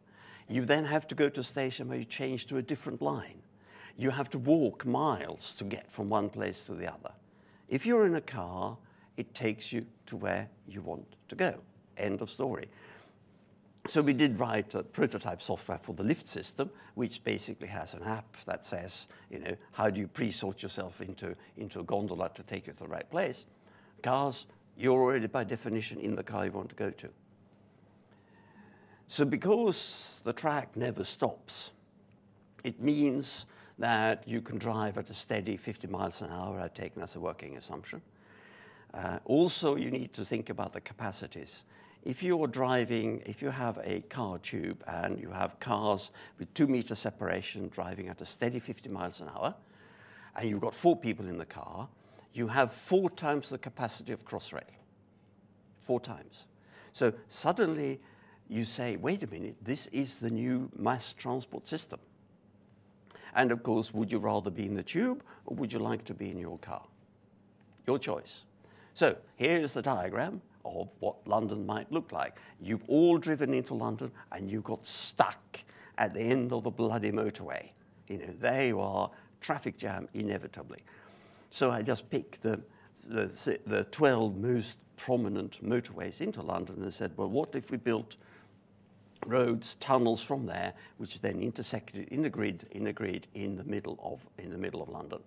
[0.48, 3.43] You then have to go to a station where you change to a different line.
[3.96, 7.12] You have to walk miles to get from one place to the other.
[7.68, 8.76] If you're in a car,
[9.16, 11.54] it takes you to where you want to go.
[11.96, 12.68] End of story.
[13.86, 18.02] So we did write a prototype software for the lift system, which basically has an
[18.02, 22.42] app that says, you know, how do you pre-sort yourself into, into a gondola to
[22.42, 23.44] take you to the right place?
[24.02, 24.46] Cars,
[24.76, 27.08] you're already by definition in the car you want to go to.
[29.06, 31.70] So because the track never stops,
[32.64, 33.44] it means
[33.78, 37.20] that you can drive at a steady 50 miles an hour, I've taken as a
[37.20, 38.00] working assumption.
[38.92, 41.64] Uh, also, you need to think about the capacities.
[42.04, 46.66] If you're driving, if you have a car tube and you have cars with two
[46.66, 49.54] meter separation driving at a steady 50 miles an hour,
[50.36, 51.88] and you've got four people in the car,
[52.32, 54.62] you have four times the capacity of Crossrail.
[55.80, 56.44] Four times.
[56.92, 58.00] So suddenly
[58.48, 62.00] you say, wait a minute, this is the new mass transport system.
[63.34, 66.14] And of course, would you rather be in the tube or would you like to
[66.14, 66.82] be in your car?
[67.86, 68.42] Your choice.
[68.94, 72.38] So here is the diagram of what London might look like.
[72.60, 75.60] You've all driven into London and you got stuck
[75.98, 77.70] at the end of the bloody motorway.
[78.08, 80.82] You know, there you are, traffic jam inevitably.
[81.50, 82.60] So I just picked the,
[83.06, 83.30] the,
[83.66, 88.16] the 12 most prominent motorways into London and said, well, what if we built
[89.26, 93.64] roads, tunnels from there, which then intersected in a grid, in a grid in the
[93.64, 95.20] middle of, in the middle of London.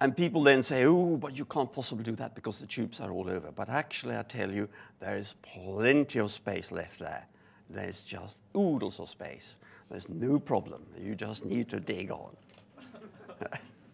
[0.00, 3.10] And people then say, oh, but you can't possibly do that because the tubes are
[3.10, 3.50] all over.
[3.50, 4.68] But actually, I tell you,
[5.00, 7.26] there is plenty of space left there.
[7.68, 9.56] There's just oodles of space.
[9.90, 10.82] There's no problem.
[11.00, 12.36] You just need to dig on.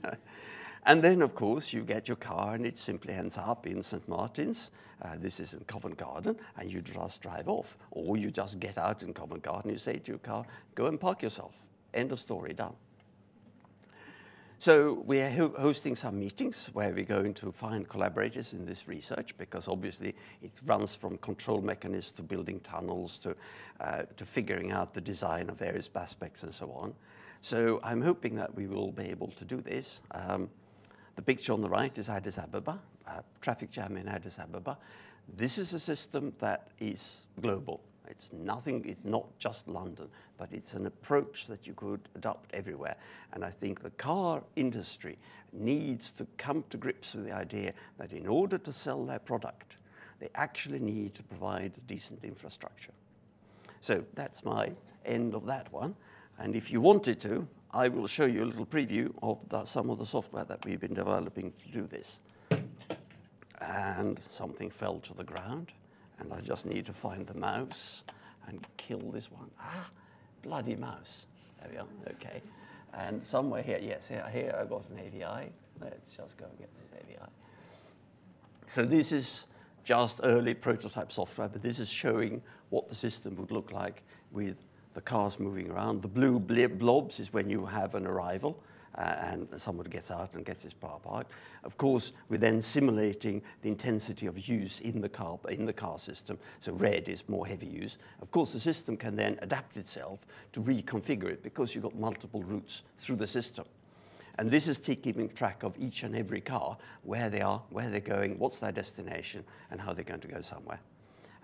[0.86, 4.06] and then, of course, you get your car and it simply ends up in St.
[4.06, 4.70] Martin's.
[5.04, 7.76] Uh, this is in Covent Garden, and you just drive off.
[7.90, 10.98] Or you just get out in Covent Garden, you say to your car, go and
[10.98, 11.54] park yourself.
[11.92, 12.74] End of story, done.
[14.58, 18.88] So we are ho hosting some meetings where we're going to find collaborators in this
[18.88, 23.36] research because obviously it runs from control mechanisms to building tunnels to,
[23.80, 26.94] uh, to figuring out the design of various aspects and so on.
[27.42, 30.00] So I'm hoping that we will be able to do this.
[30.12, 30.48] Um,
[31.16, 32.80] the picture on the right is Addis Ababa,
[33.40, 34.78] traffic jam in Addis Ababa.
[35.36, 37.80] This is a system that is global.
[38.08, 42.96] It's nothing, it's not just London, but it's an approach that you could adopt everywhere.
[43.32, 45.16] And I think the car industry
[45.52, 49.76] needs to come to grips with the idea that in order to sell their product,
[50.20, 52.92] they actually need to provide decent infrastructure.
[53.80, 54.72] So that's my
[55.04, 55.94] end of that one.
[56.38, 59.90] And if you wanted to, I will show you a little preview of the, some
[59.90, 62.20] of the software that we've been developing to do this.
[63.60, 65.72] And something fell to the ground
[66.18, 68.04] and I just need to find the mouse
[68.46, 69.50] and kill this one.
[69.60, 69.88] Ah,
[70.42, 71.26] bloody mouse.
[71.60, 72.42] There we are, okay.
[72.92, 75.50] And somewhere here, yes, here, here I got an AVI.
[75.80, 77.30] Let's just go and get this AVI.
[78.66, 79.44] So this is
[79.82, 82.40] just early prototype software, but this is showing
[82.70, 84.56] what the system would look like with
[84.94, 86.02] the cars moving around.
[86.02, 88.62] The blue blobs is when you have an arrival
[88.96, 91.30] and someone gets out and gets his car parked.
[91.64, 95.98] Of course, we're then simulating the intensity of use in the car, in the car
[95.98, 96.38] system.
[96.60, 97.98] So red is more heavy use.
[98.22, 100.20] Of course, the system can then adapt itself
[100.52, 103.64] to reconfigure it because you've got multiple routes through the system.
[104.36, 108.00] And this is keeping track of each and every car, where they are, where they're
[108.00, 110.80] going, what's their destination, and how they're going to go somewhere.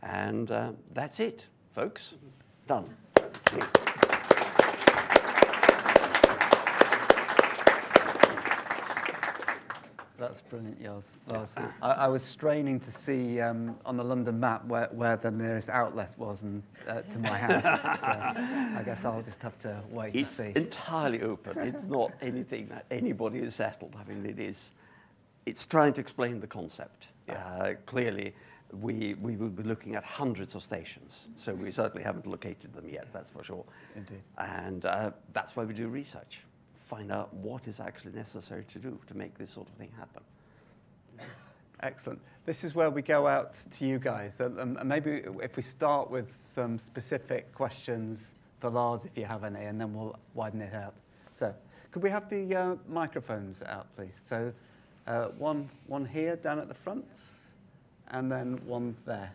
[0.02, 2.14] And uh, that's it, folks.
[2.66, 2.96] Done.
[10.20, 10.78] That's brilliant.
[11.26, 11.54] Lars.
[11.80, 15.70] I, I, was straining to see um, on the London map where, where the nearest
[15.70, 17.62] outlet was and, uh, to my house.
[17.62, 20.52] so I guess I'll just have to wait it's to see.
[20.56, 21.56] entirely open.
[21.66, 23.96] It's not anything that anybody has settled.
[23.98, 24.68] I mean, it is.
[25.46, 27.06] It's trying to explain the concept.
[27.26, 28.34] Uh, clearly,
[28.78, 31.28] we, we will be looking at hundreds of stations.
[31.36, 33.64] So we certainly haven't located them yet, that's for sure.
[33.96, 34.20] Indeed.
[34.36, 36.40] And uh, that's why we do research
[36.90, 40.22] find out what is actually necessary to do to make this sort of thing happen.
[41.82, 42.20] Excellent.
[42.44, 44.40] This is where we go out to you guys.
[44.40, 49.44] Um, and maybe if we start with some specific questions for Lars, if you have
[49.44, 50.94] any, and then we'll widen it out.
[51.36, 51.54] So,
[51.92, 54.20] could we have the uh, microphones out, please?
[54.24, 54.52] So,
[55.06, 57.06] uh, one, one here down at the front,
[58.08, 59.32] and then one there.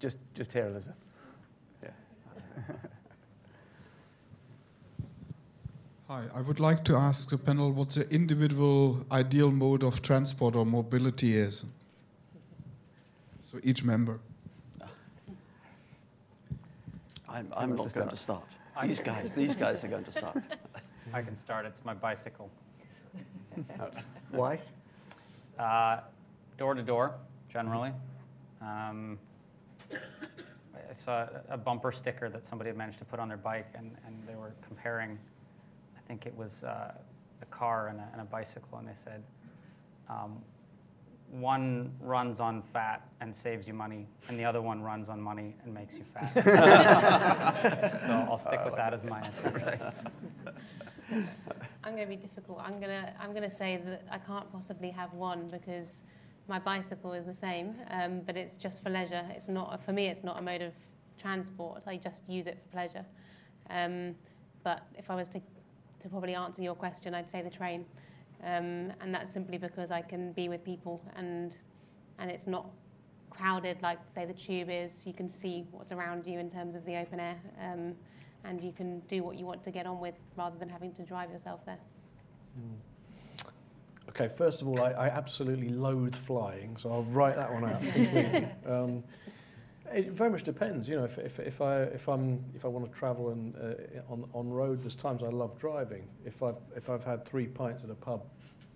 [0.00, 0.96] Just, just here, Elizabeth.
[1.82, 2.74] Yeah.
[6.14, 10.54] Hi, I would like to ask the panel what the individual ideal mode of transport
[10.54, 11.66] or mobility is.
[13.42, 14.20] So each member.
[17.28, 18.44] I'm, I'm not going to start.
[18.86, 20.40] These guys, these guys are going to start.
[21.12, 21.66] I can start.
[21.66, 22.48] It's my bicycle.
[24.30, 24.60] Why?
[25.58, 25.98] Uh,
[26.58, 27.16] door to door,
[27.52, 27.90] generally.
[28.62, 29.18] Um,
[29.92, 33.90] I saw a bumper sticker that somebody had managed to put on their bike, and,
[34.06, 35.33] and they were comparing I
[36.06, 36.92] think it was uh,
[37.42, 39.22] a car and a, and a, bicycle, and they said,
[40.08, 40.42] um,
[41.30, 45.56] one runs on fat and saves you money, and the other one runs on money
[45.64, 46.32] and makes you fat.
[48.04, 50.10] so I'll stick with that as my answer.
[51.82, 52.60] I'm going to be difficult.
[52.62, 56.04] I'm going to I'm going to say that I can't possibly have one because
[56.48, 59.24] my bicycle is the same, um, but it's just for leisure.
[59.30, 60.06] It's not for me.
[60.06, 60.72] It's not a mode of
[61.20, 61.82] transport.
[61.86, 63.04] I just use it for pleasure.
[63.70, 64.14] Um,
[64.62, 65.40] but if I was to
[66.04, 67.84] to probably answer your question, I'd say the train,
[68.44, 71.56] um, and that's simply because I can be with people and
[72.18, 72.66] and it's not
[73.30, 75.04] crowded like say the tube is.
[75.06, 77.36] You can see what's around you in terms of the open air.
[77.60, 77.94] Um,
[78.44, 81.02] and you can do what you want to get on with rather than having to
[81.02, 81.78] drive yourself there.
[82.60, 83.48] Mm.
[84.10, 87.82] Okay, first of all, I, I absolutely loathe flying, so I'll write that one out
[88.70, 89.02] um,
[89.92, 91.04] it very much depends, you know.
[91.04, 94.48] If, if, if I if I'm if I want to travel and uh, on on
[94.48, 96.04] road, there's times I love driving.
[96.24, 98.22] If I've if I've had three pints at a pub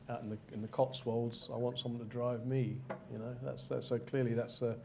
[0.09, 2.77] out in the in the Cotswolds, I want someone to drive me.
[3.13, 4.77] You know, that's that's so clearly that's a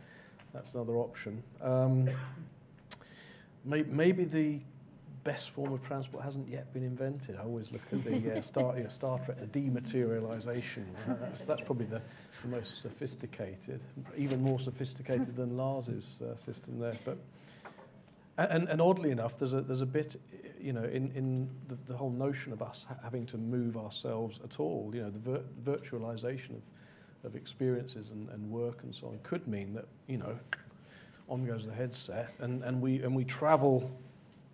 [0.53, 1.43] that's another option.
[1.61, 2.09] Um,
[3.65, 4.59] maybe, maybe the
[5.23, 7.37] best form of transport hasn't yet been invented.
[7.37, 10.85] I always look at the uh, Star, you know, Star Trek, the dematerialization.
[11.07, 12.01] That's, that's probably the,
[12.43, 13.79] the most sophisticated,
[14.17, 16.97] even more sophisticated than Lars's uh, system there.
[17.03, 17.17] But
[18.37, 20.15] and, and oddly enough, there's a there's a bit,
[20.61, 24.59] you know, in in the, the whole notion of us having to move ourselves at
[24.59, 24.91] all.
[24.93, 26.61] You know, the vir- virtualization of
[27.25, 30.37] of experiences and, and work and so on could mean that you know
[31.29, 33.89] on goes the headset and, and we and we travel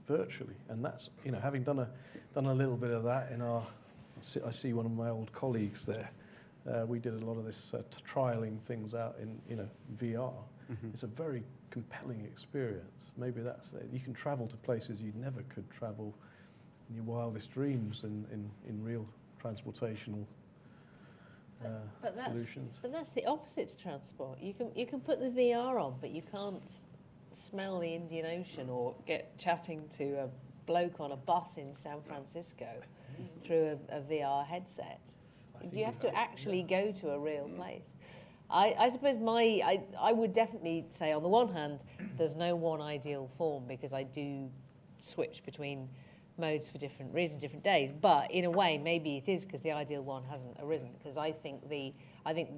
[0.10, 0.56] virtually.
[0.68, 1.88] And that's, you know, having done a,
[2.34, 3.66] done a little bit of that in our,
[4.46, 6.10] I see one of my old colleagues there.
[6.68, 10.34] Uh, we did a lot of this uh, trialing things out in, you know, VR.
[10.72, 10.90] Mm-hmm.
[10.94, 13.12] It's a very compelling experience.
[13.18, 13.90] Maybe that's it.
[13.92, 16.14] You can travel to places you never could travel
[16.90, 19.06] in your wildest dreams in, in, in real
[19.44, 20.26] transportational
[21.64, 21.68] uh,
[22.02, 22.78] but that's, solutions.
[22.82, 24.40] But that's the opposite to transport.
[24.42, 26.72] You can you can put the VR on, but you can't
[27.34, 30.30] smell the Indian Ocean or get chatting to a
[30.66, 32.68] bloke on a bus in San Francisco
[33.46, 35.02] through a, a VR headset.
[35.72, 37.94] You have to actually go to a real place.
[38.50, 41.84] I, I suppose my I, I would definitely say on the one hand
[42.18, 44.50] there's no one ideal form because I do
[45.00, 45.88] switch between
[46.38, 47.92] modes for different reasons, different days.
[47.92, 50.90] But in a way, maybe it is because the ideal one hasn't arisen.
[50.98, 51.94] Because I think the
[52.26, 52.50] I think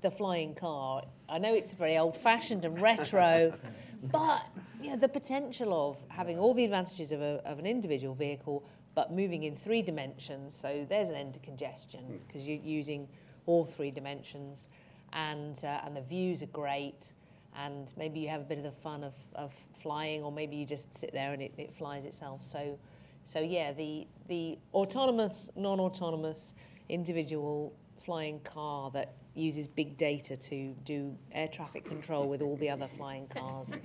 [0.00, 1.02] the flying car.
[1.28, 3.52] I know it's very old-fashioned and retro,
[4.04, 4.42] but
[4.80, 8.62] you know, the potential of having all the advantages of, a, of an individual vehicle,
[8.98, 10.56] but moving in three dimensions.
[10.56, 13.06] So there's an end to congestion because you're using
[13.46, 14.68] all three dimensions,
[15.12, 17.12] and uh, and the views are great.
[17.54, 20.66] And maybe you have a bit of the fun of, of flying, or maybe you
[20.66, 22.42] just sit there and it, it flies itself.
[22.42, 22.76] So,
[23.24, 26.54] so yeah, the the autonomous, non-autonomous,
[26.88, 32.68] individual flying car that uses big data to do air traffic control with all the
[32.68, 33.78] other flying cars.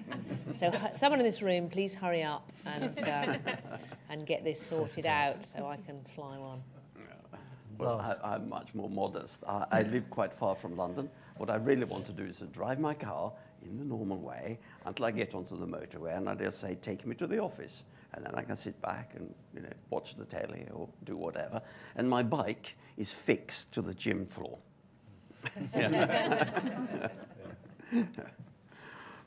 [0.52, 3.38] so someone in this room, please hurry up and um,
[4.10, 6.62] and get this sorted out so I can fly one.
[7.78, 9.44] Well, I, am much more modest.
[9.48, 11.10] I, I live quite far from London.
[11.38, 13.32] What I really want to do is to drive my car
[13.66, 17.06] in the normal way until I get onto the motorway, and I just say, take
[17.06, 17.84] me to the office.
[18.14, 21.62] And then I can sit back and you know, watch the telly or do whatever.
[21.96, 24.60] And my bike is fixed to the gym floor.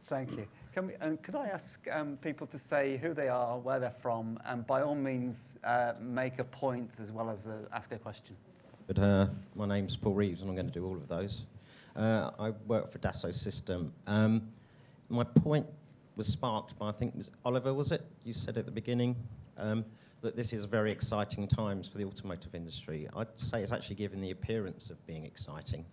[0.09, 0.47] Thank you.
[0.73, 3.91] Can we, um, could I ask um, people to say who they are, where they're
[3.91, 7.99] from, and by all means uh, make a point as well as uh, ask a
[7.99, 8.37] question?
[8.87, 11.47] But uh, my name's Paul Reeves, and I'm going to do all of those.
[11.97, 13.93] Uh, I work for Dassault System.
[14.07, 14.49] Um,
[15.09, 15.67] my point
[16.15, 18.05] was sparked by, I think, was Oliver, was it?
[18.25, 19.17] You said at the beginning
[19.57, 19.85] um,
[20.21, 23.09] that this is very exciting times for the automotive industry.
[23.17, 25.85] I'd say it's actually given the appearance of being exciting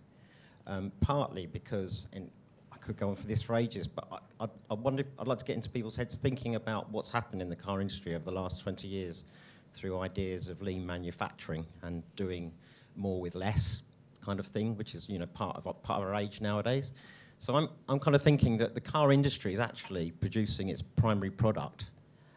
[0.66, 2.30] um, partly because, and
[2.72, 5.28] I could go on for this for ages, but I, I, I wonder if I'd
[5.28, 8.24] like to get into people's heads thinking about what's happened in the car industry over
[8.24, 9.24] the last 20 years
[9.72, 12.52] through ideas of lean manufacturing and doing
[12.96, 13.82] more with less
[14.24, 16.92] kind of thing, which is you know part of part of our age nowadays.
[17.38, 21.30] So I'm I'm kind of thinking that the car industry is actually producing its primary
[21.30, 21.86] product.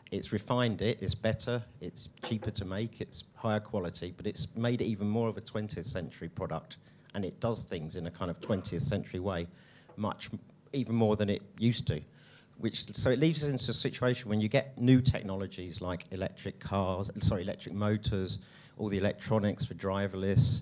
[0.09, 4.79] It's refined it, it's better, it's cheaper to make, it's higher quality, but it's made
[4.79, 6.77] it even more of a 20th century product
[7.17, 9.47] and it does things in a kind of 20th century way,
[9.95, 10.29] much
[10.71, 11.99] even more than it used to.
[12.59, 16.59] Which, so it leaves us into a situation when you get new technologies like electric
[16.59, 18.37] cars, sorry, electric motors,
[18.77, 20.61] all the electronics for driverless,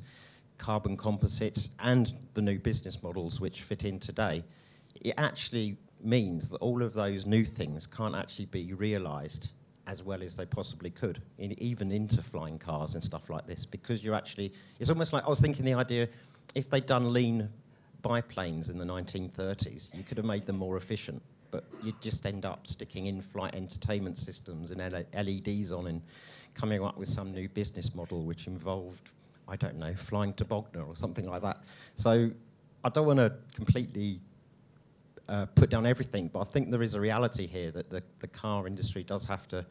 [0.57, 4.41] carbon composites, and the new business models which fit in today.
[5.01, 9.49] It actually means that all of those new things can't actually be realized
[9.87, 13.65] as well as they possibly could, in, even into flying cars and stuff like this,
[13.65, 16.07] because you're actually, it's almost like I was thinking the idea
[16.53, 17.49] if they'd done lean
[18.05, 19.95] biplanes in the 1930s.
[19.95, 24.19] You could have made them more efficient, but you'd just end up sticking in-flight entertainment
[24.19, 24.79] systems and
[25.13, 26.01] LEDs on and
[26.53, 29.09] coming up with some new business model which involved,
[29.47, 31.57] I don't know, flying to Bognor or something like that.
[31.95, 32.29] So
[32.83, 34.21] I don't want to completely
[35.27, 38.27] uh, put down everything, but I think there is a reality here that the, the
[38.27, 39.65] car industry does have to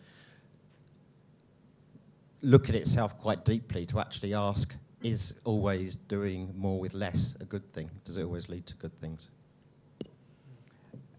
[2.42, 4.74] look at itself quite deeply to actually ask,
[5.04, 7.90] is always doing more with less a good thing?
[8.04, 9.28] Does it always lead to good things?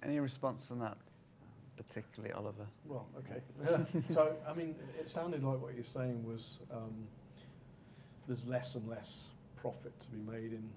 [0.03, 0.97] Any response from that,
[1.77, 2.65] particularly Oliver?
[2.85, 3.41] Well, okay.
[4.13, 7.07] so, I mean, it sounded like what you're saying was um,
[8.27, 9.25] there's less and less
[9.55, 10.67] profit to be made in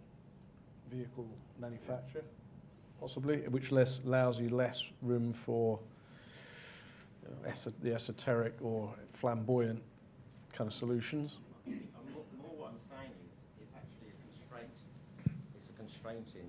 [0.90, 1.26] vehicle
[1.58, 2.24] manufacture,
[3.00, 5.78] possibly, which less allows you less room for
[7.22, 9.82] you know, es the esoteric or flamboyant
[10.52, 11.36] kind of solutions.
[11.66, 13.32] more what I'm saying is,
[13.62, 14.72] it's actually a constraint.
[16.08, 16.44] It's a constraint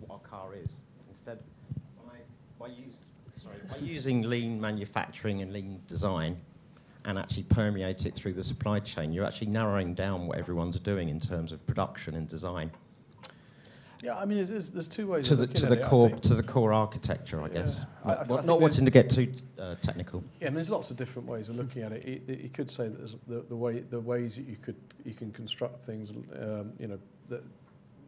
[0.00, 0.70] in what a car is.
[1.08, 1.38] Instead,
[1.96, 2.18] by,
[2.58, 2.94] by, use,
[3.34, 6.36] sorry, by using lean manufacturing and lean design,
[7.06, 11.08] and actually permeate it through the supply chain, you're actually narrowing down what everyone's doing
[11.10, 12.70] in terms of production and design.
[14.02, 16.74] Yeah, I mean, there's two ways to the to the it, core to the core
[16.74, 17.80] architecture, I guess.
[18.04, 20.22] I, I, not, I not wanting to get too uh, technical.
[20.40, 22.06] Yeah, I mean, there's lots of different ways of looking at it.
[22.06, 25.14] You, you could say that there's the, the way the ways that you could you
[25.14, 26.98] can construct things, um, you know,
[27.30, 27.42] that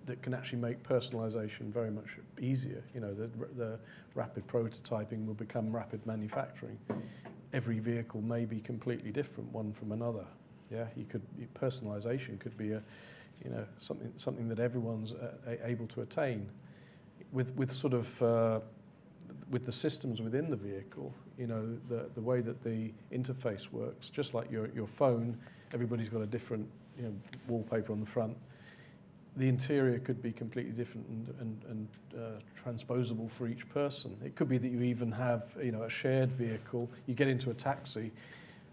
[0.07, 2.07] that can actually make personalization very much
[2.41, 2.83] easier.
[2.95, 3.79] You know, the, the
[4.15, 6.79] rapid prototyping will become rapid manufacturing.
[7.53, 10.25] Every vehicle may be completely different one from another.
[10.71, 11.23] Yeah, you could
[11.55, 12.83] personalization could be a
[13.45, 16.49] you know, something, something that everyone's uh, able to attain.
[17.33, 18.61] With, with sort of, uh,
[19.51, 24.09] with the systems within the vehicle, you know, the, the way that the interface works,
[24.11, 25.37] just like your, your phone,
[25.73, 27.13] everybody's got a different, you know,
[27.49, 28.37] wallpaper on the front.
[29.37, 31.89] The interior could be completely different and, and, and
[32.19, 34.17] uh, transposable for each person.
[34.25, 36.91] It could be that you even have, you know, a shared vehicle.
[37.07, 38.13] You get into a taxi,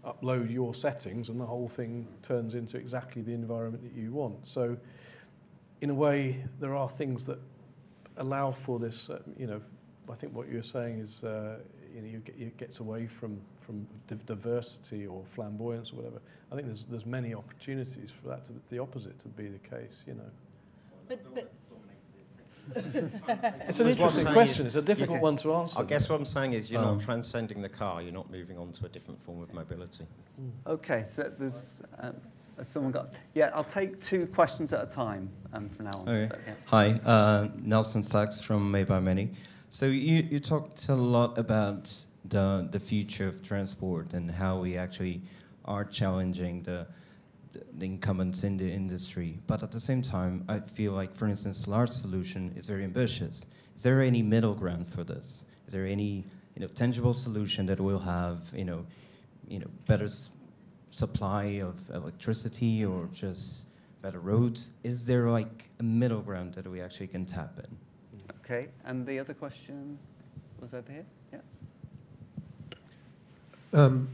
[0.06, 4.36] upload your settings and the whole thing turns into exactly the environment that you want.
[4.48, 4.76] So
[5.80, 7.38] in a way, there are things that
[8.16, 9.60] allow for this, uh, you know,
[10.10, 11.58] I think what you're saying is, uh,
[11.94, 13.86] you know, you get, you gets away from, from
[14.26, 16.20] diversity or flamboyance or whatever.
[16.50, 20.04] I think there's, there's many opportunities for that to the opposite to be the case,
[20.06, 20.30] you know.
[21.34, 21.52] But, but
[23.68, 24.66] it's an interesting question.
[24.66, 25.80] Is, it's a difficult one to answer.
[25.80, 28.00] I guess what I'm saying is you're um, not transcending the car.
[28.00, 30.06] You're not moving on to a different form of mobility.
[30.66, 32.14] Okay, so there's um,
[32.62, 33.12] someone got.
[33.34, 36.08] Yeah, I'll take two questions at a time um, from now on.
[36.08, 36.34] Okay.
[36.34, 36.54] So, yeah.
[36.66, 39.30] Hi, uh, Nelson Sachs from Made by Many.
[39.68, 41.92] So you, you talked a lot about
[42.24, 45.20] the the future of transport and how we actually
[45.64, 46.86] are challenging the
[47.78, 49.38] the incumbents in the industry.
[49.46, 53.46] But at the same time, I feel like, for instance, Lars's solution is very ambitious.
[53.76, 55.44] Is there any middle ground for this?
[55.66, 56.24] Is there any
[56.54, 58.86] you know, tangible solution that will have you know,
[59.48, 60.08] you know, better
[60.90, 63.66] supply of electricity or just
[64.02, 64.70] better roads?
[64.84, 67.76] Is there like a middle ground that we actually can tap in?
[68.44, 69.98] Okay, and the other question
[70.60, 71.06] was over here?
[71.32, 71.40] Yeah.
[73.72, 74.08] Um,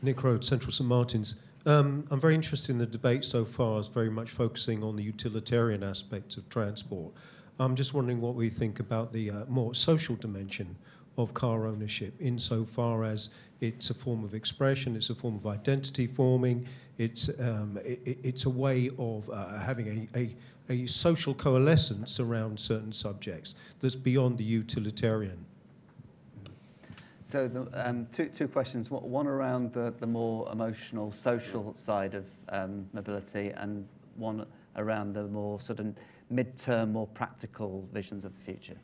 [0.00, 1.36] Nick Road, Central St Martin's.
[1.64, 5.02] Um, I'm very interested in the debate so far, is very much focusing on the
[5.02, 7.12] utilitarian aspects of transport.
[7.60, 10.76] I'm just wondering what we think about the uh, more social dimension
[11.16, 13.30] of car ownership, insofar as
[13.60, 16.66] it's a form of expression, it's a form of identity forming,
[16.98, 20.36] it's, um, it, it's a way of uh, having a, a,
[20.70, 25.44] a social coalescence around certain subjects that's beyond the utilitarian.
[27.32, 32.26] So the, um, two, two questions, one around the, the more emotional, social side of
[32.50, 34.44] um, mobility and one
[34.76, 35.94] around the more sort of
[36.28, 38.76] mid-term, more practical visions of the future.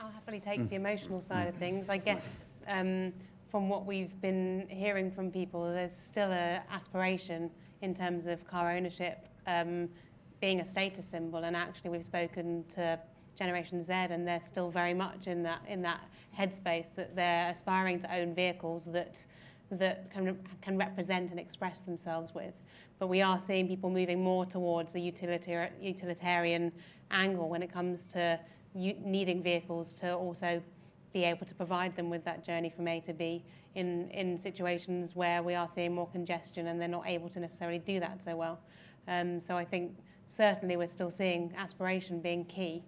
[0.00, 0.68] I'll happily take mm.
[0.68, 1.88] the emotional side of things.
[1.88, 3.12] I guess um,
[3.52, 7.52] from what we've been hearing from people, there's still an aspiration
[7.82, 9.88] in terms of car ownership um,
[10.40, 12.98] being a status symbol and actually we've spoken to
[13.38, 16.00] Generation Z, and they're still very much in that in that
[16.38, 19.24] headspace that they're aspiring to own vehicles that
[19.70, 22.54] that can can represent and express themselves with.
[22.98, 26.72] But we are seeing people moving more towards a utilitarian utilitarian
[27.10, 28.38] angle when it comes to
[28.74, 30.62] needing vehicles to also
[31.12, 33.42] be able to provide them with that journey from A to B
[33.74, 37.78] in, in situations where we are seeing more congestion and they're not able to necessarily
[37.78, 38.58] do that so well.
[39.08, 39.96] Um, so I think
[40.28, 42.84] certainly we're still seeing aspiration being key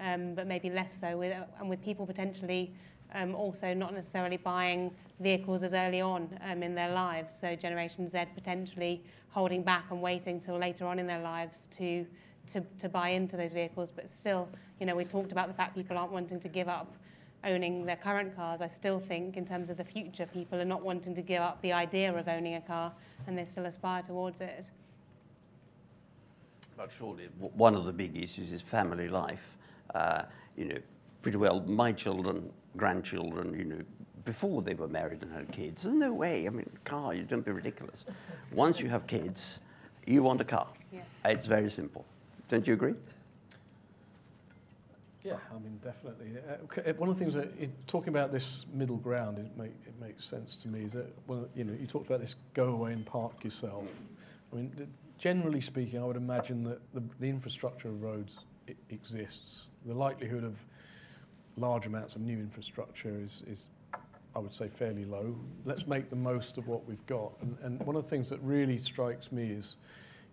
[0.00, 2.72] um, but maybe less so, with, and with people potentially
[3.14, 4.90] um, also not necessarily buying
[5.20, 7.38] vehicles as early on um, in their lives.
[7.38, 12.06] So Generation Z potentially holding back and waiting till later on in their lives to
[12.52, 14.48] to, to buy into those vehicles, but still,
[14.80, 16.92] you know, we talked about the fact people aren't wanting to give up
[17.44, 18.60] owning their current cars.
[18.60, 21.60] I still think, in terms of the future, people are not wanting to give up
[21.62, 22.92] the idea of owning a car,
[23.26, 24.66] and they still aspire towards it.
[26.76, 29.56] But surely one of the big issues is family life.
[29.94, 30.22] Uh,
[30.56, 30.78] you know,
[31.22, 33.80] pretty well my children, grandchildren, you know,
[34.24, 36.46] before they were married and had kids, there's no way.
[36.46, 38.04] I mean, car, you don't be ridiculous.
[38.52, 39.58] Once you have kids,
[40.06, 40.68] you want a car.
[40.92, 41.00] Yeah.
[41.24, 42.04] It's very simple.
[42.48, 42.94] Don't you agree?
[45.24, 46.32] Yeah, I mean, definitely.
[46.36, 49.94] Uh, One of the things that, in talking about this middle ground, it, make, it
[50.00, 52.92] makes sense to me is that, well, you know, you talked about this go away
[52.92, 53.84] and park yourself.
[54.52, 54.88] I mean,
[55.18, 58.36] generally speaking, I would imagine that the, the infrastructure of roads
[58.68, 59.62] I- exists.
[59.86, 60.56] The likelihood of
[61.56, 63.68] large amounts of new infrastructure is, is,
[64.34, 65.36] I would say, fairly low.
[65.64, 67.32] Let's make the most of what we've got.
[67.42, 69.76] And, and one of the things that really strikes me is,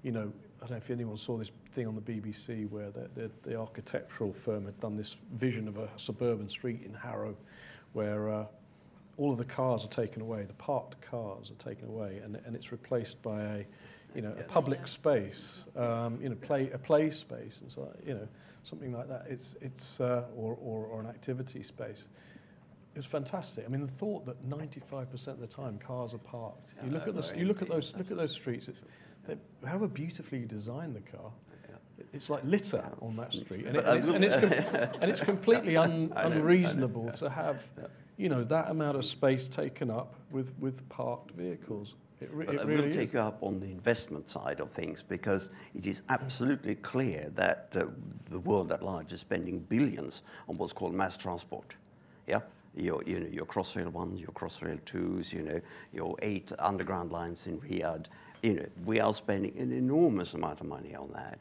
[0.04, 0.32] you know,
[0.62, 3.56] I don't know if anyone saw this thing on the BBC where the, the, the
[3.60, 7.36] architectural firm had done this vision of a suburban street in Harrow
[7.94, 8.46] where uh,
[9.18, 12.56] all of the cars are taken away, the parked cars are taken away, and, and
[12.56, 13.66] it's replaced by a,
[14.16, 18.14] you know, a public space, um, you know, play, a play space, and so, you
[18.14, 18.28] know,
[18.64, 19.26] something like that.
[19.30, 22.06] It's, it's uh, or, or, or an activity space.
[22.96, 23.66] It was fantastic.
[23.66, 26.74] I mean, the thought that 95% of the time cars are parked.
[26.84, 28.68] You look at the, you look at those, look at those streets.
[28.68, 28.82] It's,
[29.28, 31.32] they, however beautifully you design the car,
[32.14, 35.22] it's like litter on that street, and, it, and, it's, and, it's, com- and it's
[35.22, 36.36] completely un, I know, know.
[36.38, 37.62] unreasonable to have,
[38.18, 41.96] you know, that amount of space taken up with, with parked vehicles.
[42.22, 42.96] It, re- But it I really will is.
[42.96, 47.70] take you up on the investment side of things because it is absolutely clear that
[47.76, 47.86] uh,
[48.30, 51.76] the world at large is spending billions on what's called mass transport.
[52.28, 52.42] Yeah,
[52.76, 55.62] your you know your Crossrail ones, your Crossrail twos, you know
[55.94, 58.06] your eight underground lines in Riyadh.
[58.44, 61.40] You know we are spending an enormous amount of money on that,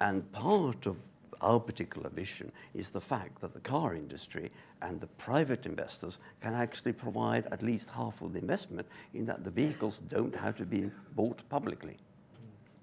[0.00, 0.96] and part of
[1.40, 4.50] our particular vision is the fact that the car industry
[4.82, 9.44] and the private investors can actually provide at least half of the investment in that
[9.44, 11.96] the vehicles don't have to be bought publicly.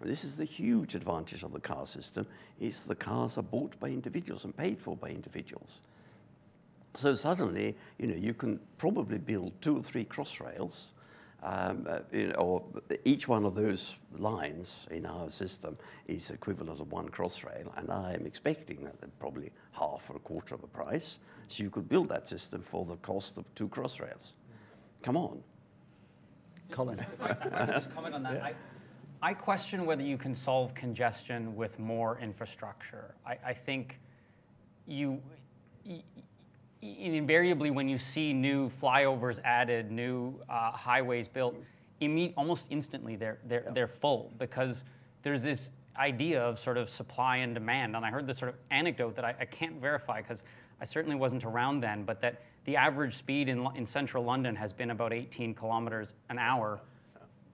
[0.01, 2.27] This is the huge advantage of the car system,
[2.59, 5.79] is the cars are bought by individuals and paid for by individuals.
[6.95, 10.87] So suddenly, you know, you can probably build two or three crossrails,
[11.43, 12.63] um, uh, you know, or
[13.03, 18.13] each one of those lines in our system is equivalent to one crossrail, and I
[18.13, 21.19] am expecting that they're probably half or a quarter of a price.
[21.49, 24.31] So you could build that system for the cost of two crossrails.
[25.01, 25.43] Come on.
[26.71, 26.99] Colin.
[26.99, 28.53] If I, if I just comment on that, I,
[29.21, 33.15] I question whether you can solve congestion with more infrastructure.
[33.27, 33.99] I, I think
[34.87, 35.21] you,
[35.85, 36.23] y- y-
[36.83, 41.55] invariably, when you see new flyovers added, new uh, highways built,
[42.01, 44.83] imme- almost instantly they're, they're, they're full because
[45.21, 47.95] there's this idea of sort of supply and demand.
[47.95, 50.43] And I heard this sort of anecdote that I, I can't verify because
[50.81, 54.73] I certainly wasn't around then, but that the average speed in, in central London has
[54.73, 56.81] been about 18 kilometers an hour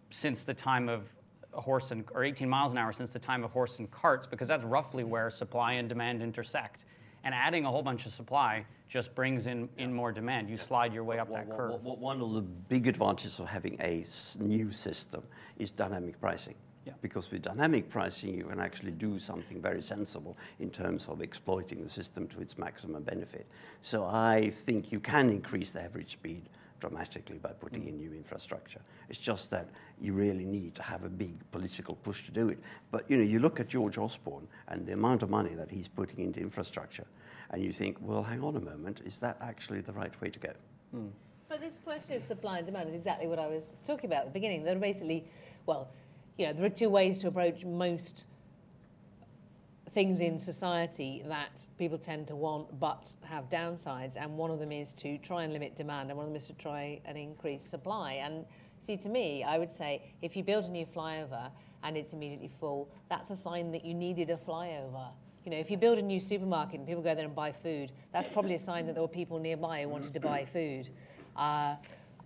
[0.10, 1.14] since the time of
[1.53, 4.26] a horse and or 18 miles an hour since the time of horse and carts
[4.26, 6.85] because that's roughly where supply and demand intersect
[7.23, 10.93] and adding a whole bunch of supply just brings in, in more demand you slide
[10.93, 14.05] your way up that curve One of the big advantages of having a
[14.39, 15.23] new system
[15.57, 16.55] is dynamic pricing.
[16.85, 16.93] Yeah.
[17.01, 21.83] Because with dynamic pricing, you can actually do something very sensible in terms of exploiting
[21.83, 23.45] the system to its maximum benefit.
[23.81, 26.49] So I think you can increase the average speed
[26.79, 27.99] dramatically by putting in mm.
[27.99, 28.79] new infrastructure.
[29.09, 29.67] It's just that
[29.99, 32.59] you really need to have a big political push to do it.
[32.89, 35.87] But you know, you look at George Osborne and the amount of money that he's
[35.87, 37.05] putting into infrastructure,
[37.51, 40.39] and you think, well, hang on a moment, is that actually the right way to
[40.39, 40.51] go?
[40.91, 41.07] Hmm.
[41.47, 44.26] But this question of supply and demand is exactly what I was talking about at
[44.26, 44.63] the beginning.
[44.63, 45.26] There are basically,
[45.65, 45.89] well,
[46.38, 48.26] you know, there are two ways to approach most
[49.89, 54.71] things in society that people tend to want but have downsides, and one of them
[54.71, 57.63] is to try and limit demand, and one of them is to try and increase
[57.63, 58.13] supply.
[58.13, 58.45] And
[58.80, 61.49] see, to me, I would say if you build a new flyover
[61.81, 65.07] and it's immediately full, that's a sign that you needed a flyover.
[65.45, 67.91] You know, if you build a new supermarket and people go there and buy food,
[68.11, 70.89] that's probably a sign that there were people nearby who wanted to buy food.
[71.35, 71.75] Uh,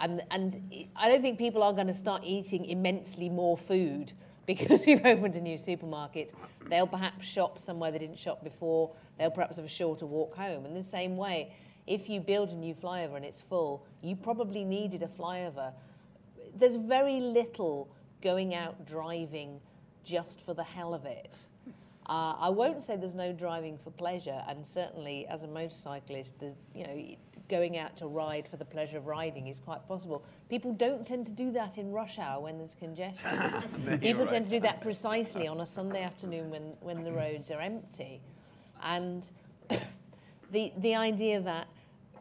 [0.02, 4.14] and, and I don't think people are going to start eating immensely more food
[4.46, 6.34] because you've opened a new supermarket.
[6.70, 8.92] They'll perhaps shop somewhere they didn't shop before.
[9.18, 10.66] They'll perhaps have a shorter walk home.
[10.66, 11.56] In the same way,
[11.88, 15.72] if you build a new flyover and it's full, you probably needed a flyover.
[16.56, 17.90] There's very little
[18.22, 19.60] going out driving
[20.04, 21.46] just for the hell of it.
[22.08, 26.36] Uh, I won't say there's no driving for pleasure, and certainly as a motorcyclist,
[26.76, 27.16] you know,
[27.50, 30.24] going out to ride for the pleasure of riding is quite possible.
[30.50, 34.00] People don't tend to do that in rush hour when there's congestion.
[34.02, 37.62] People tend to do that precisely on a Sunday afternoon when, when the roads are
[37.62, 38.22] empty.
[38.82, 39.30] And
[40.52, 41.68] the, the idea that,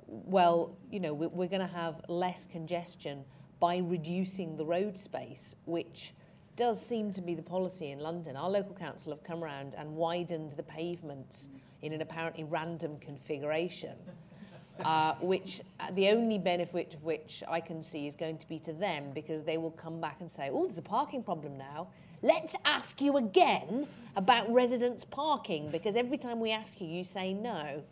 [0.06, 3.24] well, you know, we're, we're going to have less congestion
[3.58, 6.14] by reducing the road space, which
[6.56, 8.36] does seem to be the policy in London.
[8.36, 11.50] Our local council have come around and widened the pavements
[11.82, 13.96] in an apparently random configuration,
[14.84, 18.58] uh, which uh, the only benefit of which I can see is going to be
[18.60, 21.88] to them because they will come back and say, oh, there's a parking problem now.
[22.22, 27.32] Let's ask you again about residents parking because every time we ask you, you say
[27.32, 27.82] no.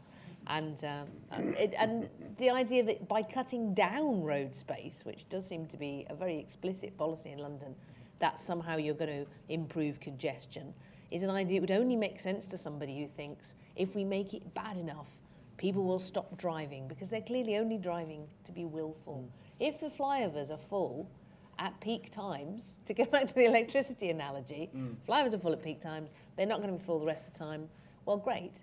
[0.46, 2.08] And, um, and, it, and
[2.38, 6.38] the idea that by cutting down road space, which does seem to be a very
[6.38, 7.74] explicit policy in London,
[8.20, 10.72] that somehow you're going to improve congestion
[11.10, 14.32] is an idea that would only make sense to somebody who thinks if we make
[14.32, 15.18] it bad enough,
[15.56, 19.28] people will stop driving because they're clearly only driving to be willful.
[19.28, 19.68] Mm.
[19.68, 21.10] If the flyovers are full
[21.58, 24.94] at peak times, to go back to the electricity analogy, mm.
[25.08, 27.34] flyovers are full at peak times, they're not going to be full the rest of
[27.34, 27.68] the time.
[28.06, 28.60] Well, great.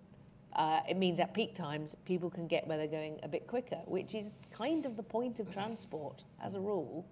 [0.56, 3.80] Uh, it means at peak times, people can get where they're going a bit quicker,
[3.86, 7.06] which is kind of the point of transport as a rule.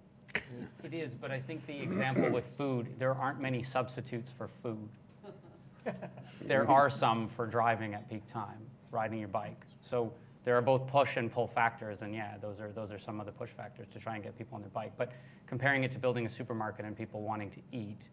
[0.84, 4.88] It is, but I think the example with food, there aren't many substitutes for food.
[6.42, 8.58] there are some for driving at peak time,
[8.90, 9.60] riding your bike.
[9.80, 10.12] So
[10.44, 13.26] there are both push and pull factors, and yeah, those are those are some of
[13.26, 14.92] the push factors to try and get people on their bike.
[14.96, 15.12] But
[15.46, 18.08] comparing it to building a supermarket and people wanting to eat,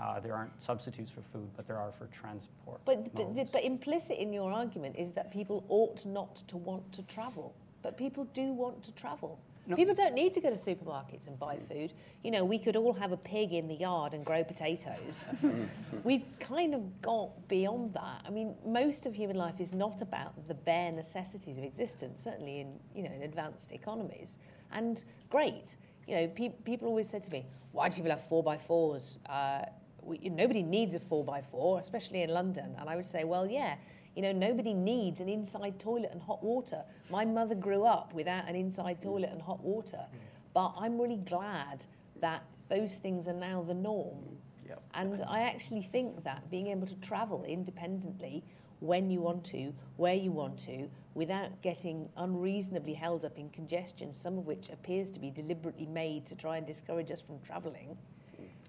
[0.00, 2.80] uh, there aren't substitutes for food, but there are for transport.
[2.84, 7.02] But, but, but implicit in your argument is that people ought not to want to
[7.02, 9.38] travel, but people do want to travel.
[9.66, 9.74] No.
[9.74, 11.92] People don't need to go to supermarkets and buy food.
[12.22, 15.28] You know, we could all have a pig in the yard and grow potatoes.
[16.04, 18.22] We've kind of got beyond that.
[18.24, 22.60] I mean, most of human life is not about the bare necessities of existence, certainly
[22.60, 24.38] in, you know, in advanced economies.
[24.70, 25.76] And great.
[26.06, 29.18] You know, pe- people always say to me, why do people have four by fours?
[29.28, 29.62] Uh,
[30.00, 32.76] we, nobody needs a four by four, especially in London.
[32.78, 33.74] And I would say, well, yeah,
[34.16, 36.82] you know, nobody needs an inside toilet and hot water.
[37.10, 40.06] My mother grew up without an inside toilet and hot water.
[40.54, 41.84] But I'm really glad
[42.22, 44.38] that those things are now the norm.
[44.66, 44.82] Yep.
[44.94, 48.42] And I actually think that being able to travel independently
[48.80, 54.14] when you want to, where you want to, without getting unreasonably held up in congestion,
[54.14, 57.98] some of which appears to be deliberately made to try and discourage us from travelling.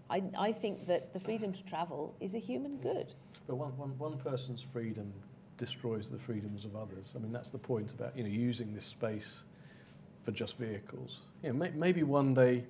[0.10, 3.14] I, I think that the freedom to travel is a human good.
[3.48, 5.14] But one, one, one person's freedom
[5.58, 7.14] destroys the freedoms of others.
[7.16, 9.44] I mean, that's the point about you know using this space
[10.24, 11.20] for just vehicles.
[11.44, 12.64] You know, may, maybe one day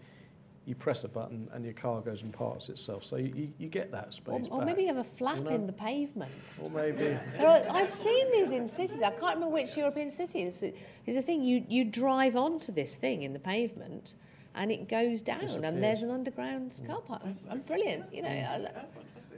[0.65, 3.67] you press a button and your car goes and parks itself, so you, you, you
[3.69, 4.47] get that space.
[4.51, 5.49] Or, or maybe you have a flap you know?
[5.51, 6.31] in the pavement.
[6.61, 7.17] Or maybe.
[7.39, 9.01] Are, I've seen these in cities.
[9.01, 10.41] I can't remember which European city.
[10.43, 14.15] It's, it's a thing you you drive onto this thing in the pavement.
[14.55, 17.21] And it goes down, and there's an underground car park.
[17.47, 18.29] I'm brilliant, you know.
[18.29, 18.67] I,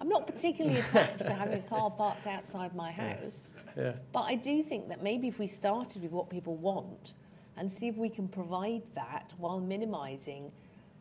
[0.02, 3.54] I'm not particularly attached to having a car parked outside my house.
[3.78, 3.96] Yeah.
[4.14, 7.14] But I do think that maybe if we started with what people want
[7.58, 10.52] and see if we can provide that while minimizing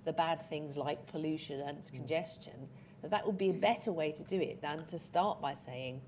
[0.05, 1.95] the bad things like pollution and mm.
[1.95, 2.69] congestion,
[3.03, 6.01] that that would be a better way to do it than to start by saying,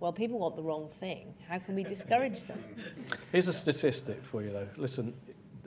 [0.00, 1.34] well, people want the wrong thing.
[1.48, 2.62] How can we discourage them?
[3.32, 4.68] Here's a statistic for you, though.
[4.76, 5.12] Listen,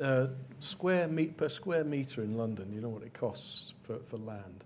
[0.01, 0.27] uh,
[0.59, 4.63] square meet per square meter in London, you know what it costs for, for land.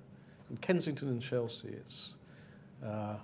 [0.49, 2.15] In Kensington and Chelsea, it's,
[2.85, 3.15] uh,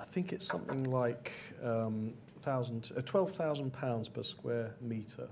[0.00, 5.28] I think it's something like um, thousand, uh, twelve thousand pounds per square meter.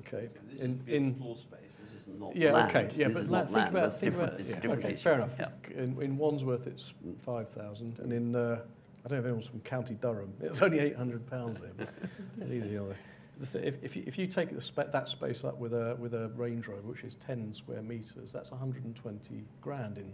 [0.00, 0.28] Okay.
[0.50, 1.60] This in, is in floor space.
[1.94, 2.76] This is not yeah, land.
[2.76, 2.88] okay.
[2.96, 4.34] Yeah, this but land, think about, That's think different.
[4.34, 4.96] about, It's yeah, okay, issue.
[4.98, 5.30] fair enough.
[5.38, 5.48] Yeah.
[5.74, 6.92] In, in Wandsworth, it's
[7.24, 8.58] five thousand, and in uh,
[9.04, 10.32] I don't know if anyone's from County Durham.
[10.40, 11.70] It's only eight hundred pounds there.
[11.76, 12.94] But you know,
[13.40, 16.66] if, if, you, if you take spa that space up with a, with a Range
[16.66, 20.12] Rover, which is 10 square metres, that's 120 grand in,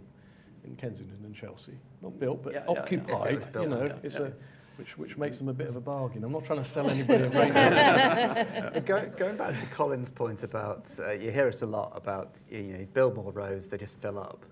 [0.65, 1.77] in Kensington and Chelsea.
[2.01, 2.81] Not built, but Yeah, yeah, yeah.
[2.81, 4.27] occupied, you know, yeah, it's yeah.
[4.27, 4.31] a,
[4.77, 6.23] which, which makes them a bit of a bargain.
[6.23, 8.79] I'm not trying to sell anybody a Range Rover.
[8.85, 12.63] Go, going back to Colin's point about, uh, you hear it a lot about, you
[12.63, 14.45] know, build more roads, they just fill up.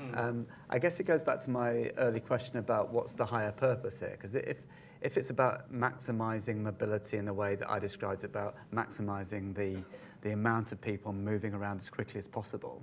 [0.00, 0.18] Mm.
[0.18, 3.98] Um, I guess it goes back to my early question about what's the higher purpose
[3.98, 4.12] here.
[4.12, 4.58] Because if,
[5.06, 9.84] if it's about maximising mobility in the way that I described about maximising the,
[10.22, 12.82] the amount of people moving around as quickly as possible,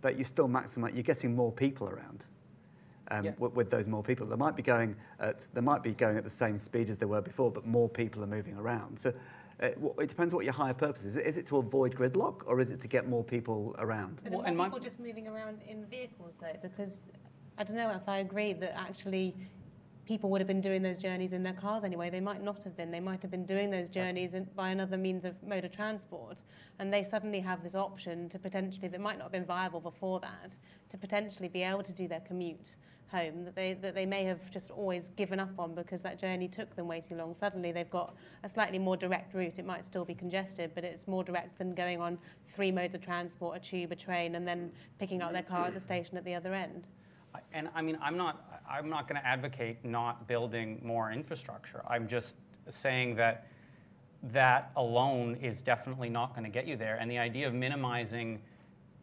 [0.00, 2.22] that you still maximise, you're getting more people around.
[3.10, 3.32] Um, Yeah.
[3.38, 6.24] with, with those more people, they might be going at they might be going at
[6.24, 8.98] the same speed as they were before, but more people are moving around.
[9.00, 9.12] So
[9.60, 9.68] uh,
[9.98, 11.16] it depends what your higher purpose is.
[11.16, 14.20] Is it to avoid gridlock, or is it to get more people around?
[14.22, 16.58] But are more people just moving around in vehicles though?
[16.62, 17.02] Because
[17.58, 19.34] I don't know if I agree that actually
[20.06, 22.10] people would have been doing those journeys in their cars anyway.
[22.10, 22.90] They might not have been.
[22.90, 26.38] They might have been doing those journeys in, by another means of mode of transport.
[26.78, 30.20] And they suddenly have this option to potentially, that might not have been viable before
[30.20, 30.52] that,
[30.90, 32.76] to potentially be able to do their commute
[33.14, 36.48] home that they, that they may have just always given up on because that journey
[36.48, 37.34] took them way too long.
[37.34, 39.58] Suddenly they've got a slightly more direct route.
[39.58, 42.18] It might still be congested, but it's more direct than going on
[42.54, 45.74] three modes of transport, a tube, a train, and then picking up their car at
[45.74, 46.86] the station at the other end.
[47.52, 51.82] And I mean, I'm not, I'm not going to advocate not building more infrastructure.
[51.88, 52.36] I'm just
[52.68, 53.46] saying that
[54.32, 56.96] that alone is definitely not going to get you there.
[56.96, 58.40] And the idea of minimizing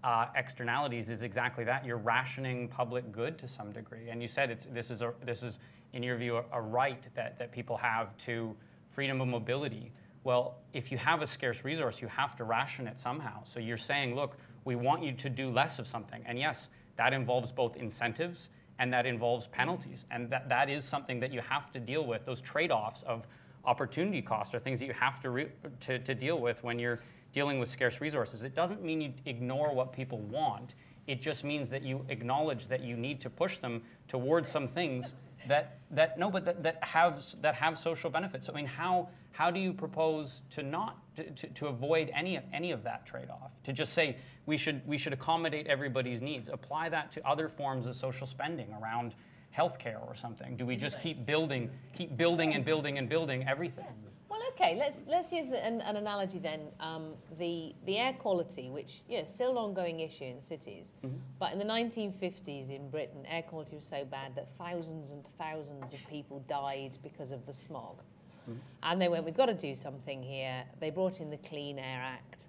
[0.03, 1.85] uh, externalities is exactly that.
[1.85, 4.09] You're rationing public good to some degree.
[4.09, 5.59] And you said it's, this, is a, this is,
[5.93, 8.55] in your view, a, a right that, that people have to
[8.89, 9.91] freedom of mobility.
[10.23, 13.43] Well, if you have a scarce resource, you have to ration it somehow.
[13.43, 16.23] So you're saying, look, we want you to do less of something.
[16.25, 18.49] And yes, that involves both incentives
[18.79, 20.05] and that involves penalties.
[20.11, 22.25] And that, that is something that you have to deal with.
[22.25, 23.27] Those trade offs of
[23.63, 25.51] opportunity costs are things that you have to, re-
[25.81, 27.01] to, to deal with when you're
[27.33, 28.43] dealing with scarce resources.
[28.43, 30.75] It doesn't mean you ignore what people want.
[31.07, 35.13] It just means that you acknowledge that you need to push them towards some things
[35.47, 38.49] that, that no, but that, that have that have social benefits.
[38.49, 42.71] I mean, how how do you propose to not to, to, to avoid any any
[42.71, 43.51] of that trade-off?
[43.63, 46.49] To just say we should we should accommodate everybody's needs.
[46.49, 49.15] Apply that to other forms of social spending around
[49.57, 50.55] healthcare or something.
[50.55, 53.85] Do we just keep building, keep building and building and building everything?
[54.29, 56.61] Well, okay, let's, let's use an, an analogy then.
[56.79, 61.17] Um, the, the air quality, which, yeah, still an ongoing issue in cities, Mm-hmm.
[61.37, 65.91] but in the 1950s in Britain, air quality was so bad that thousands and thousands
[65.91, 68.01] of people died because of the smog.
[68.49, 68.59] Mm-hmm.
[68.83, 70.63] And they went, we've got to do something here.
[70.79, 72.47] They brought in the Clean Air Act.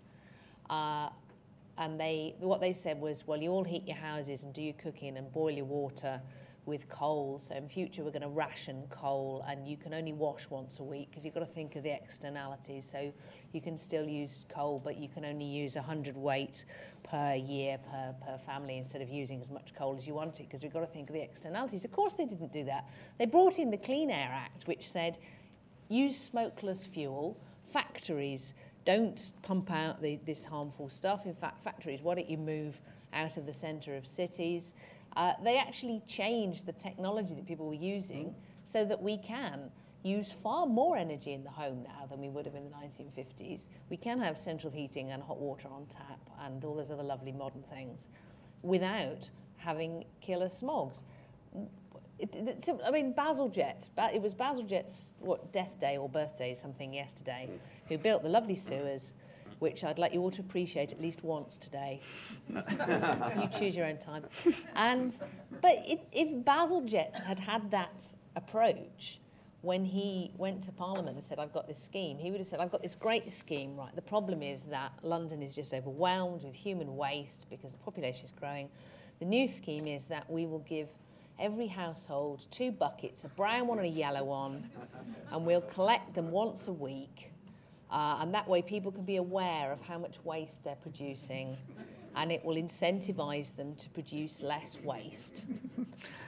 [0.70, 1.08] Uh,
[1.78, 4.74] and they, what they said was, well, you all heat your houses and do your
[4.74, 6.20] cooking and boil your water
[6.64, 7.38] with coal.
[7.40, 10.82] So in future, we're going to ration coal, and you can only wash once a
[10.82, 12.84] week because you've got to think of the externalities.
[12.84, 13.12] So
[13.52, 16.64] you can still use coal, but you can only use 100 weight
[17.02, 20.62] per year per, per family instead of using as much coal as you wanted because
[20.62, 21.84] we've got to think of the externalities.
[21.84, 22.88] Of course, they didn't do that.
[23.18, 25.18] They brought in the Clean Air Act, which said
[25.92, 27.38] use smokeless fuel.
[27.62, 28.54] Factories
[28.84, 31.26] don't pump out the, this harmful stuff.
[31.26, 32.80] In fact, factories, why don't you move
[33.12, 34.72] out of the centre of cities?
[35.16, 39.70] Uh, they actually changed the technology that people were using so that we can
[40.02, 43.68] use far more energy in the home now than we would have in the 1950s.
[43.88, 47.32] We can have central heating and hot water on tap and all those other lovely
[47.32, 48.08] modern things
[48.62, 51.02] without having killer smogs.
[52.22, 56.94] It, it, I mean, Basil Bazalgette, it was Bazalgette's what, death day or birthday, something
[56.94, 57.50] yesterday,
[57.88, 59.14] who built the lovely sewers,
[59.58, 62.00] which I'd like you all to appreciate at least once today.
[62.48, 64.24] you choose your own time.
[64.76, 65.18] And,
[65.60, 68.04] but it, if Bazalgette had had that
[68.36, 69.18] approach,
[69.62, 72.60] when he went to Parliament and said, I've got this scheme, he would have said,
[72.60, 73.94] I've got this great scheme, right?
[73.96, 78.32] The problem is that London is just overwhelmed with human waste because the population is
[78.32, 78.68] growing.
[79.18, 80.88] The new scheme is that we will give
[81.38, 84.70] every household two buckets, a brown one and a yellow one,
[85.30, 87.30] and we'll collect them once a week.
[87.90, 91.56] Uh, and that way people can be aware of how much waste they're producing
[92.16, 95.46] and it will incentivize them to produce less waste.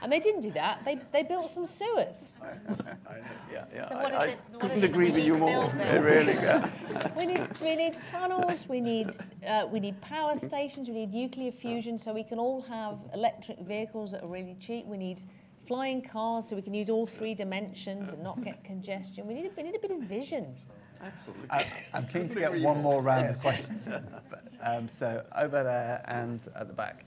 [0.02, 0.84] and they didn't do that.
[0.84, 2.36] They, they built some sewers.
[3.52, 3.88] yeah, yeah.
[3.88, 5.68] So I, I it- couldn't agree with you more.
[5.68, 5.74] build
[6.04, 6.68] really, yeah.
[7.16, 8.68] we need we need tunnels.
[8.68, 9.10] We need
[9.46, 10.88] uh, we need power stations.
[10.88, 14.86] We need nuclear fusion, so we can all have electric vehicles that are really cheap.
[14.86, 15.20] We need
[15.66, 19.26] flying cars, so we can use all three dimensions and not get congestion.
[19.26, 20.54] We need a, we need a bit of vision.
[21.04, 21.48] Absolutely.
[21.50, 23.86] I, I'm keen to get one more round of questions.
[24.30, 27.04] but, um, so over there and at the back.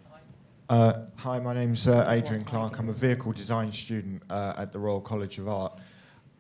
[0.70, 2.78] Uh, hi, my name's uh, Adrian Clark.
[2.78, 5.80] I'm a vehicle design student uh, at the Royal College of Art.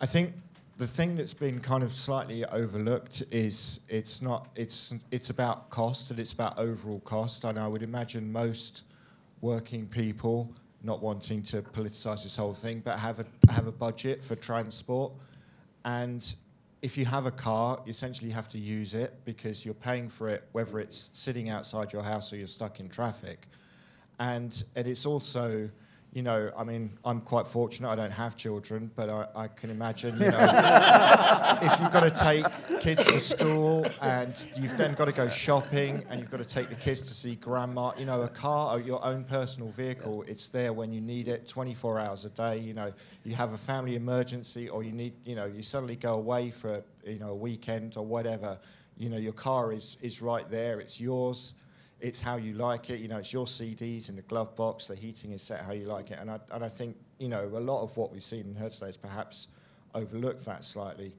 [0.01, 0.33] I think
[0.77, 6.11] the thing that's been kind of slightly overlooked is it's not it's it's about cost
[6.11, 7.45] and it's about overall cost.
[7.45, 8.83] And I would imagine most
[9.41, 10.53] working people
[10.83, 15.13] not wanting to politicise this whole thing, but have a have a budget for transport.
[15.85, 16.35] And
[16.81, 20.29] if you have a car, you essentially have to use it because you're paying for
[20.29, 23.47] it, whether it's sitting outside your house or you're stuck in traffic.
[24.19, 25.69] And, and it's also,
[26.13, 27.89] you know, I mean, I'm quite fortunate.
[27.89, 30.39] I don't have children, but I, I can imagine, you know,
[31.61, 32.45] if you've got to take
[32.79, 36.69] kids to school and you've then got to go shopping and you've got to take
[36.69, 40.47] the kids to see grandma, you know, a car or your own personal vehicle, it's
[40.47, 42.57] there when you need it 24 hours a day.
[42.57, 42.93] You know,
[43.23, 46.83] you have a family emergency or you need, you know, you suddenly go away for,
[47.05, 48.57] you know, a weekend or whatever.
[48.97, 51.53] You know, your car is, is right there, it's yours
[51.99, 52.99] it's how you like it.
[52.99, 54.87] You know, it's your CDs in the glove box.
[54.87, 56.19] The heating is set how you like it.
[56.19, 58.71] And I, and I think you know a lot of what we've seen and heard
[58.71, 59.47] today is perhaps
[59.95, 61.15] overlooked that slightly.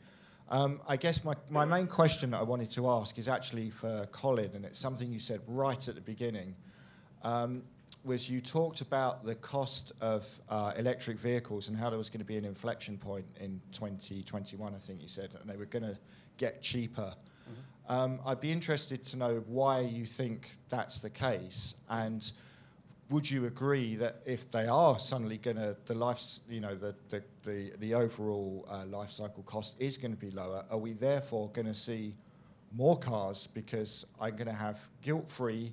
[0.50, 4.06] Um, I guess my, my main question that I wanted to ask is actually for
[4.12, 6.54] Colin, and it's something you said right at the beginning.
[7.22, 7.62] Um,
[8.04, 12.20] was you talked about the cost of uh, electric vehicles and how there was going
[12.20, 15.82] to be an inflection point in 2021, I think you said, and they were going
[15.82, 15.98] to
[16.38, 17.14] get cheaper.
[17.88, 22.30] Um, I'd be interested to know why you think that's the case, and
[23.08, 26.94] would you agree that if they are suddenly going to the life, you know, the
[27.08, 30.66] the the, the overall uh, life cycle cost is going to be lower?
[30.70, 32.14] Are we therefore going to see
[32.72, 35.72] more cars because I'm going to have guilt-free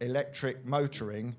[0.00, 1.36] electric motoring?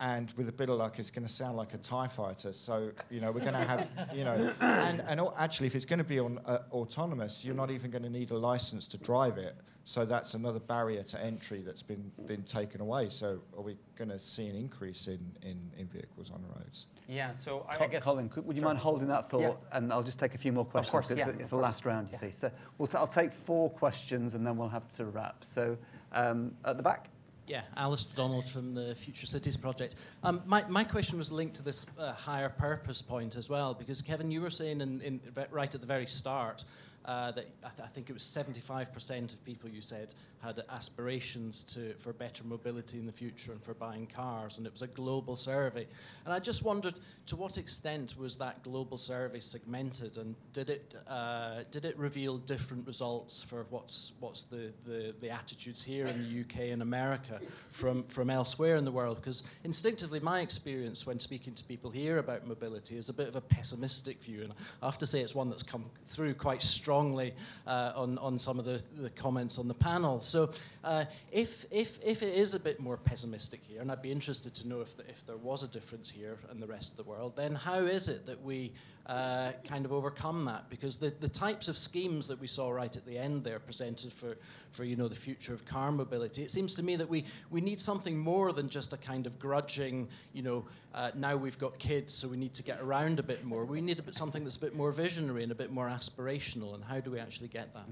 [0.00, 2.52] And with a bit of luck, it's going to sound like a Tie Fighter.
[2.52, 5.98] So you know, we're going to have you know, and and actually, if it's going
[5.98, 9.38] to be on uh, autonomous, you're not even going to need a license to drive
[9.38, 9.56] it.
[9.84, 13.08] So that's another barrier to entry that's been been taken away.
[13.08, 16.86] So are we going to see an increase in, in, in vehicles on the roads?
[17.08, 17.30] Yeah.
[17.36, 18.02] So I, Co- I guess.
[18.02, 18.74] Colin, could, would you Sorry.
[18.74, 19.40] mind holding that thought?
[19.40, 19.76] Yeah.
[19.78, 20.88] And I'll just take a few more questions.
[20.88, 21.62] Of course, because yeah, it's, of the course.
[21.62, 22.32] last round, you see.
[22.32, 25.44] So we'll t- I'll take four questions and then we'll have to wrap.
[25.44, 25.78] So
[26.12, 27.08] um, at the back.
[27.46, 29.94] Yeah, Alastair Donald from the Future Cities Project.
[30.24, 34.02] Um, my, my question was linked to this uh, higher purpose point as well, because
[34.02, 35.20] Kevin, you were saying in, in,
[35.52, 36.64] right at the very start
[37.06, 40.12] uh, that I, th- I think it was 75% of people you said
[40.42, 44.72] had aspirations to, for better mobility in the future and for buying cars, and it
[44.72, 45.86] was a global survey.
[46.24, 50.94] And I just wondered to what extent was that global survey segmented, and did it,
[51.08, 56.22] uh, did it reveal different results for what's, what's the, the, the attitudes here in
[56.22, 59.16] the UK and America from, from elsewhere in the world?
[59.16, 63.36] Because instinctively, my experience when speaking to people here about mobility is a bit of
[63.36, 64.52] a pessimistic view, and
[64.82, 66.62] I have to say it's one that's come through quite
[66.96, 67.34] strongly
[67.66, 70.22] uh, on, on some of the, the comments on the panel.
[70.22, 70.50] So
[70.82, 74.54] uh, if, if, if it is a bit more pessimistic here, and I'd be interested
[74.54, 77.02] to know if, the, if there was a difference here and the rest of the
[77.10, 78.72] world, then how is it that we
[79.06, 80.68] uh, kind of overcome that?
[80.68, 84.12] Because the, the types of schemes that we saw right at the end there presented
[84.12, 84.36] for,
[84.72, 87.60] for you know, the future of car mobility, it seems to me that we, we
[87.60, 90.64] need something more than just a kind of grudging, you know,
[90.94, 93.64] uh, now we've got kids, so we need to get around a bit more.
[93.64, 96.74] We need a bit, something that's a bit more visionary and a bit more aspirational,
[96.74, 97.86] and how do we actually get that?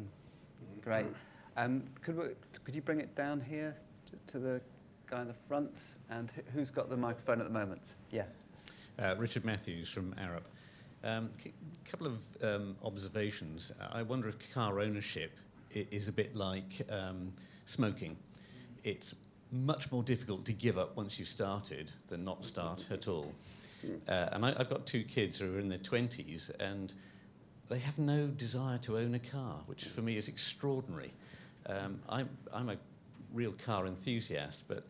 [0.83, 1.07] Great.
[1.57, 2.25] Um, could, we,
[2.65, 3.77] could you bring it down here
[4.11, 4.61] to, to the
[5.09, 5.71] guy in the front?
[6.11, 7.83] And who- who's got the microphone at the moment?
[8.11, 8.25] Yeah.
[8.99, 10.15] Uh, Richard Matthews from
[11.05, 11.19] Arup.
[11.19, 13.73] Um, a couple of um, observations.
[13.93, 15.33] I wonder if car ownership
[15.71, 17.33] is a bit like um,
[17.65, 18.17] smoking.
[18.85, 19.15] It's
[19.51, 23.33] much more difficult to give up once you've started than not start at all.
[24.09, 26.93] Uh, and I, I've got two kids who are in their 20s and
[27.69, 31.13] they have no desire to own a car, which for me is extraordinary.
[31.67, 32.77] Um, I'm, I'm a
[33.33, 34.87] real car enthusiast, but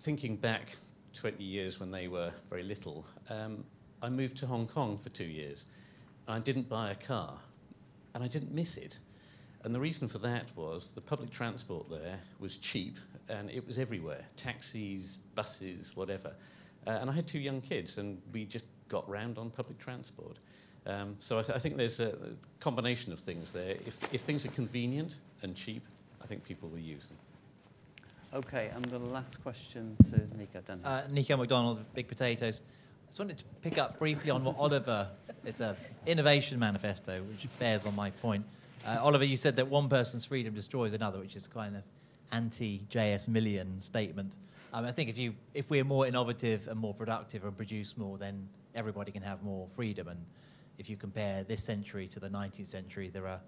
[0.00, 0.76] thinking back
[1.14, 3.64] 20 years when they were very little, um,
[4.02, 5.64] I moved to Hong Kong for two years.
[6.26, 7.34] And I didn't buy a car,
[8.14, 8.98] and I didn't miss it.
[9.64, 12.96] And the reason for that was the public transport there was cheap,
[13.28, 16.32] and it was everywhere taxis, buses, whatever.
[16.86, 20.38] Uh, and I had two young kids, and we just got round on public transport.
[20.84, 22.16] Um, so I, th- I think there's a
[22.58, 23.76] combination of things there.
[23.86, 25.82] If, if things are convenient and cheap,
[26.20, 27.18] I think people will use them.
[28.34, 30.80] Okay, and the last question to Nico Dunn.
[30.84, 32.62] Uh, Nico Macdonald, Big Potatoes.
[33.12, 35.06] Just wanted to pick up briefly on what Oliver,
[35.44, 35.76] it's an
[36.06, 38.42] innovation manifesto, which bears on my point.
[38.86, 41.82] Uh, Oliver, you said that one person's freedom destroys another, which is kind of
[42.30, 44.32] anti-JS Millian statement.
[44.72, 48.16] Um, I think if you if we're more innovative and more productive and produce more,
[48.16, 50.08] then everybody can have more freedom.
[50.08, 50.24] And
[50.78, 53.42] if you compare this century to the 19th century, there are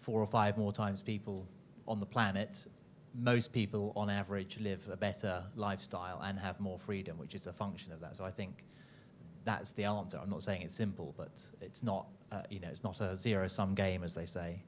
[0.00, 1.48] four or five more times people
[1.88, 2.66] on the planet.
[3.14, 7.52] Most people, on average, live a better lifestyle and have more freedom, which is a
[7.54, 8.14] function of that.
[8.14, 8.62] So I think
[9.44, 10.18] that's the answer.
[10.22, 11.30] I'm not saying it's simple, but
[11.60, 14.62] it's not, uh, you know, it's not a zero-sum game, as they say.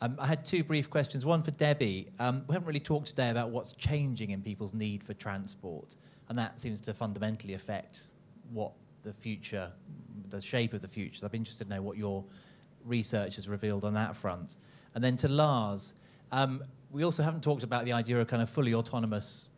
[0.00, 1.24] Um, I had two brief questions.
[1.24, 2.08] One for Debbie.
[2.18, 5.94] Um, we haven't really talked today about what's changing in people's need for transport,
[6.28, 8.08] and that seems to fundamentally affect
[8.52, 8.72] what
[9.02, 9.70] the future,
[10.30, 11.20] the shape of the future.
[11.20, 12.24] So I'd be interested to know what your
[12.84, 14.56] research has revealed on that front.
[14.94, 15.94] And then to Lars,
[16.32, 19.48] um, we also haven't talked about the idea of kind of fully autonomous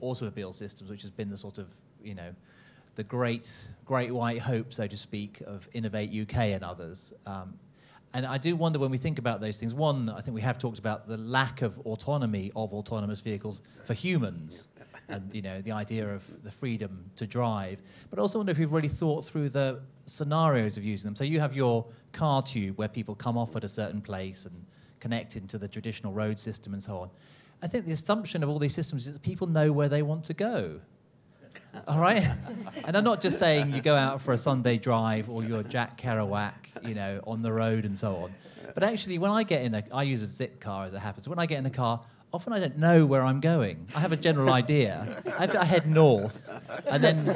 [0.00, 1.68] automobile systems, which has been the sort of,
[2.02, 2.34] you know,
[2.94, 3.50] the great,
[3.84, 7.12] great white hope, so to speak, of Innovate UK and others.
[7.26, 7.58] Um,
[8.12, 9.72] and I do wonder when we think about those things.
[9.72, 13.94] One, I think we have talked about the lack of autonomy of autonomous vehicles for
[13.94, 14.68] humans,
[15.08, 17.80] and you know the idea of the freedom to drive.
[18.10, 21.16] But I also wonder if you've really thought through the scenarios of using them.
[21.16, 24.66] So you have your car tube where people come off at a certain place and
[24.98, 27.10] connect into the traditional road system and so on.
[27.62, 30.24] I think the assumption of all these systems is that people know where they want
[30.24, 30.80] to go.
[31.86, 32.26] All right?
[32.84, 36.00] and I'm not just saying you go out for a Sunday drive or you're Jack
[36.00, 36.52] Kerouac,
[36.82, 38.34] you know, on the road and so on.
[38.74, 41.28] But actually, when I get in a, I use a Zipcar as it happens.
[41.28, 42.00] When I get in a car,
[42.32, 43.88] often I don't know where I'm going.
[43.94, 45.22] I have a general idea.
[45.38, 46.48] I, I head north,
[46.86, 47.28] and then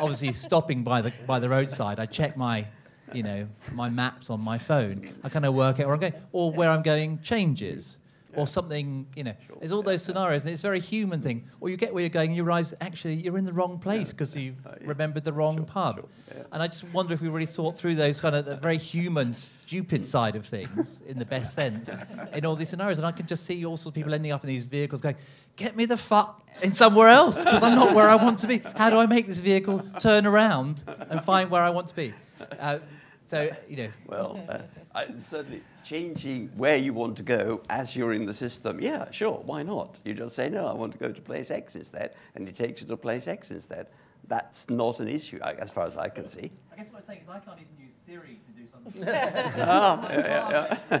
[0.00, 2.66] obviously stopping by the by the roadside, I check my,
[3.12, 5.08] you know, my maps on my phone.
[5.22, 7.98] I kind of work out where I'm going, or where I'm going changes,
[8.36, 9.06] or something.
[9.16, 11.48] You know, there's all those scenarios, and it's a very human thing.
[11.60, 14.12] Or you get where you're going, and you realise actually you're in the wrong place
[14.12, 16.08] because you remembered the wrong pub.
[16.52, 19.32] And I just wonder if we really thought through those kind of the very human,
[19.32, 21.96] stupid side of things, in the best sense,
[22.32, 22.98] in all these scenarios.
[22.98, 25.16] And I can just see all sorts of people ending up in these vehicles going,
[25.56, 28.62] "Get me the fuck in somewhere else because I'm not where I want to be.
[28.76, 32.14] How do I make this vehicle turn around and find where I want to be?"
[32.58, 32.78] Uh,
[33.26, 33.88] so you know.
[34.06, 34.58] Well, uh,
[34.94, 38.80] I, certainly changing where you want to go as you're in the system.
[38.80, 39.40] Yeah, sure.
[39.44, 39.96] Why not?
[40.04, 40.66] You just say no.
[40.66, 43.50] I want to go to place X instead, and it takes you to place X
[43.50, 43.88] instead.
[44.28, 46.50] That's not an issue, I- as far as I can see.
[46.72, 49.04] I guess what I'm saying is I can't even use Siri to do something.
[49.62, 51.00] ah, yeah, yeah,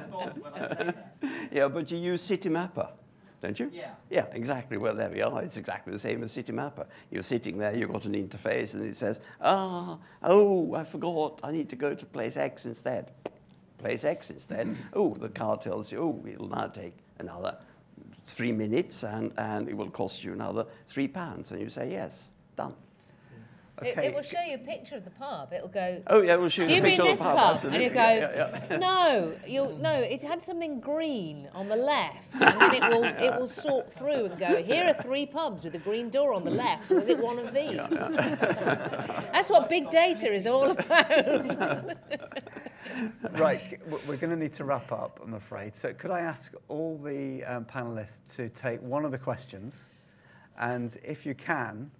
[0.56, 0.92] yeah.
[1.52, 2.88] yeah, but you use Citymapper,
[3.40, 3.70] don't you?
[3.72, 3.90] Yeah.
[4.10, 4.76] Yeah, exactly.
[4.76, 5.42] Well, there we are.
[5.42, 6.86] It's exactly the same as Citymapper.
[7.10, 11.52] You're sitting there, you've got an interface, and it says, ah, oh, I forgot, I
[11.52, 13.12] need to go to place X instead.
[13.78, 17.56] Place X Then, oh, the car tells you, oh, it'll now take another
[18.26, 21.50] three minutes, and, and it will cost you another three pounds.
[21.50, 22.24] And you say, yes,
[22.56, 22.74] done.
[23.82, 25.52] It, it will show you a picture of the pub.
[25.52, 26.00] It'll go.
[26.06, 27.60] Oh, yeah, it will show Do you you a mean picture of this the pub,
[27.60, 27.74] pub?
[27.74, 29.94] And you go, Yeah, yeah, no, you'll no.
[29.98, 34.26] It had something green on the left, and then it will it will sort through
[34.26, 34.62] and go.
[34.62, 36.88] Here are three pubs with a green door on the left.
[36.90, 37.76] Was it one of these?
[38.08, 41.96] That's what big data is all about.
[43.32, 45.74] right, we're going to need to wrap up, I'm afraid.
[45.76, 49.74] So, could I ask all the um, panelists to take one of the questions,
[50.58, 51.90] and if you can,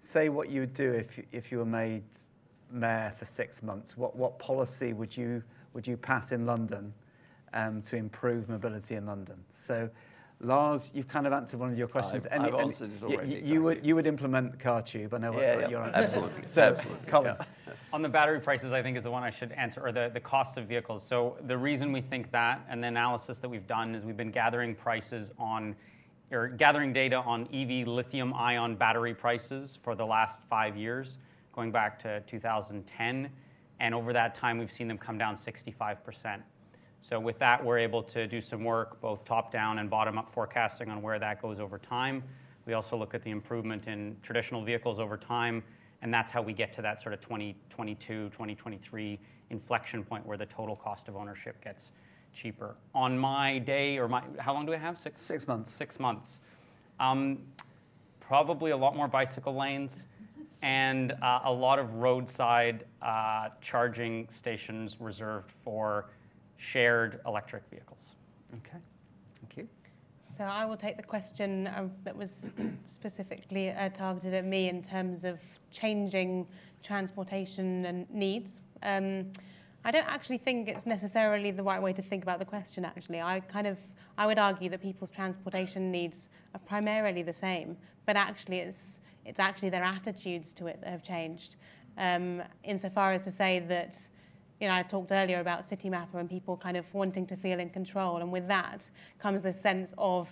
[0.00, 2.02] say what you would do if you, if you were made
[2.72, 3.96] mayor for six months.
[3.96, 5.42] What what policy would you
[5.74, 6.92] would you pass in London
[7.52, 9.36] um, to improve mobility in London?
[9.66, 9.88] So.
[10.42, 12.24] Lars, you've kind of answered one of your questions.
[12.32, 15.12] I've- I've answered it already, You, would, you would implement car tube.
[15.12, 15.94] I know what, Yeah, what yeah, you're on.
[15.94, 17.36] absolutely, So, absolutely, Colin.
[17.92, 20.20] On the battery prices, I think is the one I should answer, or the, the
[20.20, 21.02] costs of vehicles.
[21.02, 24.30] So the reason we think that, and the analysis that we've done, is we've been
[24.30, 25.74] gathering prices on,
[26.30, 31.18] or gathering data on EV lithium-ion battery prices for the last five years,
[31.52, 33.28] going back to 2010,
[33.80, 36.42] and over that time, we've seen them come down 65%.
[37.00, 41.02] So with that, we're able to do some work, both top-down and bottom-up forecasting on
[41.02, 42.22] where that goes over time.
[42.66, 45.64] We also look at the improvement in traditional vehicles over time,
[46.02, 49.18] and that's how we get to that sort of 2022, 2023
[49.50, 51.92] inflection point where the total cost of ownership gets
[52.32, 52.76] cheaper.
[52.94, 54.96] On my day, or my, how long do I have?
[54.96, 55.20] Six?
[55.20, 55.72] Six months.
[55.72, 56.40] Six months.
[56.98, 57.38] Um,
[58.20, 60.06] probably a lot more bicycle lanes
[60.62, 66.10] and uh, a lot of roadside uh, charging stations reserved for
[66.58, 68.16] shared electric vehicles.
[68.58, 68.78] Okay,
[69.40, 69.68] thank you.
[70.36, 72.48] So I will take the question uh, that was
[72.86, 75.40] specifically uh, targeted at me in terms of
[75.72, 76.46] changing
[76.82, 78.60] transportation and needs.
[78.82, 79.26] Um,
[79.84, 82.84] I don't actually think it's necessarily the right way to think about the question.
[82.84, 83.78] Actually, I kind of
[84.18, 87.76] I would argue that people's transportation needs are primarily the same,
[88.06, 91.56] but actually it's it's actually their attitudes to it that have changed.
[91.96, 93.96] Um, insofar as to say that
[94.60, 97.70] you know, I talked earlier about Citymapper and people kind of wanting to feel in
[97.70, 100.28] control, and with that comes this sense of,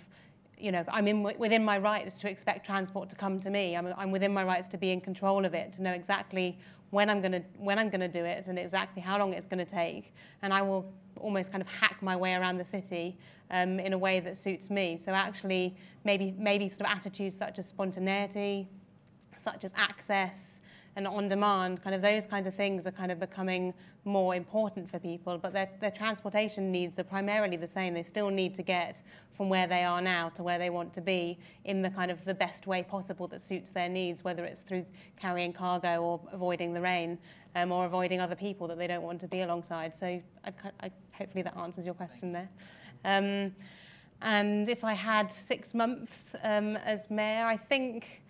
[0.60, 3.76] you know, I'm in within my rights to expect transport to come to me.
[3.76, 6.58] I'm, I'm within my rights to be in control of it, to know exactly
[6.90, 9.46] when I'm going to when I'm going to do it and exactly how long it's
[9.46, 13.18] going to take, and I will almost kind of hack my way around the city
[13.50, 14.98] um, in a way that suits me.
[15.04, 18.68] So actually, maybe maybe sort of attitudes such as spontaneity,
[19.40, 20.60] such as access
[20.96, 23.72] and on demand, kind of those kinds of things are kind of becoming
[24.04, 27.94] more important for people, but their, their transportation needs are primarily the same.
[27.94, 29.02] They still need to get
[29.36, 32.24] from where they are now to where they want to be in the kind of
[32.24, 34.84] the best way possible that suits their needs, whether it's through
[35.20, 37.18] carrying cargo or avoiding the rain
[37.54, 39.96] um, or avoiding other people that they don't want to be alongside.
[39.96, 42.48] So I, I, hopefully that answers your question there.
[43.04, 43.54] Um,
[44.20, 48.22] and if I had six months um, as mayor, I think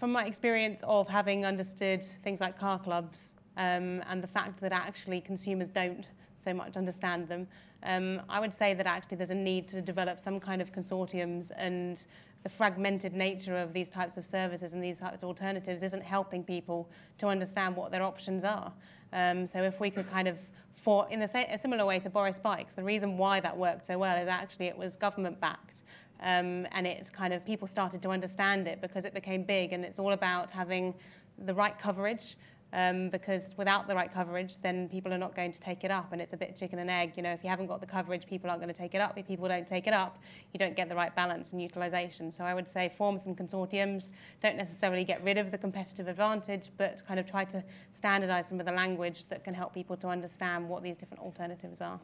[0.00, 4.72] from my experience of having understood things like car clubs um, and the fact that
[4.72, 6.06] actually consumers don't
[6.42, 7.46] so much understand them,
[7.82, 11.50] um, I would say that actually there's a need to develop some kind of consortiums
[11.54, 12.02] and
[12.44, 16.44] the fragmented nature of these types of services and these types of alternatives isn't helping
[16.44, 18.72] people to understand what their options are.
[19.12, 20.38] Um, so if we could kind of
[20.82, 24.16] for in a similar way to Boris Bikes, the reason why that worked so well
[24.16, 25.82] is actually it was government backed.
[26.22, 29.84] Um, and it's kind of people started to understand it because it became big, and
[29.84, 30.94] it's all about having
[31.38, 32.36] the right coverage.
[32.72, 36.12] Um, because without the right coverage, then people are not going to take it up,
[36.12, 37.14] and it's a bit chicken and egg.
[37.16, 39.18] You know, if you haven't got the coverage, people aren't going to take it up.
[39.18, 40.18] If people don't take it up,
[40.52, 42.30] you don't get the right balance and utilization.
[42.30, 44.10] So I would say form some consortiums.
[44.40, 48.60] Don't necessarily get rid of the competitive advantage, but kind of try to standardize some
[48.60, 51.98] of the language that can help people to understand what these different alternatives are.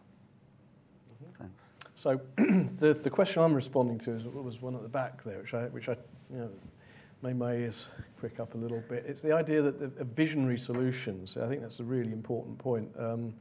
[1.97, 5.55] So the, the question I'm responding to is, was one at the back there, which
[5.55, 5.97] I, which I
[6.31, 6.51] you know,
[7.23, 7.87] made my ears
[8.19, 9.05] prick up a little bit.
[9.09, 11.39] It's the idea that the, visionary solutions.
[11.39, 12.91] I think that's a really important point.
[12.99, 13.35] Um,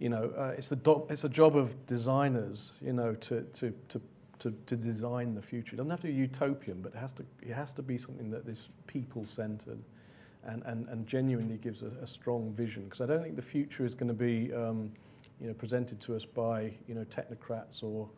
[0.00, 3.72] you know, uh, it's the do- it's a job of designers, you know, to, to,
[3.90, 4.02] to,
[4.40, 5.74] to, to design the future.
[5.74, 8.28] It doesn't have to be utopian, but it has to, it has to be something
[8.30, 9.78] that is people-centered
[10.42, 12.84] and, and, and genuinely gives a, a strong vision.
[12.84, 14.90] Because I don't think the future is going to be, um,
[15.40, 18.08] you know, presented to us by, you know, technocrats or,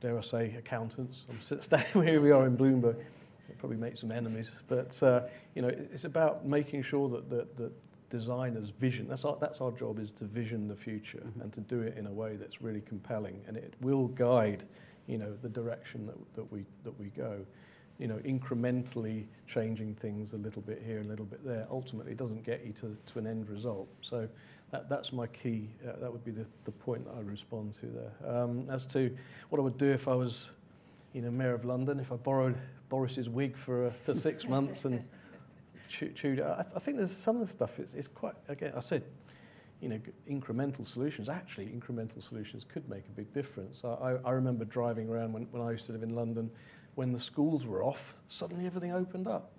[0.00, 1.22] dare I say, accountants.
[1.30, 2.96] I'm staying where we are in Bloomberg
[3.58, 4.50] probably make some enemies.
[4.68, 5.22] But uh,
[5.54, 7.72] you know, it's about making sure that that, that
[8.10, 9.08] designers vision.
[9.08, 11.40] That's our that's our job is to vision the future mm-hmm.
[11.40, 14.64] and to do it in a way that's really compelling, and it will guide,
[15.06, 17.44] you know, the direction that that we that we go.
[17.98, 22.14] You know, incrementally changing things a little bit here and a little bit there ultimately
[22.14, 23.88] doesn't get you to, to an end result.
[24.02, 24.28] So
[24.70, 25.70] that, that's my key.
[25.86, 28.30] Uh, that would be the, the point that I respond to there.
[28.30, 29.16] Um, as to
[29.48, 30.50] what I would do if I was,
[31.12, 32.56] you know, mayor of London, if I borrowed
[32.88, 35.04] Boris's wig for, uh, for six months and
[35.88, 36.44] chewed it.
[36.44, 39.04] I, th- I, think there's some of the stuff, it's, it's quite, again, I said,
[39.80, 41.28] you know, incremental solutions.
[41.28, 43.82] Actually, incremental solutions could make a big difference.
[43.84, 46.50] I, I, I remember driving around when, when I used to live in London,
[46.94, 49.52] when the schools were off, suddenly everything opened up.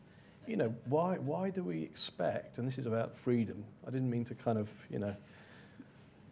[0.47, 4.23] You know, why, why do we expect, and this is about freedom, I didn't mean
[4.25, 5.15] to kind of, you know,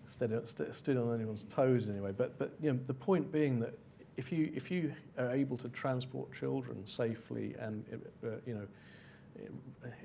[0.08, 3.78] stood, stood on anyone's toes anyway, but, but you know, the point being that
[4.18, 7.84] if you if you are able to transport children safely and
[8.24, 8.66] uh, you know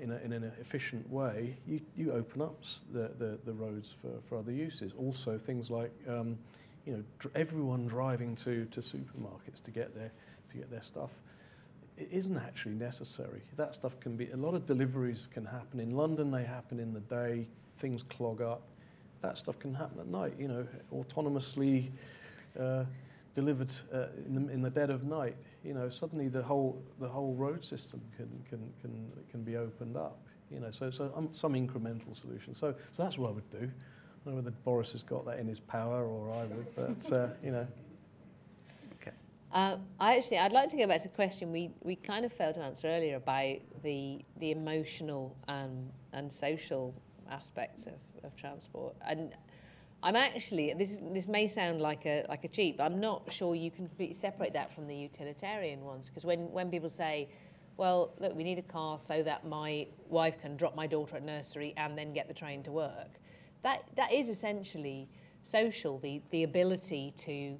[0.01, 2.61] in, a, in an efficient way, you, you open up
[2.91, 4.91] the, the, the roads for, for other uses.
[4.99, 6.37] Also, things like um,
[6.85, 10.11] you know dr- everyone driving to, to supermarkets to get their
[10.49, 11.11] to get their stuff.
[12.01, 13.41] It isn't actually necessary.
[13.57, 16.31] That stuff can be a lot of deliveries can happen in London.
[16.31, 17.47] They happen in the day.
[17.77, 18.63] Things clog up.
[19.21, 20.33] That stuff can happen at night.
[20.39, 21.91] You know, autonomously.
[22.59, 22.85] Uh,
[23.33, 27.07] delivered uh, in, the, in the dead of night, you know, suddenly the whole the
[27.07, 30.17] whole road system can can can can be opened up.
[30.51, 32.53] You know, so so um, some incremental solution.
[32.53, 33.57] So so that's what I would do.
[33.59, 37.13] I don't know whether Boris has got that in his power or I would, but
[37.13, 37.67] uh, you know.
[39.53, 42.31] Uh, I actually, I'd like to go back to the question we, we kind of
[42.31, 46.93] failed to answer earlier about the the emotional and and social
[47.29, 48.95] aspects of, of transport.
[49.05, 49.35] And
[50.03, 53.53] I'm actually this this may sound like a like a cheat, but I'm not sure
[53.53, 57.27] you can completely separate that from the utilitarian ones because when when people say,
[57.75, 61.23] well, look, we need a car so that my wife can drop my daughter at
[61.23, 63.19] nursery and then get the train to work,
[63.63, 65.09] that that is essentially
[65.43, 65.99] social.
[65.99, 67.57] The the ability to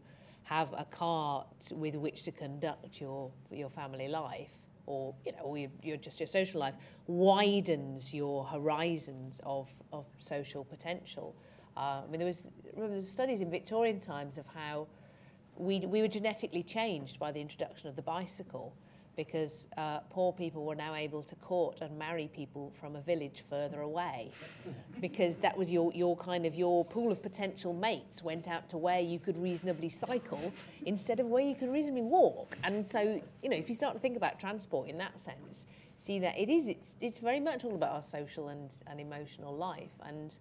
[0.52, 5.44] have a car t- with which to conduct your your family life or you know
[5.44, 6.76] or your, your, just your social life
[7.08, 11.34] widens your horizons of of social potential.
[11.78, 14.88] Uh, I mean, there was, remember, there studies in Victorian times of how
[15.56, 18.76] we, we were genetically changed by the introduction of the bicycle
[19.16, 23.44] because uh, poor people were now able to court and marry people from a village
[23.50, 24.32] further away.
[25.00, 28.78] Because that was your, your kind of your pool of potential mates went out to
[28.78, 30.54] where you could reasonably cycle
[30.86, 32.58] instead of where you could reasonably walk.
[32.64, 35.66] And so you know if you start to think about transport in that sense
[35.98, 39.56] see that it is it's, it's very much all about our social and, and emotional
[39.56, 40.00] life.
[40.06, 40.38] And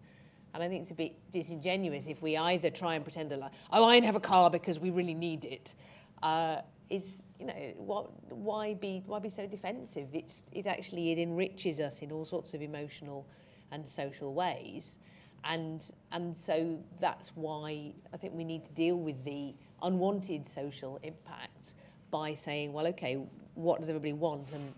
[0.55, 3.85] and I think it's a bit disingenuous if we either try and pretend like, oh,
[3.85, 5.75] I don't have a car because we really need it.
[6.23, 8.11] Uh, is you know what?
[8.33, 10.09] Why be why be so defensive?
[10.13, 13.27] It's it actually it enriches us in all sorts of emotional
[13.71, 14.99] and social ways,
[15.45, 20.99] and and so that's why I think we need to deal with the unwanted social
[21.03, 21.77] impacts
[22.11, 23.19] by saying, well, okay,
[23.55, 24.75] what does everybody want, and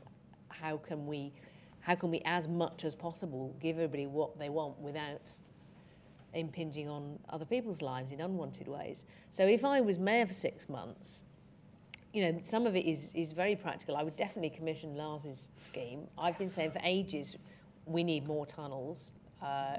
[0.49, 1.33] how can we
[1.81, 5.33] how can we as much as possible give everybody what they want without
[6.35, 9.05] impinging on other people's lives in unwanted ways.
[9.31, 11.25] So if I was mayor for six months,
[12.13, 13.97] you know, some of it is, is very practical.
[13.97, 16.07] I would definitely commission Lars's scheme.
[16.19, 17.37] I've been saying for ages,
[17.87, 19.13] we need more tunnels.
[19.43, 19.79] Uh,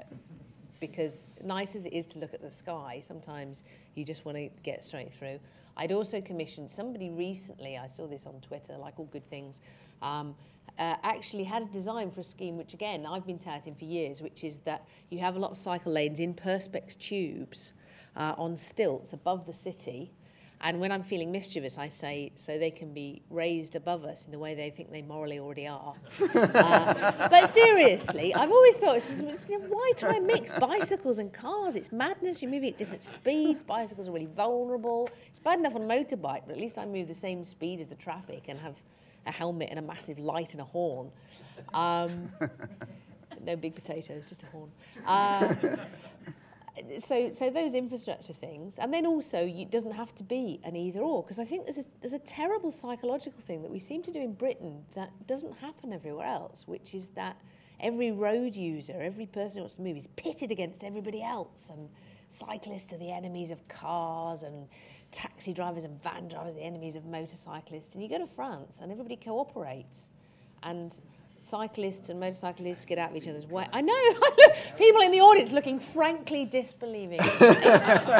[0.80, 4.50] because nice as it is to look at the sky, sometimes you just want to
[4.62, 5.38] get straight through.
[5.76, 9.62] I'd also commissioned somebody recently, I saw this on Twitter, like all good things,
[10.02, 10.34] um,
[10.78, 14.20] uh, actually had a design for a scheme which, again, I've been touting for years,
[14.20, 17.72] which is that you have a lot of cycle lanes in Perspex tubes
[18.16, 20.12] uh, on stilts above the city.
[20.60, 24.32] And when I'm feeling mischievous, I say, so they can be raised above us in
[24.32, 25.94] the way they think they morally already are.
[26.34, 29.02] uh, but seriously, I've always thought,
[29.68, 31.76] why try and mix bicycles and cars?
[31.76, 32.40] It's madness.
[32.40, 33.62] You're moving at different speeds.
[33.62, 35.10] Bicycles are really vulnerable.
[35.26, 37.88] It's bad enough on a motorbike, but at least I move the same speed as
[37.88, 38.76] the traffic and have
[39.26, 41.10] a helmet and a massive light and a horn.
[41.72, 42.30] Um,
[43.44, 44.70] no big potatoes, just a horn.
[45.06, 45.54] Uh,
[46.98, 51.00] so, so those infrastructure things, and then also it doesn't have to be an either
[51.00, 54.10] or, because I think there's a, there's a terrible psychological thing that we seem to
[54.10, 57.36] do in Britain that doesn't happen everywhere else, which is that
[57.80, 61.88] every road user, every person who wants to move is pitted against everybody else, and
[62.28, 64.66] cyclists are the enemies of cars, and
[65.12, 67.94] taxi drivers and van drivers are the enemies of motorcyclists.
[67.94, 70.10] And you go to France, and everybody cooperates,
[70.62, 71.00] and
[71.44, 73.68] cyclists and motorcyclists get out of each other's way.
[73.72, 73.94] I know,
[74.78, 77.20] people in the audience looking frankly disbelieving.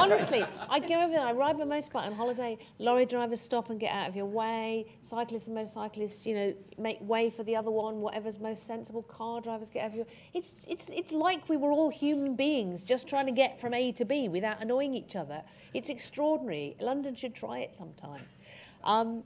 [0.01, 3.80] Honestly, I go over there, I ride my motorbike on holiday, lorry drivers stop and
[3.80, 7.70] get out of your way, cyclists and motorcyclists, you know, make way for the other
[7.70, 11.56] one, whatever's most sensible, car drivers get out of your it's, it's, it's like we
[11.56, 15.16] were all human beings just trying to get from A to B without annoying each
[15.16, 15.42] other.
[15.72, 16.76] It's extraordinary.
[16.78, 18.22] London should try it sometime.
[18.84, 19.24] Um,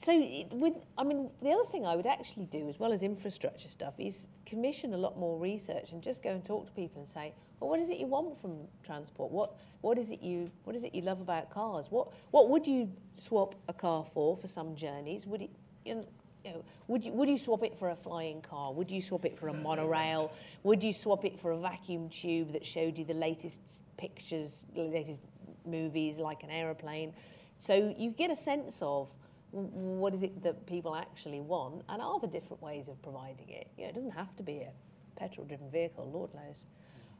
[0.00, 0.18] so
[0.52, 4.00] with, I mean, the other thing I would actually do, as well as infrastructure stuff,
[4.00, 7.34] is commission a lot more research and just go and talk to people and say,
[7.60, 9.30] well, what is it you want from transport?
[9.30, 11.90] What, what is it you, what is it you love about cars?
[11.90, 15.26] What, what would you swap a car for for some journeys?
[15.26, 15.50] Would it,
[15.84, 16.06] you know,
[16.46, 18.72] you know, would you, would you swap it for a flying car?
[18.72, 20.32] Would you swap it for a monorail?
[20.62, 24.84] Would you swap it for a vacuum tube that showed you the latest pictures, the
[24.84, 25.20] latest
[25.66, 27.12] movies like an aeroplane?
[27.58, 29.10] So you get a sense of
[29.52, 33.68] what is it that people actually want, and are there different ways of providing it?
[33.76, 34.72] You know, it doesn't have to be a
[35.16, 36.64] petrol-driven vehicle, Lord knows.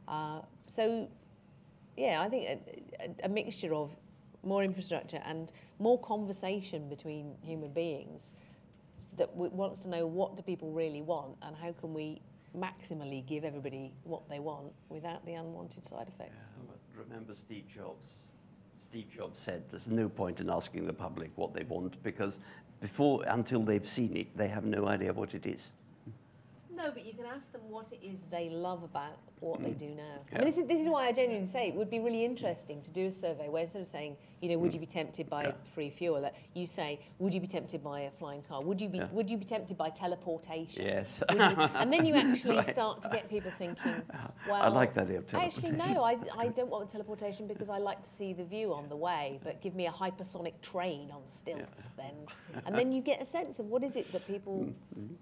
[0.07, 1.09] Uh, so,
[1.97, 3.95] yeah, I think a, a, a mixture of
[4.43, 8.33] more infrastructure and more conversation between human beings
[9.17, 12.21] that wants to know what do people really want and how can we
[12.57, 16.49] maximally give everybody what they want without the unwanted side effects.
[16.67, 18.27] Yeah, remember Steve Jobs
[18.91, 22.39] Steve Jobs said there's no point in asking the public what they want because
[22.81, 25.71] before, until they've seen it, they have no idea what it is.
[26.81, 29.65] No, but you can ask them what it is they love about what mm.
[29.65, 30.19] they do now.
[30.31, 30.37] Yeah.
[30.37, 32.81] I mean, this is, this is why I genuinely say it would be really interesting
[32.81, 34.75] to do a survey where instead of saying, you know, would mm.
[34.75, 35.51] you be tempted by yeah.
[35.63, 38.61] free fuel, you say, would you be tempted by a flying car?
[38.61, 39.07] Would you be, yeah.
[39.11, 40.83] would you be tempted by teleportation?
[40.83, 41.19] Yes.
[41.31, 42.65] You, and then you actually right.
[42.65, 44.01] start to get people thinking,
[44.47, 47.77] well, I like that idea Actually, no, I, I don't want the teleportation because I
[47.77, 51.21] like to see the view on the way, but give me a hypersonic train on
[51.27, 52.15] stilts then.
[52.65, 54.67] And then you get a sense of what is it that people...
[54.97, 55.13] Mm-hmm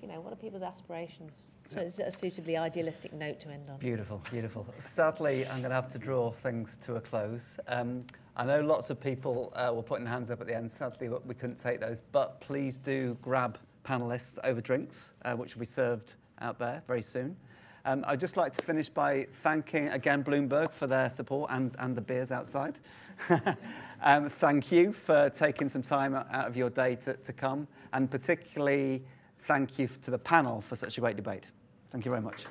[0.00, 1.46] you know, what are people's aspirations?
[1.66, 3.78] So it's a suitably idealistic note to end on.
[3.78, 4.66] Beautiful, beautiful.
[4.78, 7.58] Sadly, I'm going to have to draw things to a close.
[7.66, 8.04] Um,
[8.36, 10.70] I know lots of people uh, were putting their hands up at the end.
[10.70, 12.02] Sadly, we couldn't take those.
[12.12, 17.02] But please do grab panelists over drinks, uh, which will be served out there very
[17.02, 17.36] soon.
[17.86, 21.96] Um, I'd just like to finish by thanking again Bloomberg for their support and, and
[21.96, 22.80] the beers outside.
[24.02, 28.10] um, thank you for taking some time out of your day to, to come, and
[28.10, 29.04] particularly
[29.46, 31.44] thank you to the panel for such a great debate.
[31.90, 32.44] Thank you very much.